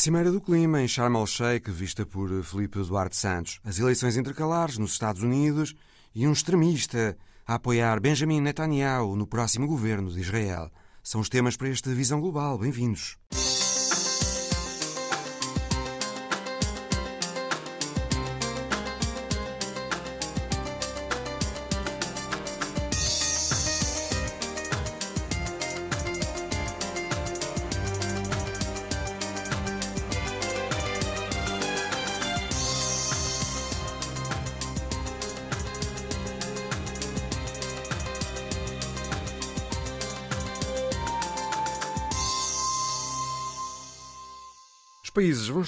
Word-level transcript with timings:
Cimeira 0.00 0.32
do 0.32 0.40
Clima, 0.40 0.80
em 0.80 0.88
Sharm 0.88 1.14
el-Sheikh, 1.14 1.70
vista 1.70 2.06
por 2.06 2.30
Felipe 2.42 2.78
Duarte 2.78 3.14
Santos. 3.14 3.60
As 3.62 3.78
eleições 3.78 4.16
intercalares 4.16 4.78
nos 4.78 4.92
Estados 4.92 5.22
Unidos 5.22 5.74
e 6.14 6.26
um 6.26 6.32
extremista 6.32 7.18
a 7.46 7.56
apoiar 7.56 8.00
Benjamin 8.00 8.40
Netanyahu 8.40 9.14
no 9.14 9.26
próximo 9.26 9.66
governo 9.66 10.10
de 10.10 10.18
Israel. 10.18 10.70
São 11.02 11.20
os 11.20 11.28
temas 11.28 11.54
para 11.54 11.68
esta 11.68 11.90
Visão 11.90 12.18
Global. 12.18 12.56
Bem-vindos. 12.56 13.18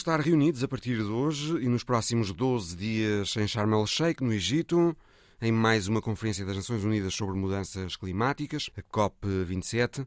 Estar 0.03 0.21
reunidos 0.21 0.65
a 0.65 0.69
partir 0.69 0.97
de 0.97 1.05
hoje 1.05 1.59
e 1.59 1.69
nos 1.69 1.85
próximos 1.85 2.33
12 2.33 2.75
dias 2.75 3.37
em 3.37 3.47
Sharm 3.47 3.73
el-Sheikh, 3.73 4.21
no 4.21 4.33
Egito, 4.33 4.97
em 5.41 5.53
mais 5.53 5.87
uma 5.87 6.03
Conferência 6.03 6.45
das 6.45 6.57
Nações 6.57 6.83
Unidas 6.83 7.15
sobre 7.15 7.39
Mudanças 7.39 7.95
Climáticas, 7.95 8.69
a 8.77 8.83
COP27. 8.83 10.05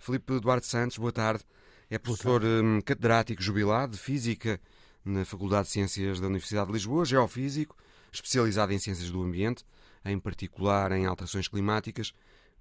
Felipe 0.00 0.40
Duarte 0.40 0.66
Santos, 0.66 0.98
boa 0.98 1.12
tarde. 1.12 1.44
É 1.88 1.96
professor. 1.96 2.42
Hum, 2.42 2.80
catedrático 2.80 3.40
jubilado 3.40 3.92
de 3.92 3.98
Física 3.98 4.60
na 5.04 5.24
Faculdade 5.24 5.68
de 5.68 5.74
Ciências 5.74 6.18
da 6.18 6.26
Universidade 6.26 6.66
de 6.66 6.72
Lisboa, 6.72 7.04
geofísico, 7.04 7.76
especializado 8.12 8.72
em 8.72 8.80
Ciências 8.80 9.12
do 9.12 9.22
Ambiente, 9.22 9.64
em 10.04 10.18
particular 10.18 10.90
em 10.90 11.06
alterações 11.06 11.46
climáticas, 11.46 12.12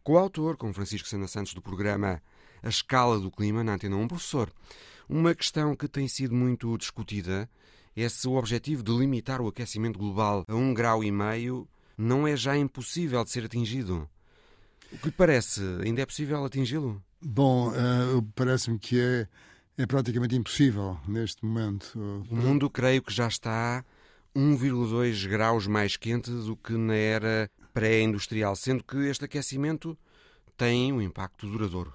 coautor, 0.04 0.56
com 0.56 0.72
Francisco 0.72 1.08
Sena 1.08 1.28
Santos, 1.28 1.56
do 1.56 1.64
programa 1.64 2.22
A 2.62 2.70
Escala 2.70 3.20
do 3.20 3.32
Clima, 3.32 3.64
na 3.64 3.74
Antena 3.74 3.96
1. 3.96 4.08
Professor, 4.08 4.52
uma 5.10 5.36
questão 5.36 5.76
que 5.76 5.88
tem 5.88 6.08
sido 6.08 6.34
muito 6.34 6.78
discutida 6.78 7.50
é 7.96 8.10
se 8.10 8.28
o 8.28 8.34
objetivo 8.34 8.84
de 8.84 8.92
limitar 8.92 9.40
o 9.42 9.48
aquecimento 9.48 9.98
global 9.98 10.44
a 10.48 10.56
um 10.56 10.74
grau 10.74 11.04
e 11.04 11.12
meio 11.12 11.68
não 11.98 12.28
é 12.28 12.36
já 12.36 12.58
impossível 12.58 13.24
de 13.24 13.32
ser 13.32 13.46
atingido. 13.46 14.10
O 14.92 14.98
que 14.98 15.06
lhe 15.06 15.12
parece? 15.12 15.62
Ainda 15.84 16.02
é 16.02 16.06
possível 16.06 16.44
atingi-lo? 16.44 17.02
Bom, 17.22 17.70
uh, 17.70 18.22
parece-me 18.36 18.78
que 18.78 19.00
é, 19.00 19.28
é 19.78 19.86
praticamente 19.86 20.36
impossível 20.36 21.00
neste 21.08 21.44
momento. 21.46 21.98
O 22.30 22.36
mundo, 22.36 22.70
creio 22.70 23.02
que 23.02 23.14
já 23.14 23.28
está 23.28 23.84
1,2 24.36 25.28
graus 25.28 25.66
mais 25.66 25.96
quente 25.96 26.30
do 26.30 26.56
que 26.56 26.74
na 26.74 26.96
era 26.96 27.50
pré-industrial, 27.74 28.56
sendo 28.56 28.84
que 28.84 28.98
este 28.98 29.26
aquecimento 29.26 29.98
tem 30.58 30.92
um 30.92 31.02
impacto 31.02 31.48
duradouro. 31.48 31.94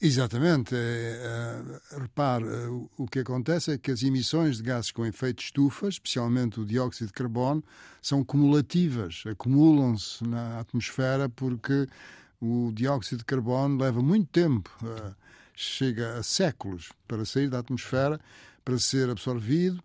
Exatamente. 0.00 0.74
É, 0.74 0.78
é, 0.78 1.98
repare, 1.98 2.44
é, 2.44 2.68
o 2.98 3.06
que 3.10 3.20
acontece 3.20 3.72
é 3.72 3.78
que 3.78 3.90
as 3.90 4.02
emissões 4.02 4.58
de 4.58 4.62
gases 4.62 4.90
com 4.90 5.06
efeito 5.06 5.42
estufa, 5.42 5.88
especialmente 5.88 6.60
o 6.60 6.66
dióxido 6.66 7.08
de 7.08 7.12
carbono, 7.14 7.64
são 8.02 8.22
cumulativas, 8.22 9.22
acumulam-se 9.26 10.22
na 10.24 10.60
atmosfera 10.60 11.28
porque 11.28 11.86
o 12.40 12.70
dióxido 12.74 13.18
de 13.18 13.24
carbono 13.24 13.78
leva 13.82 14.02
muito 14.02 14.28
tempo, 14.28 14.70
chega 15.54 16.18
a 16.18 16.22
séculos 16.22 16.92
para 17.08 17.24
sair 17.24 17.48
da 17.48 17.60
atmosfera, 17.60 18.20
para 18.62 18.78
ser 18.78 19.08
absorvido, 19.08 19.82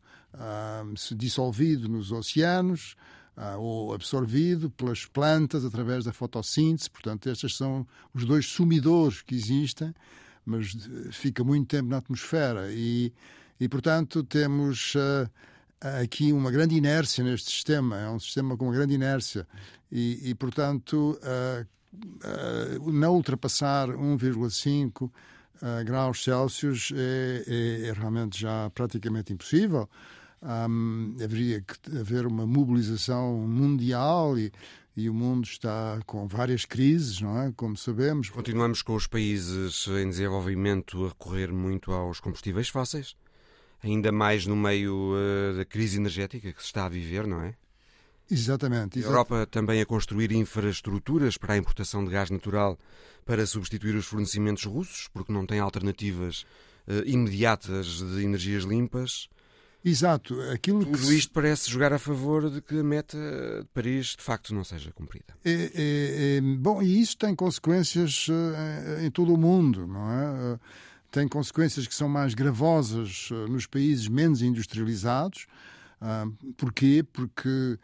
se 0.98 1.16
dissolvido 1.16 1.88
nos 1.88 2.12
oceanos, 2.12 2.96
ah, 3.44 3.58
ou 3.58 3.92
absorvido 3.92 4.70
pelas 4.70 5.08
plantas 5.08 5.66
através 5.66 6.06
da 6.06 6.14
fotossíntese. 6.14 6.88
Portanto, 6.91 7.28
estes 7.28 7.57
são 7.57 7.88
os 8.13 8.24
dois 8.24 8.46
sumidores 8.46 9.24
que 9.24 9.34
existem, 9.34 9.96
mas 10.46 10.75
eh, 10.75 11.12
fica 11.12 11.44
muito 11.44 11.68
tempo 11.68 11.90
na 11.90 11.97
atmosfera 11.97 12.72
e, 12.72 13.12
e 13.59 13.68
portanto, 13.68 14.24
temos 14.24 14.94
uh, 14.94 15.28
aqui 16.03 16.31
uma 16.31 16.51
grande 16.51 16.75
inércia 16.75 17.24
neste 17.24 17.50
sistema. 17.50 17.97
É 17.97 18.07
um 18.12 18.19
sistema 18.19 18.56
com 18.56 18.66
uma 18.66 18.75
grande 18.75 18.94
inércia 18.94 19.47
e, 19.91 20.30
e 20.30 20.35
portanto, 20.35 21.19
uh, 21.24 21.66
uh, 22.78 22.91
não 22.91 23.16
ultrapassar 23.16 23.88
1,5 23.90 25.09
graus 25.84 26.24
Celsius 26.24 26.91
é, 26.96 27.44
é, 27.47 27.88
é 27.88 27.94
realmente 27.94 28.40
já 28.40 28.69
praticamente 28.72 29.34
impossível 29.34 29.90
um, 30.41 31.16
haveria 31.24 31.62
que 31.62 31.97
haver 31.97 32.25
uma 32.25 32.46
mobilização 32.46 33.47
mundial 33.47 34.38
e, 34.38 34.52
e 34.96 35.09
o 35.09 35.13
mundo 35.13 35.46
está 35.46 36.00
com 36.06 36.28
várias 36.28 36.66
crises, 36.66 37.22
não 37.22 37.40
é? 37.41 37.52
Como 37.56 37.78
sabemos. 37.78 38.29
Continuamos 38.29 38.81
com 38.81 38.96
os 38.96 39.07
países 39.07 39.88
em 39.88 40.09
desenvolvimento 40.09 41.06
a 41.06 41.09
recorrer 41.09 41.51
muito 41.51 41.91
aos 41.91 42.19
combustíveis 42.19 42.69
fósseis, 42.69 43.16
ainda 43.84 44.12
mais 44.12 44.46
no 44.46 44.56
meio 44.56 45.13
uh, 45.13 45.57
da 45.57 45.66
crise 45.66 45.97
energética 45.97 46.51
que 46.51 46.62
se 46.62 46.68
está 46.68 46.85
a 46.85 46.90
viver, 46.90 47.28
não 47.28 47.41
é? 47.41 47.53
Exatamente. 48.30 49.00
A 49.00 49.01
Europa 49.01 49.46
também 49.46 49.81
a 49.81 49.85
construir 49.85 50.31
infraestruturas 50.31 51.38
para 51.38 51.53
a 51.53 51.57
importação 51.57 52.03
de 52.06 52.12
gás 52.12 52.30
natural 52.30 52.80
para 53.25 53.46
substituir 53.46 53.94
os 53.96 54.06
fornecimentos 54.06 54.63
russos, 54.63 55.09
porque 55.09 55.34
não 55.34 55.46
tem 55.46 55.59
alternativas 55.59 56.46
uh, 56.88 57.06
imediatas 57.06 58.01
de 58.01 58.24
energias 58.24 58.63
limpas. 58.63 59.30
Exato. 59.84 60.40
Aquilo 60.53 60.86
Tudo 60.86 60.97
que... 60.97 61.14
isto 61.16 61.31
parece 61.31 61.69
jogar 61.69 61.92
a 61.92 62.00
favor 62.00 62.50
de 62.50 62.62
que 62.62 62.80
a 62.80 62.84
meta 62.84 63.18
de 63.62 63.68
Paris 63.74 64.16
de 64.18 64.24
facto 64.24 64.53
não 64.53 64.64
seja 64.64 64.92
cumprida. 64.92 65.34
É, 65.44 65.52
é, 65.52 66.38
é, 66.38 66.42
bom, 66.42 66.81
e 66.81 67.02
isso 67.02 67.18
tem 67.18 67.36
consequências 67.36 68.28
uh, 68.28 69.03
em 69.03 69.09
todo 69.09 69.34
o 69.34 69.38
mundo, 69.38 69.88
não 69.88 70.12
é? 70.12 70.53
Uh, 70.53 70.59
tem 71.09 71.28
consequências 71.28 71.88
que 71.88 71.96
são 71.96 72.08
mais 72.08 72.34
gravosas 72.34 73.30
nos 73.50 73.66
países 73.66 74.08
menos 74.08 74.42
industrializados. 74.42 75.46
Porquê? 76.56 77.06
Porque, 77.12 77.78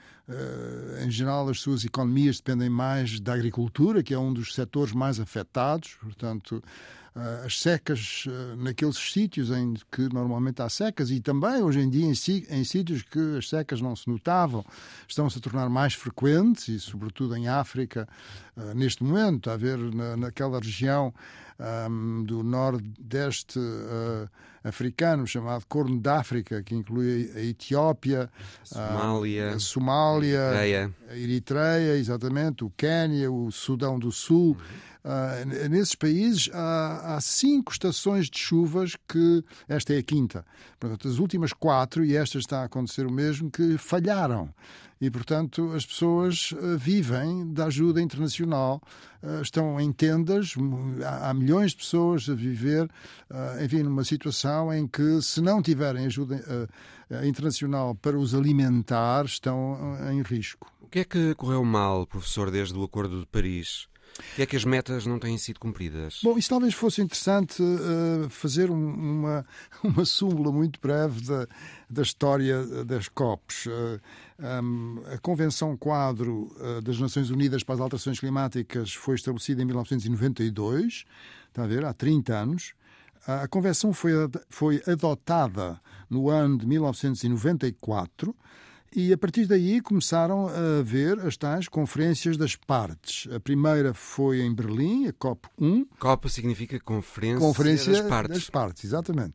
em 1.03 1.11
geral, 1.11 1.49
as 1.49 1.59
suas 1.59 1.83
economias 1.83 2.37
dependem 2.37 2.69
mais 2.69 3.19
da 3.19 3.33
agricultura, 3.33 4.01
que 4.01 4.13
é 4.13 4.17
um 4.17 4.31
dos 4.31 4.55
setores 4.55 4.93
mais 4.93 5.19
afetados. 5.19 5.97
Portanto, 6.01 6.63
ah, 6.63 7.06
as 7.45 7.59
secas 7.59 8.25
ah, 8.27 8.55
naqueles 8.57 8.97
sítios 8.97 9.49
em 9.49 9.73
que 9.91 10.11
normalmente 10.13 10.61
há 10.61 10.69
secas 10.69 11.09
e 11.09 11.19
também 11.19 11.61
hoje 11.61 11.79
em 11.79 11.89
dia 11.89 12.05
em, 12.05 12.11
em 12.11 12.63
sítios 12.63 13.01
que 13.01 13.37
as 13.37 13.49
secas 13.49 13.81
não 13.81 13.95
se 13.95 14.09
notavam 14.09 14.63
estão-se 15.07 15.37
a 15.37 15.41
tornar 15.41 15.69
mais 15.69 15.93
frequentes 15.93 16.67
e 16.67 16.79
sobretudo 16.79 17.35
em 17.35 17.47
África 17.47 18.07
ah, 18.55 18.73
neste 18.73 19.03
momento, 19.03 19.49
a 19.49 19.57
ver 19.57 19.77
na, 19.77 20.17
naquela 20.17 20.59
região 20.59 21.13
um, 21.59 22.23
do 22.23 22.43
nordeste 22.43 23.57
uh, 23.59 24.29
africano 24.63 25.25
chamado 25.25 25.65
Corno 25.67 25.99
de 25.99 26.09
África, 26.09 26.61
que 26.61 26.75
inclui 26.75 27.31
a 27.35 27.41
Etiópia, 27.41 28.29
Somália, 28.63 29.49
a 29.51 29.59
Somália, 29.59 30.39
Eritreia. 30.39 30.93
a 31.09 31.17
Eritreia, 31.17 31.97
exatamente, 31.97 32.63
o 32.63 32.69
Quênia, 32.69 33.31
o 33.31 33.51
Sudão 33.51 33.97
do 33.97 34.11
Sul. 34.11 34.49
Uhum 34.49 34.87
Uh, 35.07 35.69
nesses 35.69 35.95
países 35.95 36.49
há, 36.53 37.15
há, 37.15 37.21
cinco 37.21 37.71
estações 37.71 38.29
de 38.29 38.37
chuvas 38.37 38.97
que 39.07 39.41
esta 39.69 39.93
é 39.93 39.99
a 39.99 40.03
quinta. 40.03 40.45
Portanto, 40.77 41.07
as 41.07 41.17
últimas 41.17 41.53
quatro, 41.53 42.03
e 42.03 42.13
esta 42.13 42.37
está 42.37 42.59
a 42.59 42.65
acontecer 42.65 43.07
o 43.07 43.11
mesmo, 43.11 43.49
que 43.49 43.77
falharam. 43.77 44.53
E, 44.99 45.09
portanto, 45.09 45.71
as 45.71 45.85
pessoas 45.85 46.51
uh, 46.51 46.77
vivem 46.77 47.53
da 47.53 47.67
ajuda 47.67 48.01
internacional, 48.01 48.81
uh, 49.23 49.41
estão 49.41 49.79
em 49.79 49.93
tendas, 49.93 50.55
há, 51.21 51.33
milhões 51.33 51.71
de 51.71 51.77
pessoas 51.77 52.27
a 52.27 52.33
viver, 52.33 52.89
enfim, 53.63 53.83
numa 53.83 54.03
situação 54.03 54.73
em 54.73 54.85
que, 54.85 55.21
se 55.21 55.39
não 55.39 55.61
tiverem 55.61 56.05
ajuda 56.05 56.67
internacional 57.23 57.95
para 57.95 58.17
os 58.17 58.35
alimentar, 58.35 59.23
estão 59.23 59.77
em 60.11 60.21
risco. 60.21 60.69
O 60.81 60.87
que 60.87 60.99
é 60.99 61.05
que 61.05 61.33
correu 61.35 61.63
mal, 61.63 62.05
professor, 62.05 62.51
desde 62.51 62.77
o 62.77 62.83
Acordo 62.83 63.21
de 63.21 63.25
Paris? 63.25 63.87
Que 64.35 64.41
é 64.41 64.45
que 64.45 64.55
as 64.55 64.65
metas 64.65 65.05
não 65.05 65.19
têm 65.19 65.37
sido 65.37 65.59
cumpridas? 65.59 66.19
Bom, 66.23 66.37
isso 66.37 66.49
talvez 66.49 66.73
fosse 66.73 67.01
interessante 67.01 67.61
uh, 67.61 68.29
fazer 68.29 68.69
um, 68.69 68.75
uma, 68.75 69.45
uma 69.83 70.05
súmula 70.05 70.51
muito 70.51 70.79
breve 70.79 71.21
da, 71.21 71.47
da 71.89 72.01
história 72.01 72.85
das 72.85 73.07
COPs. 73.07 73.65
Uh, 73.65 74.01
eh, 74.39 74.61
um, 74.61 75.01
a 75.13 75.17
Convenção 75.17 75.75
Quadro 75.75 76.55
uh, 76.59 76.81
das 76.81 76.99
Nações 76.99 77.29
Unidas 77.29 77.63
para 77.63 77.75
as 77.75 77.81
Alterações 77.81 78.19
Climáticas 78.19 78.93
foi 78.93 79.15
estabelecida 79.15 79.61
em 79.61 79.65
1992, 79.65 81.05
está 81.47 81.63
a 81.63 81.67
ver, 81.67 81.85
há 81.85 81.93
30 81.93 82.33
anos. 82.35 82.73
A 83.25 83.47
Convenção 83.47 83.91
foi, 83.91 84.11
foi 84.49 84.81
adotada 84.87 85.79
no 86.09 86.29
ano 86.29 86.57
de 86.57 86.65
1994 86.65 88.35
E 88.95 89.11
a 89.11 89.17
partir 89.17 89.45
daí 89.45 89.81
começaram 89.81 90.47
a 90.47 90.81
ver 90.81 91.19
as 91.19 91.35
tais 91.35 91.67
conferências 91.67 92.37
das 92.37 92.55
partes. 92.55 93.27
A 93.33 93.39
primeira 93.39 93.93
foi 93.93 94.41
em 94.41 94.53
Berlim, 94.53 95.07
a 95.07 95.13
COP1. 95.13 95.85
COP 95.99 96.29
significa 96.29 96.79
Conferência, 96.79 97.39
Conferência 97.39 97.91
das 97.91 98.01
Partes. 98.01 98.37
Das 98.37 98.49
partes, 98.49 98.83
exatamente. 98.85 99.33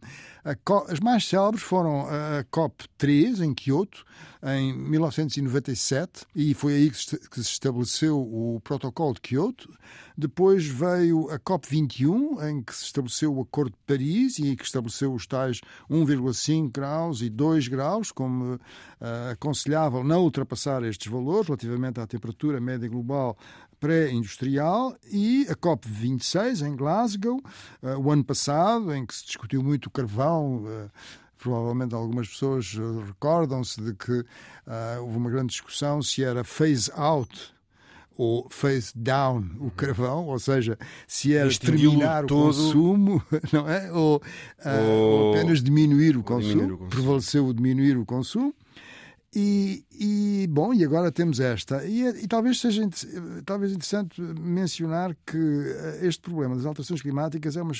As 0.89 1.01
mais 1.01 1.27
célebres 1.29 1.63
foram 1.63 2.07
a 2.09 2.45
COP3, 2.45 3.45
em 3.45 3.55
Kyoto, 3.55 4.05
em 4.43 4.73
1997, 4.73 6.27
e 6.35 6.53
foi 6.53 6.75
aí 6.75 6.91
que 6.91 6.97
se 6.99 7.19
estabeleceu 7.41 8.19
o 8.19 8.61
Protocolo 8.65 9.15
de 9.15 9.21
Kyoto. 9.21 9.73
Depois 10.19 10.67
veio 10.67 11.31
a 11.31 11.39
COP21, 11.39 12.51
em 12.51 12.63
que 12.63 12.75
se 12.75 12.87
estabeleceu 12.87 13.35
o 13.35 13.43
Acordo 13.43 13.71
de 13.71 13.79
Paris 13.87 14.39
e 14.39 14.57
que 14.57 14.65
estabeleceu 14.65 15.15
os 15.15 15.27
tais 15.27 15.61
1,5 15.89 16.73
graus 16.73 17.23
e 17.23 17.31
2 17.31 17.69
graus, 17.69 18.11
como 18.11 18.55
uh, 18.55 18.61
aconselhável 19.31 20.03
não 20.03 20.23
ultrapassar 20.23 20.83
estes 20.83 21.11
valores 21.11 21.47
relativamente 21.47 22.01
à 22.01 22.07
temperatura 22.07 22.61
média 22.61 22.89
global 22.89 23.39
pré-industrial 23.79 24.97
e 25.11 25.47
a 25.49 25.57
COP26 25.57 26.67
em 26.67 26.77
Glasgow, 26.77 27.41
uh, 27.83 27.99
o 27.99 28.11
ano 28.11 28.25
passado, 28.25 28.95
em 28.95 29.07
que 29.07 29.15
se 29.15 29.25
discutiu 29.25 29.63
muito 29.63 29.87
o 29.87 29.91
carvão. 29.91 30.65
Uh, 30.65 30.91
provavelmente 31.43 31.95
algumas 31.95 32.29
pessoas 32.29 32.75
recordam-se 33.07 33.83
de 33.83 33.95
que 33.95 34.21
uh, 34.21 35.03
houve 35.03 35.17
uma 35.17 35.31
grande 35.31 35.49
discussão 35.49 36.01
se 36.01 36.23
era 36.23 36.45
phase 36.45 36.91
out 36.95 37.53
ou 38.17 38.47
phase 38.49 38.93
down 38.95 39.45
o 39.59 39.71
carvão, 39.71 40.27
ou 40.27 40.39
seja, 40.39 40.79
se 41.07 41.35
era 41.35 41.51
terminar 41.59 42.25
o 42.25 42.29
consumo, 42.29 43.23
não 43.53 43.69
é? 43.69 43.91
Ou, 43.91 44.17
uh, 44.19 44.91
ou 44.91 45.35
apenas 45.35 45.63
diminuir 45.63 46.17
o 46.17 46.23
consumo. 46.23 46.53
Diminuir 46.53 46.73
o 46.73 46.79
consumo. 46.79 46.91
Prevaleceu 46.91 47.47
o 47.47 47.55
diminuir 47.55 47.97
o 47.97 48.07
consumo. 48.07 48.55
E, 49.35 49.83
e, 49.99 50.47
bom, 50.51 50.75
e 50.75 50.85
agora 50.85 51.11
temos 51.11 51.41
esta. 51.41 51.87
E, 51.87 52.03
e, 52.23 52.29
talvez 52.29 52.61
seja 52.61 52.87
talvez 53.47 53.73
interessante 53.73 54.21
mencionar 54.21 55.17
que 55.27 55.39
eh, 55.39 56.01
este 56.03 56.21
problema 56.21 56.55
das 56.55 56.67
alterações 56.67 57.01
climáticas 57.01 57.57
é, 57.57 57.63
uma, 57.63 57.73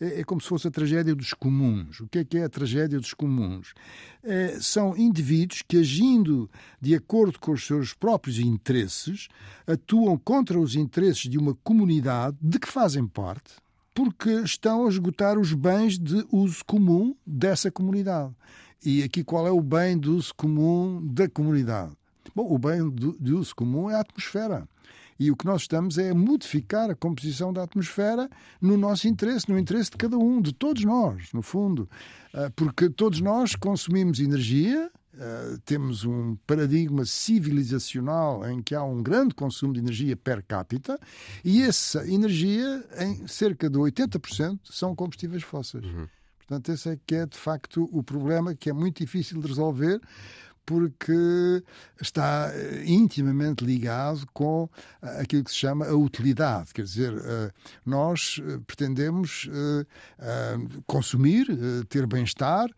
é, 0.00 0.20
é 0.20 0.24
como 0.24 0.40
se 0.40 0.46
fosse 0.46 0.68
a 0.68 0.70
tragédia 0.70 1.12
dos 1.12 1.34
comuns. 1.34 1.98
O 1.98 2.06
que 2.06 2.20
é 2.20 2.24
que 2.24 2.38
é 2.38 2.44
a 2.44 2.48
tragédia 2.48 3.00
dos 3.00 3.14
comuns? 3.14 3.74
É, 4.22 4.58
são 4.60 4.96
indivíduos 4.96 5.62
que, 5.66 5.78
agindo 5.78 6.48
de 6.80 6.94
acordo 6.94 7.36
com 7.40 7.50
os 7.50 7.66
seus 7.66 7.92
próprios 7.92 8.38
interesses, 8.38 9.26
atuam 9.66 10.16
contra 10.16 10.56
os 10.56 10.76
interesses 10.76 11.28
de 11.28 11.36
uma 11.36 11.56
comunidade 11.64 12.36
de 12.40 12.60
que 12.60 12.68
fazem 12.68 13.08
parte, 13.08 13.54
porque 13.92 14.30
estão 14.30 14.86
a 14.86 14.88
esgotar 14.88 15.36
os 15.36 15.52
bens 15.52 15.98
de 15.98 16.24
uso 16.30 16.64
comum 16.64 17.16
dessa 17.26 17.72
comunidade. 17.72 18.32
E 18.84 19.02
aqui 19.02 19.22
qual 19.22 19.46
é 19.46 19.50
o 19.50 19.60
bem 19.60 19.98
de 19.98 20.08
uso 20.08 20.34
comum 20.34 21.00
da 21.04 21.28
comunidade? 21.28 21.92
Bom, 22.34 22.52
o 22.52 22.58
bem 22.58 22.90
de 22.90 23.32
uso 23.32 23.54
comum 23.54 23.88
é 23.88 23.94
a 23.94 24.00
atmosfera. 24.00 24.66
E 25.18 25.30
o 25.30 25.36
que 25.36 25.46
nós 25.46 25.62
estamos 25.62 25.98
é 25.98 26.10
a 26.10 26.14
modificar 26.14 26.90
a 26.90 26.96
composição 26.96 27.52
da 27.52 27.62
atmosfera 27.62 28.28
no 28.60 28.76
nosso 28.76 29.06
interesse, 29.06 29.48
no 29.48 29.56
interesse 29.56 29.90
de 29.90 29.96
cada 29.96 30.18
um, 30.18 30.40
de 30.40 30.52
todos 30.52 30.84
nós, 30.84 31.32
no 31.32 31.42
fundo. 31.42 31.88
Ah, 32.34 32.50
porque 32.56 32.90
todos 32.90 33.20
nós 33.20 33.54
consumimos 33.54 34.18
energia, 34.18 34.90
ah, 35.16 35.58
temos 35.64 36.04
um 36.04 36.34
paradigma 36.44 37.04
civilizacional 37.04 38.44
em 38.50 38.60
que 38.60 38.74
há 38.74 38.82
um 38.82 39.00
grande 39.00 39.32
consumo 39.32 39.72
de 39.72 39.78
energia 39.78 40.16
per 40.16 40.42
capita 40.42 40.98
e 41.44 41.62
essa 41.62 42.04
energia, 42.08 42.84
em 42.98 43.28
cerca 43.28 43.70
de 43.70 43.78
80%, 43.78 44.58
são 44.64 44.92
combustíveis 44.92 45.44
fósseis. 45.44 45.84
Uhum. 45.84 46.08
Portanto, 46.46 46.72
esse 46.72 46.90
é 46.90 46.98
que 47.06 47.14
é 47.14 47.26
de 47.26 47.38
facto 47.38 47.88
o 47.92 48.02
problema 48.02 48.54
que 48.54 48.70
é 48.70 48.72
muito 48.72 48.98
difícil 48.98 49.40
de 49.40 49.48
resolver 49.48 50.00
porque 50.64 51.62
está 52.00 52.50
eh, 52.54 52.84
intimamente 52.86 53.64
ligado 53.64 54.26
com 54.32 54.68
eh, 55.02 55.20
aquilo 55.20 55.44
que 55.44 55.50
se 55.50 55.56
chama 55.56 55.86
a 55.86 55.94
utilidade. 55.94 56.72
Quer 56.72 56.84
dizer, 56.84 57.12
eh, 57.12 57.50
nós 57.84 58.40
pretendemos 58.66 59.48
consumir, 60.86 61.46
ter 61.88 62.06
bem-estar, 62.06 62.68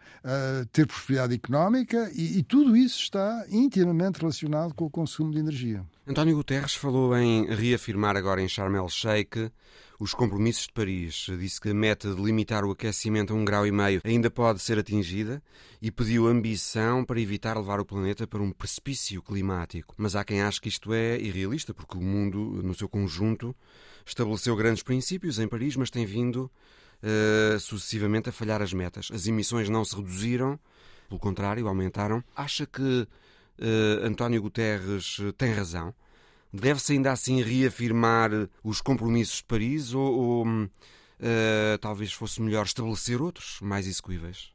ter 0.73 0.87
prosperidade 0.87 1.35
económica 1.35 2.11
e, 2.15 2.43
tudo 2.43 2.77
isso 2.77 3.01
está 3.01 3.45
intimamente 3.49 4.21
relacionado 4.21 4.75
com 4.75 4.87
o 4.87 4.91
consumo 4.91 5.31
de 5.31 5.39
energia. 5.39 5.85
António 6.07 6.37
Guterres 6.37 6.75
falou 6.75 7.17
em 7.17 7.47
reafirmar 7.47 8.17
agora 8.17 8.41
em 8.43 8.49
Sharm 8.49 8.75
el-Sheikh 8.75 9.51
os 10.05 10.12
compromissos 10.12 10.67
de 10.67 10.73
Paris. 10.75 11.27
Disse 11.39 11.59
que 11.59 11.71
a 11.71 11.75
meta 11.75 12.15
de 12.15 12.21
limitar 12.21 12.62
o 12.62 12.71
aquecimento 12.71 13.33
a 13.33 13.37
um 13.37 13.43
grau 13.43 13.67
e 13.67 13.73
meio 13.73 14.03
ainda 14.05 14.31
pode 14.31 14.61
ser 14.61 14.79
atingida 14.79 15.43
e 15.81 15.91
pediu 15.91 16.27
ambição 16.27 17.03
para 17.03 17.19
evitar 17.19 17.56
levar 17.56 17.81
o 17.81 17.87
planeta 17.87 18.27
para 18.27 18.43
um 18.43 18.51
precipício 18.51 19.23
climático. 19.23 19.95
Mas 19.97 20.15
há 20.15 20.23
quem 20.23 20.43
ache 20.43 20.61
que 20.61 20.69
isto 20.69 20.93
é 20.93 21.19
irrealista, 21.19 21.73
porque 21.73 21.97
o 21.97 22.03
mundo, 22.03 22.61
no 22.62 22.75
seu 22.75 22.87
conjunto, 22.87 23.56
estabeleceu 24.05 24.55
grandes 24.55 24.83
princípios 24.83 25.39
em 25.39 25.49
Paris, 25.49 25.75
mas 25.75 25.89
tem 25.89 26.05
vindo 26.05 26.51
uh, 27.03 27.59
sucessivamente 27.59 28.29
a 28.29 28.33
falhar 28.33 28.61
as 28.61 28.75
metas. 28.75 29.09
As 29.11 29.27
emissões 29.27 29.71
não 29.71 29.87
se 29.87 29.97
reduziram, 29.97 30.61
pelo 31.09 31.19
contrário, 31.19 31.67
aumentaram. 31.67 32.23
Acha 32.37 32.67
que 32.67 32.83
uh, 32.83 34.06
António 34.06 34.43
Guterres 34.43 35.17
tem 35.39 35.51
razão? 35.55 35.95
Deve-se 36.56 36.93
ainda 36.93 37.11
assim 37.11 37.43
reafirmar 37.43 38.31
os 38.62 38.81
compromissos 38.81 39.39
de 39.39 39.45
Paris 39.45 39.93
ou, 39.93 40.15
ou 40.15 40.47
uh, 40.47 41.79
talvez 41.81 42.12
fosse 42.12 42.41
melhor 42.41 42.65
estabelecer 42.65 43.21
outros 43.21 43.59
mais 43.61 43.89
execuíveis? 43.89 44.55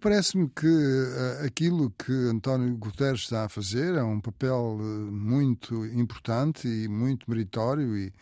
Parece-me 0.00 0.48
que 0.50 0.66
uh, 0.66 1.46
aquilo 1.46 1.90
que 1.92 2.12
António 2.12 2.76
Guterres 2.76 3.20
está 3.20 3.44
a 3.44 3.48
fazer 3.48 3.94
é 3.94 4.02
um 4.02 4.20
papel 4.20 4.76
uh, 4.78 4.82
muito 4.82 5.86
importante 5.86 6.68
e 6.68 6.88
muito 6.88 7.30
meritório 7.30 7.96
e, 7.96 8.12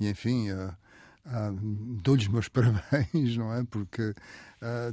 e 0.00 0.08
enfim, 0.08 0.50
uh, 0.50 0.74
dou-lhes 2.02 2.26
meus 2.26 2.48
parabéns, 2.50 3.36
não 3.36 3.52
é? 3.52 3.62
Porque 3.64 4.14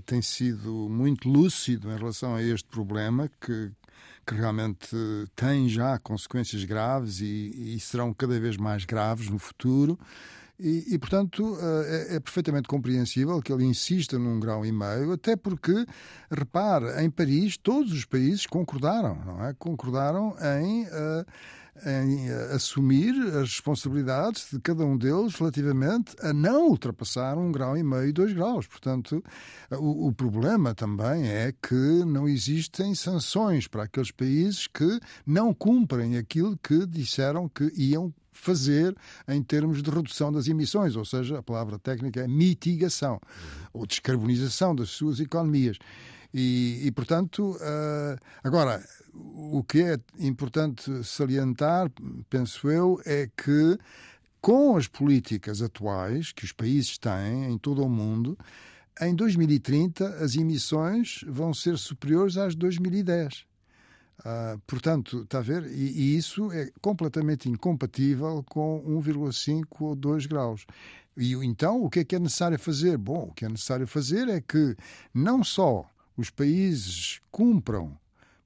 tem 0.06 0.22
sido 0.22 0.88
muito 0.90 1.28
lúcido 1.28 1.90
em 1.90 1.98
relação 1.98 2.36
a 2.36 2.44
este 2.44 2.68
problema 2.68 3.32
que, 3.42 3.72
que 4.26 4.34
realmente 4.34 4.96
têm 5.36 5.68
já 5.68 5.98
consequências 6.00 6.64
graves 6.64 7.20
e, 7.20 7.76
e 7.76 7.80
serão 7.80 8.14
cada 8.14 8.40
vez 8.40 8.58
mais 8.58 8.86
graves 8.86 9.30
no 9.30 9.38
futuro. 9.38 9.98
E, 10.60 10.94
e, 10.94 11.00
portanto, 11.00 11.58
eh, 11.60 12.08
é, 12.12 12.16
é, 12.16 12.20
perfeitamente 12.20 12.68
compreensível 12.68 13.42
que 13.42 13.52
ele 13.52 13.66
insista 13.66 14.20
num 14.20 14.40
grau 14.40 14.66
e 14.66 14.72
meio, 14.72 15.12
até 15.12 15.36
porque, 15.36 15.86
repare, 16.32 17.04
em 17.04 17.10
Paris 17.10 17.58
todos 17.58 17.92
os 17.92 18.06
países 18.06 18.46
concordaram, 18.46 19.16
não 19.26 19.46
é? 19.46 19.54
Concordaram 19.54 20.36
em. 20.62 20.84
Uh, 20.86 21.26
em 21.86 22.30
assumir 22.54 23.14
as 23.36 23.50
responsabilidades 23.50 24.48
de 24.52 24.60
cada 24.60 24.86
um 24.86 24.98
deles 24.98 25.36
relativamente 25.36 26.16
a 26.22 26.32
não 26.32 26.70
ultrapassar 26.70 27.38
um 27.38 27.52
grau 27.52 27.76
e 27.78 27.84
meio, 27.84 28.14
dois 28.14 28.34
graus. 28.34 28.68
Portanto, 28.68 29.24
o, 29.72 30.08
o 30.08 30.14
problema 30.14 30.76
também 30.76 31.28
é 31.28 31.52
que 31.52 32.06
não 32.06 32.28
existem 32.28 32.94
sanções 32.94 33.68
para 33.68 33.84
aqueles 33.84 34.12
países 34.12 34.68
que 34.68 35.00
não 35.26 35.54
cumprem 35.54 36.18
aquilo 36.18 36.58
que 36.58 36.86
disseram 36.86 37.50
que 37.50 37.72
iam 37.76 38.14
fazer 38.32 38.96
em 39.28 39.42
termos 39.42 39.82
de 39.82 39.90
redução 39.90 40.32
das 40.32 40.48
emissões, 40.48 40.96
ou 40.96 41.06
seja, 41.06 41.40
a 41.40 41.44
palavra 41.44 41.78
técnica 41.80 42.22
é 42.22 42.28
mitigação 42.28 43.20
ou 43.72 43.86
descarbonização 43.86 44.76
das 44.76 44.90
suas 44.90 45.20
economias. 45.20 45.78
E, 46.34 46.88
e 46.88 46.92
portanto, 46.92 47.52
uh, 47.52 48.20
agora, 48.44 48.84
o 49.14 49.64
que 49.64 49.84
é 49.84 50.00
importante 50.20 51.04
salientar, 51.04 51.92
penso 52.30 52.70
eu, 52.70 53.00
é 53.06 53.30
que 53.38 53.78
com 54.42 54.76
as 54.76 54.88
políticas 54.88 55.62
atuais 55.62 56.32
que 56.32 56.44
os 56.44 56.52
países 56.52 56.98
têm 56.98 57.46
em 57.52 57.58
todo 57.58 57.84
o 57.84 57.90
mundo, 57.90 58.38
em 59.00 59.16
2030 59.16 60.08
as 60.24 60.36
emissões 60.36 61.24
vão 61.28 61.54
ser 61.54 61.78
superiores 61.78 62.36
às 62.36 62.54
de 62.54 62.60
2010. 62.60 63.46
Uh, 64.20 64.60
portanto, 64.66 65.22
está 65.22 65.40
a 65.40 65.42
ver? 65.42 65.66
E, 65.66 66.14
e, 66.14 66.18
isso 66.18 66.52
é 66.52 66.70
completamente 66.82 67.50
incompatível 67.50 68.44
com 68.48 68.84
1,5 68.86 69.66
ou 69.82 69.96
2 69.96 70.26
graus. 70.28 70.66
E 71.16 71.34
então, 71.34 71.84
o 71.84 71.90
que 71.90 72.00
é 72.00 72.04
que 72.04 72.16
é 72.16 72.20
necessário 72.20 72.58
fazer? 72.58 72.98
Bom, 72.98 73.30
o 73.30 73.34
que 73.34 73.46
é 73.46 73.50
necessário 73.50 73.86
fazer 73.88 74.28
é 74.30 74.42
que 74.42 74.76
não 75.14 75.44
só 75.44 75.86
os 76.18 76.30
países 76.30 77.20
cumpram 77.32 77.98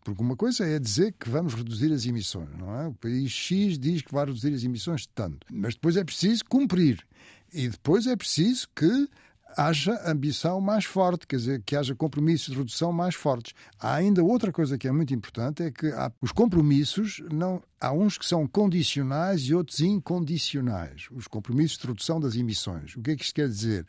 porque 0.08 0.24
uma 0.24 0.38
coisa 0.38 0.66
é 0.66 0.80
dizer 0.80 1.14
que 1.20 1.30
vamos 1.30 1.54
reduzir 1.54 1.92
as 1.92 2.06
emissões, 2.06 2.48
não 2.58 2.74
é? 2.80 2.88
O 2.88 2.94
país 2.94 3.30
X 3.30 3.78
diz 3.78 4.02
que 4.02 4.14
vai 4.14 4.26
reduzir 4.26 4.54
as 4.54 4.64
emissões 4.64 5.02
de 5.02 5.10
tanto, 5.10 5.46
mas 5.52 5.74
depois 5.74 5.98
é 5.98 6.04
preciso 6.06 6.46
cumprir. 6.46 7.06
E 7.54 7.68
depois 7.68 8.08
é 8.08 8.16
preciso 8.16 8.70
que 8.74 9.10
haja 9.58 10.00
ambição 10.10 10.62
mais 10.62 10.86
forte, 10.86 11.28
quer 11.28 11.36
dizer, 11.36 11.62
que 11.66 11.76
haja 11.76 11.94
compromissos 11.94 12.54
de 12.54 12.58
redução 12.58 12.94
mais 12.94 13.16
fortes. 13.16 13.54
Há 13.78 13.96
ainda 13.96 14.24
outra 14.24 14.50
coisa 14.50 14.78
que 14.78 14.88
é 14.88 14.92
muito 14.94 15.14
importante, 15.14 15.64
é 15.64 15.72
que 15.72 15.88
há, 15.88 16.10
os 16.22 16.32
compromissos, 16.32 17.22
não, 17.30 17.62
há 17.82 17.92
uns 17.92 18.18
que 18.18 18.26
são 18.26 18.48
condicionais 18.48 19.42
e 19.42 19.54
outros 19.54 19.82
incondicionais. 19.82 21.10
Os 21.12 21.28
compromissos 21.28 21.78
de 21.80 21.88
redução 21.88 22.18
das 22.18 22.36
emissões. 22.36 22.96
O 22.96 23.02
que 23.02 23.12
é 23.12 23.16
que 23.18 23.24
isto 23.24 23.36
quer 23.36 23.50
dizer? 23.50 23.86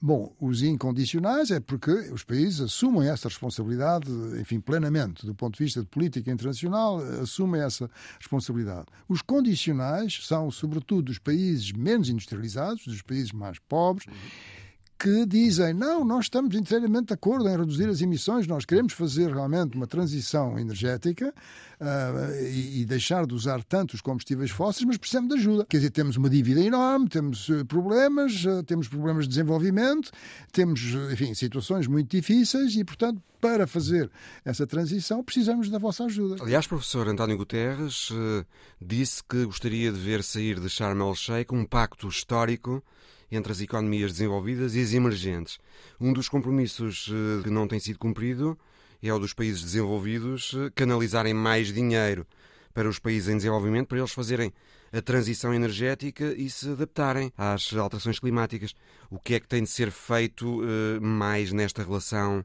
Bom, 0.00 0.34
os 0.38 0.62
incondicionais 0.62 1.50
é 1.50 1.58
porque 1.58 1.90
os 1.90 2.22
países 2.22 2.60
assumem 2.60 3.08
essa 3.08 3.28
responsabilidade, 3.28 4.10
enfim, 4.38 4.60
plenamente, 4.60 5.24
do 5.24 5.34
ponto 5.34 5.56
de 5.56 5.64
vista 5.64 5.80
de 5.80 5.86
política 5.86 6.30
internacional, 6.30 6.98
assumem 7.22 7.62
essa 7.62 7.90
responsabilidade. 8.18 8.86
Os 9.08 9.22
condicionais 9.22 10.20
são, 10.22 10.50
sobretudo, 10.50 11.04
dos 11.04 11.18
países 11.18 11.72
menos 11.72 12.10
industrializados, 12.10 12.84
dos 12.86 13.00
países 13.00 13.32
mais 13.32 13.58
pobres. 13.58 14.06
Uhum 14.06 14.65
que 14.98 15.26
dizem 15.26 15.74
não, 15.74 16.04
nós 16.04 16.24
estamos 16.24 16.54
inteiramente 16.54 17.08
de 17.08 17.14
acordo 17.14 17.48
em 17.48 17.56
reduzir 17.56 17.88
as 17.88 18.00
emissões, 18.00 18.46
nós 18.46 18.64
queremos 18.64 18.92
fazer 18.92 19.30
realmente 19.30 19.76
uma 19.76 19.86
transição 19.86 20.58
energética 20.58 21.34
uh, 21.80 22.34
e, 22.42 22.80
e, 22.80 22.84
deixar 22.86 23.26
de 23.26 23.34
usar 23.34 23.62
tantos 23.62 24.00
combustíveis 24.00 24.50
fósseis, 24.50 24.84
mas 24.86 24.96
precisamos 24.96 25.28
de 25.28 25.40
ajuda. 25.40 25.66
Quer 25.68 25.78
dizer, 25.78 25.90
temos 25.90 26.16
uma 26.16 26.30
dívida 26.30 26.60
enorme, 26.60 27.08
temos 27.08 27.48
eh, 27.50 27.64
problemas, 27.64 28.44
uh, 28.44 28.62
temos 28.62 28.88
problemas 28.88 29.24
de 29.24 29.30
desenvolvimento, 29.30 30.10
temos, 30.50 30.80
enfim, 31.12 31.34
situações 31.34 31.86
muito 31.86 32.10
difíceis 32.10 32.74
e, 32.74 32.84
portanto, 32.84 33.20
para 33.40 33.66
fazer 33.66 34.10
essa 34.44 34.66
transição 34.66 35.22
precisamos 35.22 35.68
da 35.68 35.78
vossa 35.78 36.04
ajuda. 36.04 36.42
Aliás, 36.42 36.66
professor 36.66 37.06
António 37.06 37.36
Guterres 37.36 38.10
uh, 38.10 38.44
disse 38.80 39.22
que 39.22 39.44
gostaria 39.44 39.92
de 39.92 39.98
ver 39.98 40.22
sair 40.22 40.58
de 40.58 40.68
Sharm 40.68 41.00
el-Sheikh 41.02 41.54
um 41.54 41.64
pacto 41.66 42.08
histórico 42.08 42.82
entre 43.30 43.52
as 43.52 43.60
economias 43.60 44.12
desenvolvidas 44.12 44.74
e 44.74 44.82
as 44.82 44.92
emergentes. 44.92 45.58
Um 46.00 46.12
dos 46.12 46.28
compromissos 46.28 47.10
eh, 47.10 47.42
que 47.42 47.50
não 47.50 47.66
tem 47.66 47.80
sido 47.80 47.98
cumprido 47.98 48.58
é 49.02 49.12
o 49.12 49.18
dos 49.18 49.32
países 49.32 49.62
desenvolvidos 49.62 50.54
eh, 50.56 50.70
canalizarem 50.74 51.34
mais 51.34 51.72
dinheiro 51.72 52.26
para 52.72 52.88
os 52.88 52.98
países 52.98 53.28
em 53.28 53.36
desenvolvimento, 53.36 53.88
para 53.88 53.98
eles 53.98 54.12
fazerem 54.12 54.52
a 54.92 55.00
transição 55.00 55.52
energética 55.52 56.32
e 56.36 56.48
se 56.48 56.70
adaptarem 56.70 57.32
às 57.36 57.72
alterações 57.72 58.18
climáticas. 58.18 58.74
O 59.10 59.18
que 59.18 59.34
é 59.34 59.40
que 59.40 59.48
tem 59.48 59.62
de 59.62 59.70
ser 59.70 59.90
feito 59.90 60.60
uh, 60.60 61.00
mais 61.00 61.52
nesta 61.52 61.82
relação 61.82 62.44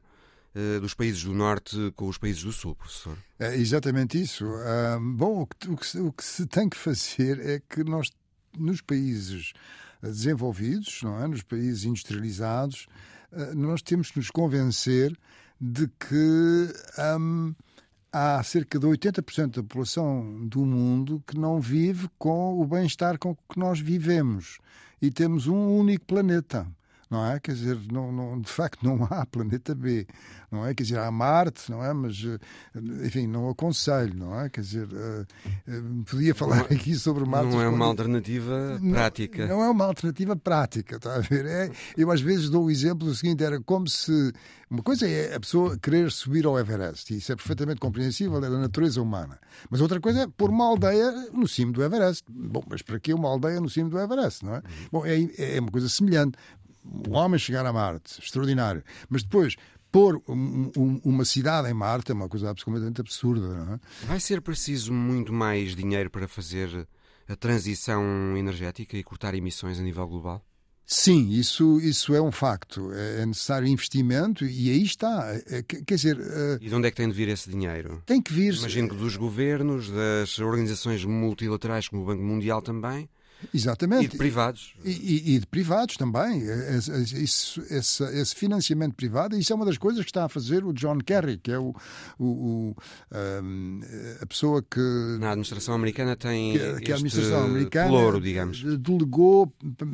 dos 0.82 0.92
países 0.92 1.24
do 1.24 1.32
Norte 1.32 1.92
com 1.96 2.08
os 2.08 2.18
países 2.18 2.42
do 2.42 2.52
Sul, 2.52 2.74
professor? 2.74 3.16
É 3.38 3.56
exatamente 3.56 4.20
isso. 4.20 4.44
Uh, 4.44 5.00
bom, 5.00 5.40
o, 5.40 5.46
que, 5.46 5.98
o 5.98 6.12
que 6.12 6.22
se 6.22 6.44
tem 6.44 6.68
que 6.68 6.76
fazer 6.76 7.40
é 7.40 7.62
que 7.66 7.82
nós, 7.82 8.10
nos 8.58 8.82
países 8.82 9.54
desenvolvidos, 10.08 11.00
não 11.02 11.22
é? 11.22 11.28
nos 11.28 11.42
países 11.42 11.84
industrializados, 11.84 12.86
eh, 13.32 13.54
nós 13.54 13.82
temos 13.82 14.10
que 14.10 14.18
nos 14.18 14.30
convencer 14.30 15.16
de 15.60 15.86
que 15.88 16.68
hum, 17.18 17.54
há 18.12 18.42
cerca 18.42 18.78
de 18.78 18.86
80% 18.86 19.56
da 19.56 19.62
população 19.62 20.46
do 20.46 20.66
mundo 20.66 21.22
que 21.26 21.38
não 21.38 21.60
vive 21.60 22.08
com 22.18 22.60
o 22.60 22.66
bem-estar 22.66 23.18
com 23.18 23.34
que 23.34 23.58
nós 23.58 23.80
vivemos. 23.80 24.58
E 25.00 25.10
temos 25.10 25.46
um 25.46 25.78
único 25.78 26.04
planeta 26.04 26.66
não 27.12 27.26
é? 27.26 27.38
Quer 27.38 27.52
dizer, 27.52 27.78
não, 27.92 28.10
não, 28.10 28.40
de 28.40 28.48
facto 28.48 28.82
não 28.82 29.04
há 29.04 29.26
planeta 29.26 29.74
B, 29.74 30.06
não 30.50 30.66
é? 30.66 30.74
Quer 30.74 30.82
dizer, 30.84 30.98
há 30.98 31.10
Marte, 31.10 31.70
não 31.70 31.84
é? 31.84 31.92
Mas, 31.92 32.24
eh, 32.24 32.78
enfim, 33.06 33.26
não 33.26 33.50
aconselho, 33.50 34.14
não 34.16 34.40
é? 34.40 34.48
Quer 34.48 34.62
dizer, 34.62 34.88
uh, 34.88 36.04
podia 36.10 36.34
falar 36.34 36.56
não, 36.56 36.64
aqui 36.64 36.94
sobre 36.94 37.26
Marte. 37.26 37.50
Não 37.50 37.60
é 37.60 37.68
uma 37.68 37.84
alternativa 37.84 38.80
prática. 38.90 39.46
Não, 39.46 39.58
não, 39.58 39.64
é 39.64 39.68
uma 39.68 39.84
alternativa 39.84 40.34
prática, 40.34 40.96
está 40.96 41.16
a 41.16 41.18
ver? 41.18 41.44
É, 41.44 41.70
eu 41.98 42.10
às 42.10 42.22
vezes 42.22 42.48
dou 42.48 42.64
o 42.64 42.70
exemplo 42.70 43.06
do 43.06 43.14
seguinte, 43.14 43.44
era 43.44 43.60
como 43.60 43.86
se... 43.86 44.32
Uma 44.70 44.82
coisa 44.82 45.06
é 45.06 45.34
a 45.34 45.40
pessoa 45.40 45.76
querer 45.76 46.10
subir 46.10 46.46
ao 46.46 46.58
Everest, 46.58 47.12
e 47.12 47.18
isso 47.18 47.30
é 47.30 47.36
perfeitamente 47.36 47.78
compreensível, 47.78 48.38
é 48.38 48.48
da 48.48 48.58
natureza 48.58 49.02
humana. 49.02 49.38
Mas 49.68 49.82
outra 49.82 50.00
coisa 50.00 50.22
é 50.22 50.26
pôr 50.26 50.48
uma 50.48 50.64
aldeia 50.64 51.12
no 51.30 51.46
cimo 51.46 51.72
do 51.72 51.82
Everest. 51.82 52.24
Bom, 52.26 52.64
mas 52.66 52.80
para 52.80 52.98
que 52.98 53.12
uma 53.12 53.28
aldeia 53.28 53.60
no 53.60 53.68
cimo 53.68 53.90
do 53.90 53.98
Everest, 53.98 54.42
não 54.42 54.56
é? 54.56 54.62
Bom, 54.90 55.04
é, 55.04 55.28
é 55.56 55.60
uma 55.60 55.70
coisa 55.70 55.90
semelhante 55.90 56.38
o 56.84 57.12
homem 57.12 57.38
chegar 57.38 57.64
a 57.64 57.72
Marte, 57.72 58.20
extraordinário. 58.20 58.82
Mas 59.08 59.22
depois, 59.22 59.56
pôr 59.90 60.22
um, 60.28 60.70
um, 60.76 61.00
uma 61.04 61.24
cidade 61.24 61.68
em 61.68 61.74
Marte 61.74 62.10
é 62.10 62.14
uma 62.14 62.28
coisa 62.28 62.50
absolutamente 62.50 63.00
absurda. 63.00 63.80
É? 64.02 64.06
Vai 64.06 64.18
ser 64.18 64.40
preciso 64.40 64.92
muito 64.92 65.32
mais 65.32 65.76
dinheiro 65.76 66.10
para 66.10 66.26
fazer 66.26 66.88
a 67.28 67.36
transição 67.36 68.36
energética 68.36 68.96
e 68.96 69.02
cortar 69.04 69.34
emissões 69.34 69.78
a 69.78 69.82
nível 69.82 70.06
global? 70.06 70.44
Sim, 70.84 71.30
isso, 71.30 71.80
isso 71.80 72.14
é 72.14 72.20
um 72.20 72.32
facto. 72.32 72.92
É, 72.92 73.22
é 73.22 73.26
necessário 73.26 73.66
investimento 73.68 74.44
e 74.44 74.70
aí 74.70 74.82
está. 74.82 75.32
É, 75.46 75.62
quer 75.62 75.94
dizer. 75.94 76.18
Uh... 76.18 76.58
E 76.60 76.68
de 76.68 76.74
onde 76.74 76.88
é 76.88 76.90
que 76.90 76.96
tem 76.96 77.08
de 77.08 77.14
vir 77.14 77.28
esse 77.28 77.48
dinheiro? 77.48 78.02
Tem 78.04 78.20
que 78.20 78.32
vir. 78.32 78.54
Imagino 78.54 78.88
que 78.88 78.96
dos 78.96 79.16
governos, 79.16 79.90
das 79.90 80.38
organizações 80.38 81.04
multilaterais 81.04 81.88
como 81.88 82.02
o 82.02 82.04
Banco 82.04 82.22
Mundial 82.22 82.60
também. 82.60 83.08
Exatamente. 83.52 84.04
E 84.04 84.08
de 84.08 84.16
privados. 84.16 84.74
E, 84.84 84.90
e, 84.90 85.34
e 85.34 85.38
de 85.38 85.46
privados 85.46 85.96
também. 85.96 86.42
Esse, 86.42 87.60
esse, 87.70 88.02
esse, 88.04 88.34
financiamento 88.34 88.94
privado, 88.94 89.36
isso 89.36 89.52
é 89.52 89.56
uma 89.56 89.64
das 89.64 89.78
coisas 89.78 90.02
que 90.04 90.10
está 90.10 90.24
a 90.24 90.28
fazer 90.28 90.64
o 90.64 90.72
John 90.72 90.98
Kerry, 90.98 91.38
que 91.38 91.50
é 91.50 91.58
o, 91.58 91.74
o, 92.18 92.24
o 92.24 92.76
um, 93.42 93.80
a 94.20 94.26
pessoa 94.26 94.62
que. 94.62 94.80
Na 95.20 95.30
administração 95.30 95.74
americana 95.74 96.16
tem. 96.16 96.52
Que, 96.52 96.80
que 96.80 96.92
a 96.92 96.94
administração 96.94 97.44
americana 97.44 97.90
louro, 97.90 98.20
digamos. 98.20 98.62
delegou 98.78 99.52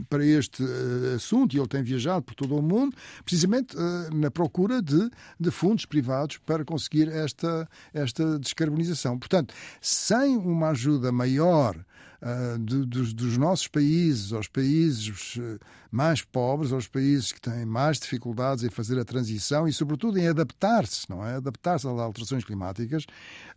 para 0.08 0.24
este 0.24 0.62
eh, 0.62 1.14
assunto 1.16 1.54
e 1.54 1.58
ele 1.58 1.68
tem 1.68 1.82
viajado 1.82 2.22
por 2.22 2.34
todo 2.34 2.56
o 2.56 2.62
mundo, 2.62 2.96
precisamente 3.24 3.76
uh, 3.76 4.14
na 4.14 4.30
procura 4.30 4.80
de, 4.82 5.10
de 5.38 5.50
fundos 5.50 5.84
privados 5.84 6.38
para 6.38 6.64
conseguir 6.64 7.08
esta, 7.08 7.68
esta 7.92 8.38
descarbonização. 8.38 9.18
Portanto, 9.18 9.54
sem 9.80 10.36
uma 10.36 10.70
ajuda 10.70 11.10
maior 11.12 11.76
uh, 12.22 12.58
de, 12.58 12.84
dos, 12.84 13.12
dos, 13.12 13.36
nossos 13.36 13.68
países, 13.68 14.32
aos 14.32 14.48
países 14.48 15.36
uh, 15.36 15.58
mais 15.90 16.22
pobres, 16.22 16.72
aos 16.72 16.86
países 16.86 17.32
que 17.32 17.40
têm 17.40 17.64
mais 17.64 17.98
dificuldades 17.98 18.64
em 18.64 18.70
fazer 18.70 18.98
a 18.98 19.04
transição 19.04 19.66
e, 19.66 19.72
sobretudo, 19.72 20.18
em 20.18 20.28
adaptar-se, 20.28 21.08
não 21.08 21.24
é? 21.24 21.36
Adaptar-se 21.36 21.86
às 21.86 21.98
alterações 21.98 22.44
climáticas, 22.44 23.04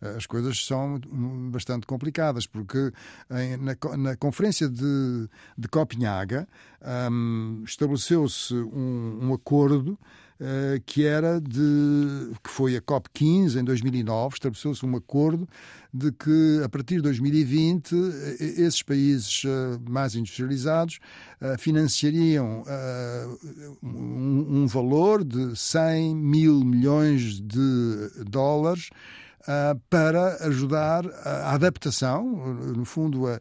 uh, 0.01 0.17
as 0.17 0.25
coisas 0.25 0.65
são 0.65 0.99
bastante 1.51 1.85
complicadas, 1.85 2.45
porque 2.47 2.91
em, 3.31 3.57
na, 3.57 3.75
na, 3.97 4.15
conferência 4.15 4.69
de, 4.69 5.29
de 5.57 5.67
Copenhaga 5.67 6.47
um, 7.11 7.63
estabeleceu-se 7.65 8.53
um, 8.53 9.19
um 9.21 9.33
acordo 9.33 9.97
eh, 10.43 10.81
que 10.87 11.05
era 11.05 11.39
de 11.39 12.31
que 12.43 12.49
foi 12.49 12.75
a 12.75 12.81
COP 12.81 13.07
15 13.13 13.59
em 13.59 13.63
2009 13.63 14.33
estabeleceu-se 14.33 14.83
um 14.83 14.95
acordo 14.95 15.47
de 15.93 16.11
que 16.11 16.61
a 16.65 16.67
partir 16.67 16.95
de 16.95 17.03
2020 17.03 17.93
eh, 17.93 18.45
esses 18.57 18.81
países 18.81 19.43
eh, 19.45 19.79
mais 19.87 20.15
industrializados 20.15 20.99
financiariam 21.59 22.63
um 23.83 24.65
valor 24.65 25.23
de 25.23 25.55
100 25.55 26.15
mil 26.15 26.65
milhões 26.65 27.39
de 27.39 28.09
dólares 28.27 28.89
para 29.89 30.45
ajudar 30.47 31.05
a 31.23 31.53
adaptação, 31.53 32.23
no 32.75 32.85
fundo, 32.85 33.27
a, 33.27 33.39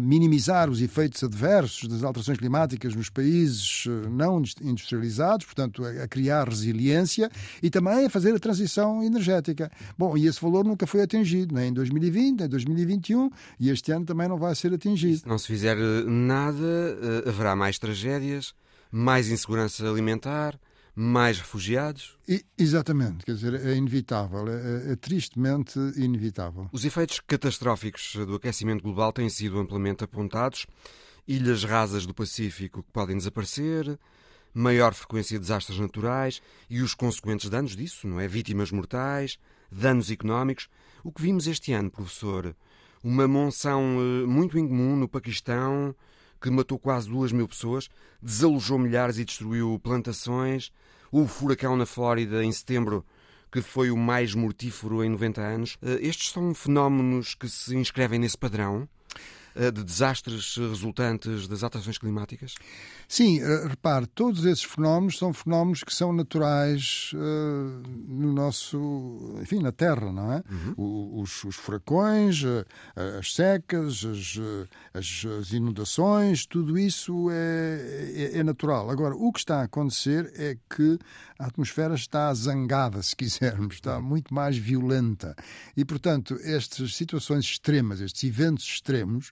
minimizar 0.00 0.70
os 0.70 0.80
efeitos 0.80 1.22
adversos 1.22 1.88
das 1.88 2.02
alterações 2.02 2.38
climáticas 2.38 2.94
nos 2.94 3.10
países 3.10 3.86
uh, 3.86 4.08
não 4.10 4.42
industrializados, 4.62 5.44
portanto, 5.44 5.84
a, 5.84 6.08
criar 6.08 6.48
resiliência 6.48 7.30
e 7.62 7.70
também 7.70 8.06
a 8.06 8.10
fazer 8.10 8.34
a 8.34 8.38
transição 8.38 9.02
energética. 9.02 9.70
Bom, 9.98 10.16
e 10.16 10.26
esse 10.26 10.40
valor 10.40 10.64
nunca 10.64 10.86
foi 10.86 11.02
atingido, 11.02 11.54
nem 11.54 11.68
em 11.68 11.72
2020, 11.72 12.38
nem 12.38 12.46
em 12.46 12.50
2021, 12.50 13.30
e 13.60 13.70
este 13.70 13.92
ano 13.92 14.04
também 14.04 14.28
não 14.28 14.38
vai 14.38 14.54
ser 14.54 14.72
atingido. 14.72 15.18
Se 15.18 15.28
não 15.28 15.38
se 15.38 15.46
fizer 15.46 15.76
eh, 15.76 16.04
nada, 16.06 16.56
eh, 16.56 17.28
haverá 17.28 17.54
mais 17.54 17.78
tragédias, 17.78 18.54
mais 18.90 19.28
insegurança 19.28 19.88
alimentar 19.88 20.58
mais 20.98 21.38
refugiados? 21.38 22.16
E, 22.26 22.42
exatamente, 22.56 23.26
quer 23.26 23.34
dizer, 23.34 23.52
é 23.54 23.76
inevitável, 23.76 24.48
é, 24.48 24.88
é, 24.88 24.92
é, 24.92 24.96
tristemente 24.96 25.78
inevitável. 25.94 26.70
Os 26.72 26.86
efeitos 26.86 27.20
catastróficos 27.20 28.16
do 28.16 28.36
aquecimento 28.36 28.82
global 28.82 29.12
têm 29.12 29.28
sido 29.28 29.58
amplamente 29.58 30.02
apontados. 30.02 30.66
Ilhas 31.28 31.64
rasas 31.64 32.06
do 32.06 32.14
Pacífico 32.14 32.82
que 32.82 32.90
podem 32.92 33.16
desaparecer, 33.16 33.98
maior 34.54 34.94
frequência 34.94 35.36
de 35.36 35.42
desastres 35.42 35.78
naturais 35.78 36.40
e 36.70 36.80
os 36.80 36.94
consequentes 36.94 37.50
danos 37.50 37.76
disso, 37.76 38.08
não 38.08 38.18
é? 38.18 38.26
Vítimas 38.26 38.70
mortais, 38.70 39.38
danos 39.70 40.10
económicos. 40.10 40.68
O 41.04 41.12
que 41.12 41.20
vimos 41.20 41.46
este 41.46 41.72
ano, 41.72 41.90
professor? 41.90 42.56
Uma 43.02 43.28
monção 43.28 43.98
eh, 44.00 44.26
muito 44.26 44.58
incomum 44.58 44.96
no 44.96 45.08
Paquistão, 45.08 45.94
que 46.40 46.50
matou 46.50 46.78
quase 46.78 47.08
duas 47.08 47.32
mil 47.32 47.46
pessoas, 47.46 47.88
desalojou 48.22 48.78
milhares 48.78 49.18
e 49.18 49.24
destruiu 49.24 49.78
plantações, 49.82 50.72
o 51.18 51.26
furacão 51.26 51.74
na 51.76 51.86
Flórida 51.86 52.44
em 52.44 52.52
setembro, 52.52 53.02
que 53.50 53.62
foi 53.62 53.90
o 53.90 53.96
mais 53.96 54.34
mortífero 54.34 55.02
em 55.02 55.08
90 55.08 55.40
anos. 55.40 55.78
Eh, 55.80 55.98
estes 56.02 56.30
são 56.30 56.54
fenómenos 56.54 57.34
que 57.34 57.48
se 57.48 57.74
inscrevem 57.74 58.18
nesse 58.18 58.36
padrão? 58.36 58.86
Uh, 59.56 59.72
de 59.72 59.82
desastres 59.82 60.56
resultantes 60.56 61.48
das 61.48 61.62
alterações 61.62 61.98
climáticas? 61.98 62.54
Sim, 63.08 63.42
uh, 63.42 63.68
repare, 63.68 64.06
todos 64.06 64.44
esses 64.44 64.64
fenómenos 64.64 65.18
são 65.18 65.32
fenómenos 65.32 65.82
que 65.82 65.94
são 65.94 66.12
naturais 66.12 67.12
uh, 67.14 67.82
no 68.06 68.32
nosso, 68.32 69.36
enfim, 69.40 69.60
na 69.60 69.72
Terra, 69.72 70.12
não 70.12 70.32
é? 70.32 70.42
Uhum. 70.50 71.20
Os, 71.22 71.44
os, 71.44 71.56
furacões, 71.56 72.42
as 73.18 73.34
secas, 73.34 74.04
as, 74.04 75.24
as, 75.24 75.52
inundações, 75.52 76.46
tudo 76.46 76.78
isso 76.78 77.28
é, 77.30 78.32
é, 78.34 78.38
é 78.38 78.44
natural. 78.44 78.90
Agora, 78.90 79.14
o 79.14 79.32
que 79.32 79.38
está 79.38 79.60
a 79.60 79.64
acontecer 79.64 80.32
é 80.36 80.56
que 80.68 80.98
a 81.38 81.46
atmosfera 81.46 81.94
está 81.94 82.32
zangada, 82.34 83.02
se 83.02 83.14
quisermos, 83.14 83.74
está 83.74 84.00
muito 84.00 84.32
mais 84.32 84.56
violenta. 84.56 85.34
E, 85.76 85.84
portanto, 85.84 86.38
estas 86.42 86.94
situações 86.94 87.44
extremas, 87.44 88.00
estes 88.00 88.24
eventos 88.24 88.64
extremos, 88.64 89.30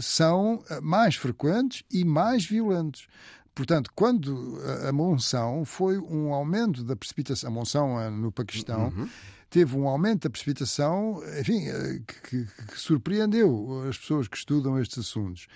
são 0.00 0.62
eh, 0.70 0.80
mais 0.80 1.14
frequentes 1.16 1.82
e 1.90 2.04
mais 2.04 2.44
violentos. 2.44 3.06
Portanto, 3.54 3.90
quando 3.94 4.58
a 4.86 4.92
monção 4.92 5.64
foi 5.64 5.98
um 5.98 6.34
aumento 6.34 6.84
da 6.84 6.94
precipitação, 6.94 7.48
a 7.48 7.52
monção 7.52 8.00
eh, 8.00 8.10
no 8.10 8.30
Paquistão, 8.30 8.88
uhum 8.88 9.08
teve 9.48 9.76
um 9.76 9.88
aumento 9.88 10.24
da 10.24 10.30
precipitação, 10.30 11.22
enfim, 11.40 11.64
que, 12.06 12.20
que, 12.20 12.64
que, 12.66 12.78
surpreendeu 12.80 13.84
as 13.88 13.96
pessoas 13.96 14.28
que 14.28 14.36
estudam 14.36 14.78
estes 14.78 14.98
assuntos 14.98 15.46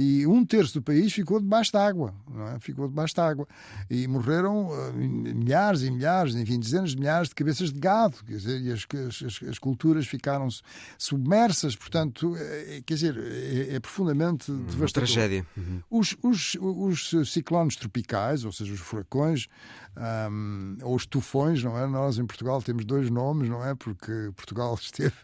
e 0.00 0.24
um 0.28 0.46
terço 0.46 0.74
do 0.74 0.82
país 0.82 1.12
ficou 1.12 1.40
debaixo 1.40 1.72
d'água, 1.72 2.14
é? 2.54 2.60
ficou 2.60 2.86
debaixo 2.86 3.16
d'água. 3.16 3.48
E 3.90 4.06
morreram 4.06 4.68
uh, 4.68 4.92
milhares 4.94 5.82
e 5.82 5.90
milhares, 5.90 6.36
enfim, 6.36 6.60
dezenas 6.60 6.90
de 6.90 6.98
milhares 6.98 7.28
de 7.30 7.34
cabeças 7.34 7.72
de 7.72 7.80
gado, 7.80 8.14
quer 8.24 8.36
dizer, 8.36 8.60
e 8.60 8.70
as, 8.70 8.86
as, 9.08 9.42
as 9.48 9.58
culturas 9.58 10.06
ficaram 10.06 10.48
submersas, 10.96 11.74
portanto, 11.74 12.36
é, 12.36 12.80
quer 12.86 12.94
dizer, 12.94 13.18
é, 13.18 13.74
é 13.74 13.80
profundamente 13.80 14.52
Uma 14.52 14.70
devastador. 14.70 15.08
tragédia. 15.08 15.44
Uhum. 15.56 15.82
Os, 15.90 16.16
os, 16.22 16.56
os 16.60 17.32
ciclones 17.32 17.74
tropicais, 17.74 18.44
ou 18.44 18.52
seja, 18.52 18.72
os 18.72 18.78
furacões, 18.78 19.48
um, 19.98 20.76
ou 20.82 20.94
os 20.94 21.06
tufões, 21.06 21.62
não 21.62 21.76
é? 21.76 21.86
Nós 21.86 22.18
em 22.18 22.26
Portugal 22.26 22.62
temos 22.62 22.84
dois 22.84 23.10
nomes, 23.10 23.48
não 23.48 23.64
é? 23.66 23.74
Porque 23.74 24.30
Portugal 24.36 24.74
esteve 24.80 25.14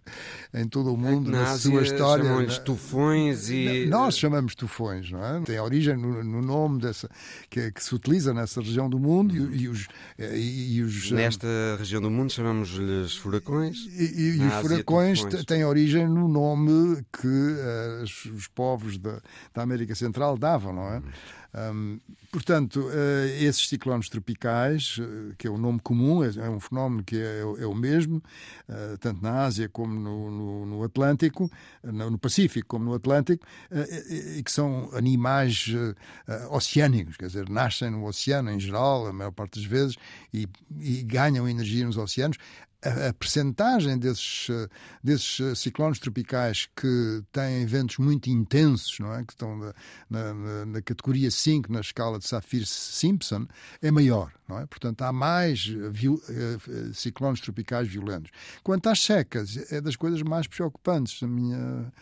em 0.52 0.66
todo 0.68 0.92
o 0.92 0.96
mundo 0.96 1.30
na, 1.30 1.42
na 1.42 1.58
sua 1.58 1.82
história. 1.82 2.24
Chamam-lhes 2.24 2.58
tufões 2.58 3.48
e. 3.50 3.86
Nós 3.86 4.18
chamamos 4.18 4.54
tufões, 4.54 4.63
não 5.10 5.24
é? 5.24 5.40
Tem 5.40 5.58
origem 5.60 5.96
no, 5.96 6.22
no 6.22 6.42
nome 6.42 6.80
dessa, 6.80 7.08
que, 7.48 7.70
que, 7.72 7.82
se 7.82 7.94
utiliza 7.94 8.32
nessa 8.32 8.60
região 8.60 8.88
do 8.88 8.98
mundo 8.98 9.34
e, 9.34 9.62
e 9.62 9.68
os, 9.68 9.86
e, 10.18 10.76
e 10.76 10.82
os. 10.82 11.10
Nesta 11.10 11.46
região 11.78 12.00
do 12.00 12.10
mundo 12.10 12.32
chamamos-lhes 12.32 13.16
furacões. 13.16 13.76
E, 13.96 14.38
os 14.40 14.54
furacões 14.54 15.22
têm 15.46 15.64
origem 15.64 16.06
no 16.08 16.28
nome 16.28 17.04
que 17.12 17.26
uh, 17.26 18.02
os 18.34 18.48
povos 18.48 18.98
da, 18.98 19.20
da 19.52 19.62
América 19.62 19.94
Central 19.94 20.36
davam, 20.36 20.72
não 20.72 20.88
é? 20.92 20.98
Hum. 20.98 21.02
Portanto, 22.32 22.80
uh, 22.80 23.26
esses 23.38 23.68
ciclones 23.68 24.08
tropicais, 24.08 24.98
uh, 24.98 25.36
que 25.38 25.46
é 25.46 25.50
o 25.50 25.56
nome 25.56 25.78
comum, 25.78 26.24
é, 26.24 26.30
é, 26.36 26.50
um 26.50 26.58
fenómeno 26.58 27.04
que 27.04 27.16
é, 27.16 27.40
é 27.40 27.66
o 27.66 27.74
mesmo, 27.74 28.16
uh, 28.68 28.98
tanto 28.98 29.22
na 29.22 29.44
Ásia 29.44 29.68
como 29.68 29.94
no, 29.94 30.30
no, 30.32 30.66
no 30.66 30.82
Atlântico, 30.82 31.48
no, 31.84 32.18
Pacífico 32.18 32.66
como 32.66 32.86
no 32.86 32.94
Atlântico, 32.94 33.46
e 34.36 34.42
que 34.42 34.50
são 34.50 34.90
animais 34.94 35.66
oceânicos, 36.50 37.16
quer 37.16 37.26
dizer, 37.26 37.48
nascem 37.48 37.90
no 37.90 38.04
oceano 38.06 38.50
em 38.50 38.58
geral, 38.58 39.06
a 39.06 39.12
maior 39.12 39.30
parte 39.30 39.60
das 39.60 39.68
vezes, 39.68 39.96
e, 40.32 40.48
e 40.80 41.02
ganham 41.02 41.48
energia 41.48 41.86
nos 41.86 41.96
oceanos 41.96 42.38
a, 42.84 43.08
a 43.08 43.12
percentagem 43.12 43.98
desses, 43.98 44.48
desses 45.02 45.58
ciclones 45.58 45.98
tropicais 45.98 46.68
que 46.76 47.22
têm 47.32 47.66
ventos 47.66 47.98
muito 47.98 48.28
intensos, 48.28 48.98
não 48.98 49.14
é? 49.14 49.24
que 49.24 49.32
estão 49.32 49.56
na, 49.56 49.74
na, 50.10 50.66
na 50.66 50.82
categoria 50.82 51.30
5 51.30 51.72
na 51.72 51.80
escala 51.80 52.18
de 52.18 52.26
Saffir-Simpson, 52.26 53.46
é 53.82 53.90
maior. 53.90 54.32
Não 54.46 54.58
é? 54.58 54.66
Portanto, 54.66 55.00
há 55.02 55.12
mais 55.12 55.64
viol, 55.64 56.20
eh, 56.28 56.92
ciclones 56.92 57.40
tropicais 57.40 57.88
violentos. 57.88 58.30
Quanto 58.62 58.88
às 58.88 59.00
secas, 59.00 59.72
é 59.72 59.80
das 59.80 59.96
coisas 59.96 60.20
mais 60.22 60.46
preocupantes, 60.46 61.22
na 61.22 61.28
minha, 61.28 61.92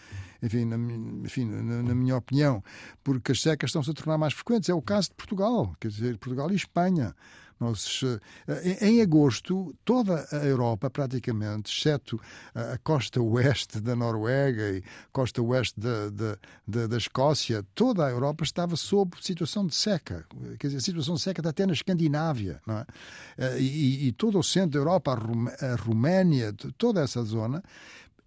enfim, 0.42 0.64
na, 0.64 0.76
enfim, 1.24 1.44
na, 1.44 1.82
na 1.82 1.94
minha 1.94 2.16
opinião, 2.16 2.62
porque 3.04 3.30
as 3.30 3.40
secas 3.40 3.68
estão-se 3.68 3.90
a 3.90 3.94
tornar 3.94 4.18
mais 4.18 4.34
frequentes. 4.34 4.68
É 4.68 4.74
o 4.74 4.82
caso 4.82 5.10
de 5.10 5.14
Portugal, 5.14 5.76
quer 5.80 5.88
dizer, 5.88 6.18
Portugal 6.18 6.50
e 6.50 6.56
Espanha. 6.56 7.14
Nós, 7.62 8.00
eh, 8.48 8.88
em 8.88 9.00
agosto, 9.00 9.74
toda 9.84 10.26
a 10.32 10.44
Europa, 10.44 10.90
praticamente, 10.90 11.72
exceto 11.72 12.20
a 12.54 12.76
costa 12.78 13.20
oeste 13.22 13.80
da 13.80 13.94
Noruega 13.94 14.70
e 14.70 14.82
costa 15.12 15.40
oeste 15.40 15.78
da, 15.78 16.10
da, 16.10 16.38
da, 16.66 16.86
da 16.88 16.96
Escócia, 16.96 17.64
toda 17.74 18.04
a 18.04 18.10
Europa 18.10 18.42
estava 18.42 18.74
sob 18.74 19.16
situação 19.20 19.66
de 19.66 19.74
seca. 19.74 20.26
Quer 20.58 20.66
dizer, 20.66 20.78
a 20.78 20.80
situação 20.80 21.14
de 21.14 21.20
seca 21.20 21.40
está 21.40 21.50
até 21.50 21.64
na 21.64 21.72
Escandinávia. 21.72 22.60
Não 22.66 22.78
é? 22.78 22.86
Eh, 23.38 23.60
e, 23.60 24.08
e 24.08 24.12
todo 24.12 24.38
o 24.38 24.42
centro 24.42 24.70
da 24.70 24.78
Europa, 24.78 25.12
a, 25.12 25.74
Roménia, 25.76 26.52
toda 26.76 27.00
essa 27.00 27.22
zona, 27.22 27.62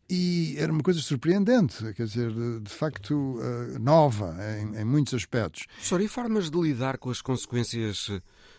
e 0.10 0.56
era 0.60 0.72
uma 0.72 0.84
coisa 0.84 1.00
surpreendente, 1.00 1.94
quer 1.94 2.06
dizer, 2.06 2.32
de, 2.62 2.70
facto 2.70 3.12
uh, 3.12 3.80
nova 3.80 4.36
em, 4.60 4.82
em, 4.82 4.86
muitos 4.86 5.16
aspectos. 5.16 5.66
Professor, 5.66 6.02
e 6.02 6.08
formas 6.08 6.52
de 6.52 6.60
lidar 6.60 7.00
com 7.00 7.10
as 7.10 7.22
consequências 7.22 8.12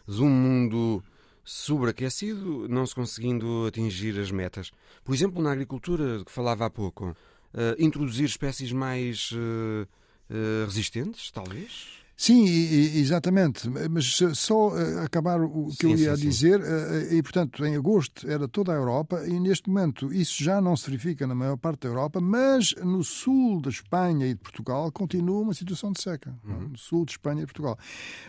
de 0.06 0.22
um 0.22 0.28
mundo 0.28 1.02
sobreaquecido, 1.44 2.68
não 2.68 2.84
se 2.86 2.94
conseguindo 2.94 3.66
atingir 3.66 4.18
as 4.18 4.30
metas. 4.30 4.72
Por 5.04 5.14
exemplo, 5.14 5.42
na 5.42 5.52
agricultura, 5.52 6.24
que 6.24 6.32
falava 6.32 6.66
há 6.66 6.70
pouco, 6.70 7.10
uh, 7.10 7.16
introduzir 7.78 8.24
espécies 8.24 8.72
mais 8.72 9.30
uh, 9.32 9.86
uh, 10.28 10.64
resistentes, 10.66 11.30
talvez? 11.30 12.05
Sim, 12.16 12.46
exatamente. 12.98 13.68
Mas 13.90 14.18
só 14.34 14.76
eh, 14.76 15.04
acabar 15.04 15.38
o 15.42 15.66
que 15.66 15.86
sim, 15.86 15.92
eu 15.92 15.98
ia 15.98 16.16
sim, 16.16 16.28
dizer, 16.28 16.60
sim. 16.62 16.66
Eh, 16.66 17.16
e 17.16 17.22
portanto, 17.22 17.64
em 17.66 17.76
agosto 17.76 18.28
era 18.28 18.48
toda 18.48 18.72
a 18.72 18.74
Europa, 18.74 19.22
e 19.26 19.38
neste 19.38 19.68
momento 19.68 20.10
isso 20.12 20.42
já 20.42 20.58
não 20.58 20.74
se 20.76 20.86
verifica 20.88 21.26
na 21.26 21.34
maior 21.34 21.58
parte 21.58 21.80
da 21.80 21.88
Europa, 21.88 22.18
mas 22.18 22.74
no 22.82 23.04
sul 23.04 23.60
da 23.60 23.68
Espanha 23.68 24.26
e 24.26 24.34
de 24.34 24.40
Portugal 24.40 24.90
continua 24.90 25.42
uma 25.42 25.52
situação 25.52 25.92
de 25.92 26.00
seca. 26.00 26.34
Uhum. 26.42 26.68
No 26.70 26.78
sul 26.78 27.04
de 27.04 27.12
Espanha 27.12 27.42
e 27.42 27.46
de 27.46 27.52
Portugal. 27.52 27.78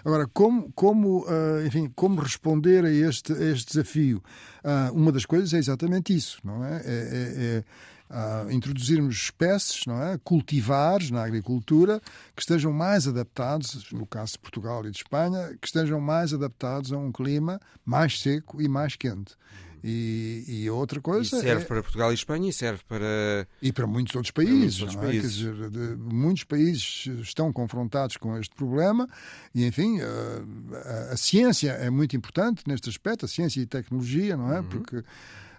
Agora, 0.04 0.28
como, 0.28 0.70
como, 0.74 1.26
eh, 1.30 1.68
enfim, 1.68 1.90
como 1.96 2.20
responder 2.20 2.84
a 2.84 2.92
este, 2.92 3.32
a 3.32 3.52
este 3.52 3.68
desafio? 3.72 4.22
Ah, 4.66 4.92
uma 4.94 5.14
das 5.14 5.26
coisas 5.26 5.54
é 5.54 5.60
exatamente 5.60 6.14
isso, 6.14 6.40
não 6.44 6.66
é? 6.66 6.82
é, 6.84 6.84
é, 6.84 7.34
é 7.60 7.64
a 8.10 8.46
introduzirmos 8.52 9.16
espécies, 9.16 9.86
não 9.86 10.02
é? 10.02 10.18
cultivares 10.24 11.12
na 11.12 11.24
agricultura 11.24 12.02
que 12.36 12.42
estejam 12.42 12.72
mais 12.72 13.08
adaptados, 13.08 13.92
no 13.92 14.06
caso 14.06 14.34
de 14.34 14.40
Portugal 14.40 14.86
e 14.86 14.92
de 14.92 14.98
Espanha, 14.98 15.58
que 15.62 15.68
estejam 15.68 16.00
mais 16.00 16.34
adaptados 16.34 16.92
a 16.92 16.98
um 16.98 17.12
clima 17.12 17.60
mais 17.86 18.20
seco 18.20 18.62
e 18.62 18.68
mais 18.68 18.96
quente. 18.96 19.36
E, 19.84 20.44
e 20.48 20.70
outra 20.70 21.00
coisa. 21.00 21.38
E 21.38 21.42
serve 21.42 21.62
é... 21.62 21.66
para 21.66 21.82
Portugal 21.84 22.12
e 22.12 22.16
Espanha 22.16 22.50
e 22.50 22.54
serve 22.54 22.82
para. 22.88 23.48
E 23.62 23.72
para 23.72 23.86
muitos 23.86 24.16
outros 24.16 24.32
países. 24.32 24.80
Muitos, 24.80 24.82
outros 24.82 24.98
é? 24.98 25.02
países. 25.02 25.34
Dizer, 25.34 25.70
de, 25.70 25.96
muitos 25.96 26.44
países 26.44 27.08
estão 27.22 27.54
confrontados 27.54 28.18
com 28.18 28.38
este 28.38 28.56
problema 28.56 29.08
e, 29.54 29.66
enfim, 29.66 30.00
a, 30.02 31.10
a, 31.10 31.14
a, 31.14 31.18
ciência 31.18 31.72
é 31.72 31.90
muito 31.90 32.16
importante 32.16 32.64
neste 32.68 32.90
aspecto, 32.90 33.26
a 33.26 33.28
ciência 33.28 33.62
e 33.62 33.66
tecnologia, 33.66 34.36
não 34.36 34.52
é? 34.52 34.60
Uhum. 34.60 34.68
Porque 34.68 35.04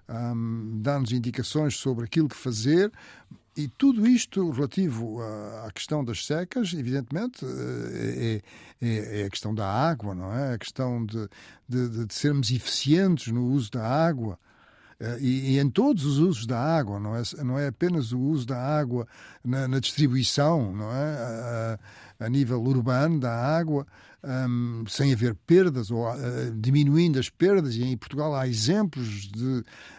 um, 0.09 0.81
dá-nos 0.81 1.13
indicações 1.13 1.77
sobre 1.77 2.05
aquilo 2.05 2.29
que 2.29 2.37
fazer. 2.37 2.93
E 3.57 3.67
tudo 3.67 4.07
isto 4.07 4.51
relativo 4.51 5.21
à 5.67 5.71
questão 5.73 6.05
das 6.05 6.25
secas, 6.25 6.73
evidentemente, 6.73 7.45
eh, 7.45 8.41
é, 8.81 8.87
é, 8.87 9.23
é, 9.23 9.25
a 9.25 9.31
questão 9.31 9.53
da 9.53 9.67
água, 9.67 10.15
não 10.15 10.33
é? 10.33 10.55
A 10.55 10.59
questão 10.59 11.05
de, 11.05 11.29
de, 11.69 12.07
de 12.07 12.15
sermos 12.15 12.53
eficientes 12.53 13.33
no 13.33 13.47
uso 13.47 13.73
da 13.73 13.85
água. 13.85 14.39
Eh, 15.01 15.19
e, 15.21 15.55
e, 15.55 15.59
em 15.59 15.71
todos 15.71 16.05
os 16.05 16.19
usos 16.19 16.47
da 16.47 16.59
água, 16.59 16.99
não 16.99 17.15
é, 17.15 17.23
não 17.45 17.59
é 17.59 17.69
apenas 17.69 18.13
o 18.13 18.19
uso 18.19 18.47
da 18.47 18.59
água 18.59 19.07
na, 19.45 19.69
na 19.69 19.79
distribuição, 19.79 20.75
não 20.75 20.91
é? 20.91 21.79
A, 22.19 22.27
a 22.27 22.29
nível 22.29 22.61
urbano 22.61 23.21
da 23.21 23.33
água, 23.33 23.87
um, 24.25 24.85
sem 24.89 25.13
haver 25.13 25.37
perdas 25.47 25.91
ou 25.93 26.05
uh, 26.09 26.17
diminuindo 26.57 27.19
as 27.19 27.31
perdas, 27.31 27.77
e 27.77 27.85
em 27.85 27.97
Portugal 27.97 28.35
há 28.35 28.49
exemplos 28.49 29.29
de, 29.29 29.45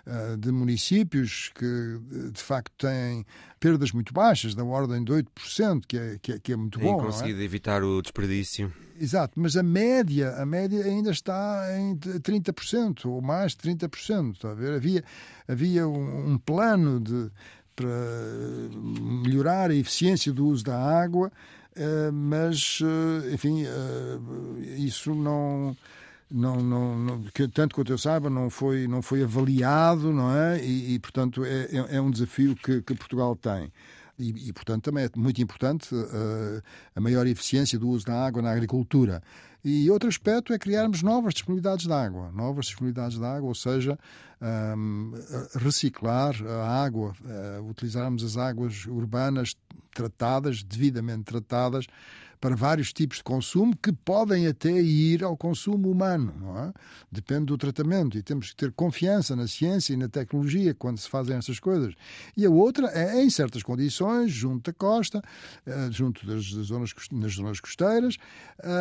uh, 0.06 0.38
de 0.38 0.52
municípios 0.52 1.50
que 1.56 2.00
de 2.34 2.42
facto 2.42 2.74
têm 2.78 3.26
perdas 3.58 3.94
muito 3.94 4.14
baixas, 4.14 4.54
da 4.54 4.66
ordem 4.66 5.02
de 5.02 5.14
8%, 5.14 5.84
que 5.88 5.98
é, 5.98 6.18
que 6.22 6.32
é, 6.34 6.40
que 6.40 6.52
é 6.52 6.56
muito 6.58 6.78
Tem 6.78 6.88
bom. 6.88 6.98
Tem 6.98 7.06
conseguido 7.06 7.40
é? 7.40 7.44
evitar 7.44 7.84
o 7.84 8.02
desperdício. 8.02 8.72
Exato, 9.00 9.40
mas 9.40 9.56
a 9.56 9.64
média, 9.64 10.36
a 10.36 10.46
média 10.46 10.84
ainda 10.84 11.12
está 11.12 11.66
em 11.78 11.96
30% 11.96 13.06
ou 13.06 13.22
mais 13.22 13.56
de 13.56 13.70
30%. 13.70 14.34
Está 14.34 14.52
a 14.52 14.54
ver? 14.54 14.74
Havia, 14.74 15.04
havia 15.48 15.88
um, 15.88 16.32
um 16.32 16.38
plano 16.38 17.00
de, 17.00 17.32
para 17.76 17.88
melhorar 19.24 19.72
a 19.72 19.76
eficiência 19.76 20.34
do 20.34 20.48
uso 20.48 20.66
da 20.66 20.78
água 20.78 21.32
eh, 21.80 22.12
mas, 22.12 22.80
eh, 22.82 23.34
enfim, 23.34 23.64
eh, 23.66 24.20
isso 24.78 25.14
não. 25.16 25.76
Não, 26.32 26.58
não, 26.58 26.96
não, 27.00 27.24
tanto 27.52 27.74
quanto 27.74 27.92
eu 27.92 27.98
saiba, 27.98 28.30
não 28.30 28.52
foi, 28.52 28.88
não 28.88 29.02
foi 29.02 29.24
avaliado, 29.24 30.14
não 30.14 30.32
é? 30.32 30.64
E, 30.64 30.94
e 30.94 31.00
portanto, 31.00 31.44
é, 31.44 31.64
é, 31.72 31.96
é 31.96 32.02
um 32.02 32.12
desafio 32.12 32.56
que, 32.56 32.84
que 32.84 32.94
Portugal 32.94 33.36
tem. 33.36 33.72
E, 34.20 34.50
e, 34.50 34.54
portanto, 34.54 34.84
também 34.84 35.06
é 35.06 35.10
muito 35.16 35.42
importante 35.42 35.96
uh, 35.96 36.62
a 36.94 37.00
maior 37.00 37.26
eficiência 37.26 37.80
do 37.80 37.88
uso 37.88 38.06
da 38.06 38.26
água 38.26 38.42
na 38.42 38.52
agricultura. 38.52 39.24
E 39.64 39.90
outro 39.90 40.10
aspecto 40.10 40.54
é 40.54 40.60
criarmos 40.60 41.02
novas 41.02 41.34
disponibilidades 41.34 41.86
de 41.86 41.94
água, 41.94 42.32
novas 42.32 42.66
disponibilidades 42.66 43.18
de 43.18 43.26
água, 43.26 43.48
ou 43.48 43.56
seja, 43.56 43.98
um, 44.42 45.14
reciclar 45.56 46.36
a 46.46 46.84
água, 46.84 47.14
uh, 47.24 47.70
utilizarmos 47.70 48.24
as 48.24 48.36
águas 48.38 48.86
urbanas 48.86 49.56
tratadas, 49.94 50.64
devidamente 50.64 51.24
tratadas, 51.24 51.88
para 52.40 52.56
vários 52.56 52.94
tipos 52.94 53.18
de 53.18 53.24
consumo 53.24 53.76
que 53.76 53.92
podem 53.92 54.48
até 54.48 54.72
ir 54.72 55.24
ao 55.24 55.36
consumo 55.36 55.92
humano, 55.92 56.34
não 56.40 56.60
é? 56.60 56.74
Depende 57.12 57.46
do 57.46 57.58
tratamento 57.58 58.18
e 58.18 58.24
temos 58.24 58.52
que 58.52 58.56
ter 58.56 58.72
confiança 58.72 59.36
na 59.36 59.48
ciência 59.48 59.94
e 59.94 59.98
na 59.98 60.08
tecnologia 60.08 60.74
quando 60.74 60.98
se 60.98 61.10
fazem 61.10 61.36
essas 61.36 61.60
coisas. 61.60 61.94
E 62.38 62.46
a 62.46 62.50
outra 62.50 62.88
é, 62.88 63.22
em 63.22 63.30
certas 63.30 63.62
condições, 63.62 64.32
junto 64.32 64.72
da 64.72 64.74
costa, 64.74 65.22
eh, 65.66 65.90
junto 65.92 66.26
das, 66.26 66.44
zonas, 66.44 66.94
nas 67.12 67.34
zonas 67.34 67.60
costeiras, 67.60 68.16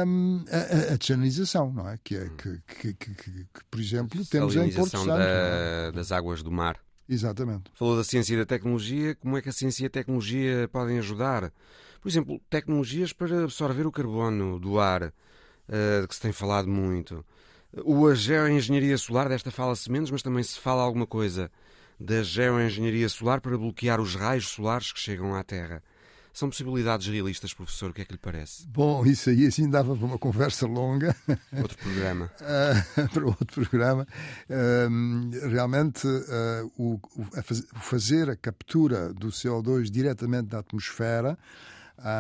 hum, 0.07 0.45
a, 0.51 0.95
a, 0.95 0.97
desalinização, 0.97 1.73
não 1.73 1.89
é? 1.89 1.99
Que, 2.03 2.17
é 2.17 2.31
que, 2.37 2.61
que, 2.67 2.95
que, 2.95 3.15
que 3.15 3.65
por 3.71 3.81
exemplo, 3.81 4.25
temos 4.27 4.55
em 4.55 4.73
Porto 4.73 4.91
Santo. 4.91 5.07
Da, 5.07 5.19
é? 5.19 5.93
das 5.93 6.13
águas 6.13 6.43
do 6.43 6.51
mar. 6.51 6.79
Exatamente. 7.09 7.71
Falou 7.75 7.97
da 7.97 8.05
ciência 8.05 8.35
e 8.35 8.39
da 8.39 8.45
tecnologia. 8.47 9.15
Como 9.15 9.37
é 9.37 9.43
que 9.43 9.49
a 9.49 9.53
ciência 9.53 9.85
e 9.85 9.87
a 9.87 9.91
tecnologia 9.91 10.69
podem 10.71 10.99
ajudar 10.99 11.53
por 12.01 12.09
exemplo, 12.09 12.41
tecnologias 12.49 13.13
para 13.13 13.45
absorver 13.45 13.87
o 13.87 13.93
carbono 13.93 14.59
do 14.59 14.79
ar, 14.79 15.03
uh, 15.05 16.03
de 16.03 16.09
que 16.09 16.15
se 16.15 16.21
tem 16.21 16.33
falado 16.33 16.69
muito. 16.69 17.25
O 17.85 18.07
a 18.07 18.15
geoengenharia 18.15 18.97
solar, 18.97 19.29
desta 19.29 19.51
fala-se 19.51 19.91
menos, 19.91 20.11
mas 20.11 20.23
também 20.23 20.43
se 20.43 20.59
fala 20.59 20.83
alguma 20.83 21.07
coisa 21.07 21.51
da 22.01 22.23
geoengenharia 22.23 23.09
solar 23.09 23.41
para 23.41 23.59
bloquear 23.59 24.01
os 24.01 24.15
raios 24.15 24.49
solares 24.49 24.93
que 24.93 25.01
chegam 25.01 25.35
à 25.35 25.43
Terra. 25.43 25.83
São 26.39 26.49
possibilidades 26.49 27.09
realistas, 27.09 27.53
professor? 27.53 27.91
O 27.91 27.93
que 27.93 28.03
é 28.03 28.05
que 28.05 28.13
lhe 28.13 28.19
parece? 28.19 28.65
Bom, 28.69 29.05
isso 29.05 29.29
aí 29.29 29.45
assim 29.45 29.69
dava 29.69 29.97
para 29.97 30.07
uma 30.07 30.19
conversa 30.19 30.69
longa. 30.69 31.17
Outro 31.61 31.77
programa. 31.79 32.31
uh, 32.37 33.09
para 33.11 33.27
outro 33.27 33.47
programa. 33.67 34.07
Uh, 34.49 35.49
realmente, 35.49 36.07
uh, 36.07 36.73
o, 36.79 36.95
o, 37.17 37.25
fazer 37.81 38.31
a 38.31 38.37
captura 38.37 39.13
do 39.13 39.31
CO2 39.31 39.91
diretamente 39.91 40.47
da 40.47 40.61
atmosfera 40.61 41.37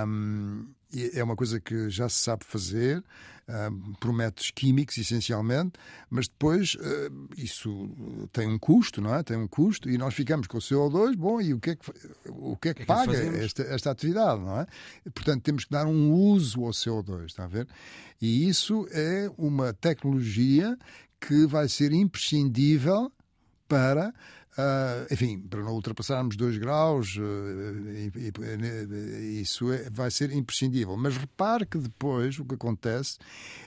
um, 0.04 0.66
é 1.14 1.22
uma 1.22 1.36
coisa 1.36 1.60
que 1.60 1.88
já 1.88 2.08
se 2.08 2.16
sabe 2.16 2.44
fazer 2.44 3.04
um, 3.48 3.92
por 3.94 4.12
métodos 4.12 4.50
químicos, 4.50 4.98
essencialmente, 4.98 5.72
mas 6.10 6.28
depois 6.28 6.74
uh, 6.74 7.28
isso 7.36 7.90
tem 8.32 8.46
um 8.46 8.58
custo, 8.58 9.00
não 9.00 9.14
é? 9.14 9.22
Tem 9.22 9.36
um 9.36 9.48
custo 9.48 9.88
e 9.88 9.96
nós 9.96 10.14
ficamos 10.14 10.46
com 10.46 10.58
o 10.58 10.60
CO2, 10.60 11.16
bom, 11.16 11.40
e 11.40 11.54
o 11.54 11.60
que 11.60 11.70
é 11.70 11.76
que, 11.76 11.90
o 12.28 12.56
que, 12.56 12.68
é 12.68 12.74
que, 12.74 12.80
que 12.80 12.86
paga 12.86 13.16
é 13.16 13.30
que 13.30 13.36
esta, 13.38 13.62
esta 13.62 13.90
atividade, 13.90 14.40
não 14.40 14.60
é? 14.60 14.66
Portanto, 15.14 15.42
temos 15.42 15.64
que 15.64 15.70
dar 15.70 15.86
um 15.86 16.12
uso 16.12 16.64
ao 16.64 16.70
CO2, 16.70 17.26
está 17.26 17.44
a 17.44 17.48
ver? 17.48 17.66
E 18.20 18.48
isso 18.48 18.86
é 18.90 19.30
uma 19.38 19.72
tecnologia 19.72 20.76
que 21.20 21.46
vai 21.46 21.68
ser 21.68 21.92
imprescindível 21.92 23.10
para 23.66 24.12
Uh, 24.56 25.12
enfim, 25.12 25.38
para 25.38 25.62
não 25.62 25.72
ultrapassarmos 25.72 26.36
2 26.36 26.58
graus, 26.58 27.16
uh, 27.16 27.20
isso 29.40 29.72
é, 29.72 29.88
vai 29.90 30.10
ser 30.10 30.32
imprescindível. 30.32 30.96
Mas 30.96 31.16
repare 31.16 31.64
que 31.64 31.78
depois 31.78 32.38
o 32.38 32.44
que 32.44 32.54
acontece 32.54 33.18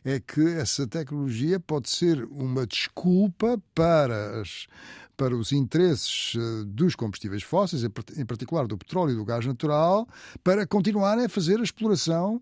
é 0.03 0.19
que 0.19 0.41
essa 0.55 0.85
tecnologia 0.85 1.59
pode 1.59 1.89
ser 1.89 2.23
uma 2.25 2.67
desculpa 2.67 3.61
para 3.73 4.41
as, 4.41 4.67
para 5.15 5.35
os 5.35 5.53
interesses 5.53 6.33
dos 6.67 6.95
combustíveis 6.95 7.43
fósseis, 7.43 7.83
em 7.83 8.25
particular 8.25 8.67
do 8.67 8.77
petróleo 8.77 9.11
e 9.11 9.15
do 9.15 9.23
gás 9.23 9.45
natural, 9.45 10.07
para 10.43 10.67
continuarem 10.67 11.25
a 11.25 11.29
fazer 11.29 11.59
a 11.59 11.63
exploração 11.63 12.41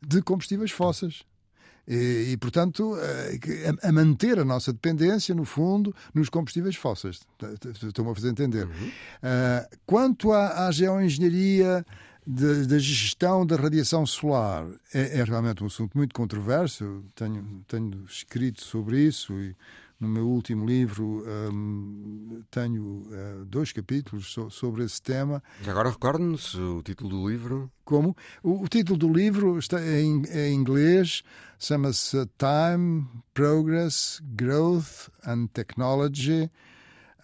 de 0.00 0.22
combustíveis 0.22 0.70
fósseis. 0.70 1.24
E, 1.88 2.32
e, 2.32 2.36
portanto, 2.36 2.98
eh, 3.00 3.38
a, 3.82 3.88
a, 3.88 3.92
manter 3.92 4.38
a 4.38 4.44
nossa 4.44 4.74
dependência, 4.74 5.34
no 5.34 5.46
fundo, 5.46 5.94
nos 6.12 6.28
combustíveis 6.28 6.76
fósseis. 6.76 7.20
Estou-me 7.82 8.10
a 8.10 8.14
fazer 8.14 8.28
entender. 8.28 8.66
Uhum. 8.66 8.88
Uh, 8.88 9.76
quanto 9.86 10.30
à, 10.30 10.66
à 10.66 10.70
geoengenharia 10.70 11.86
da 12.26 12.78
gestão 12.78 13.46
da 13.46 13.56
radiação 13.56 14.04
solar, 14.04 14.66
é, 14.92 15.18
é, 15.18 15.24
realmente 15.24 15.64
um 15.64 15.66
assunto 15.66 15.96
muito 15.96 16.14
controverso. 16.14 17.02
Tenho, 17.14 17.64
tenho 17.66 18.04
escrito 18.04 18.62
sobre 18.62 19.00
isso 19.00 19.32
e 19.32 19.56
no 20.00 20.08
meu 20.08 20.28
último 20.28 20.64
livro 20.64 21.24
um, 21.26 22.42
tenho 22.50 22.84
uh, 22.84 23.44
dois 23.44 23.72
capítulos 23.72 24.32
so 24.32 24.48
sobre 24.50 24.84
esse 24.84 25.02
tema. 25.02 25.42
E 25.64 25.68
agora 25.70 25.90
recorde-nos 25.90 26.54
o 26.54 26.82
título 26.82 27.10
do 27.10 27.28
livro. 27.28 27.70
Como? 27.84 28.16
O, 28.42 28.62
o 28.62 28.68
título 28.68 28.98
do 28.98 29.12
livro 29.12 29.58
está 29.58 29.80
em, 29.80 30.22
em 30.26 30.54
inglês, 30.54 31.22
chama-se 31.58 32.28
Time, 32.38 33.06
Progress, 33.34 34.20
Growth 34.36 35.08
and 35.26 35.48
Technology. 35.48 36.50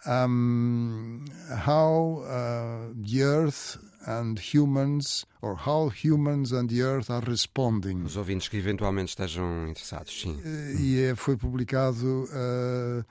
Um, 0.06 1.24
how 1.66 2.22
uh, 2.24 2.92
the 2.94 3.22
Earth 3.22 3.78
and 4.06 4.38
humans, 4.38 5.24
or 5.40 5.56
how 5.56 5.88
humans 5.88 6.52
and 6.52 6.68
the 6.68 6.82
earth 6.82 7.10
are 7.10 7.24
responding. 7.24 8.04
Os 8.04 8.16
ouvintes 8.16 8.48
que 8.48 8.56
eventualmente 8.56 9.10
estejam 9.10 9.68
interessados, 9.68 10.20
sim. 10.20 10.40
Eh, 10.44 10.74
e 10.78 11.02
é, 11.02 11.14
foi 11.14 11.36
publicado 11.36 12.24
uh, 12.24 13.04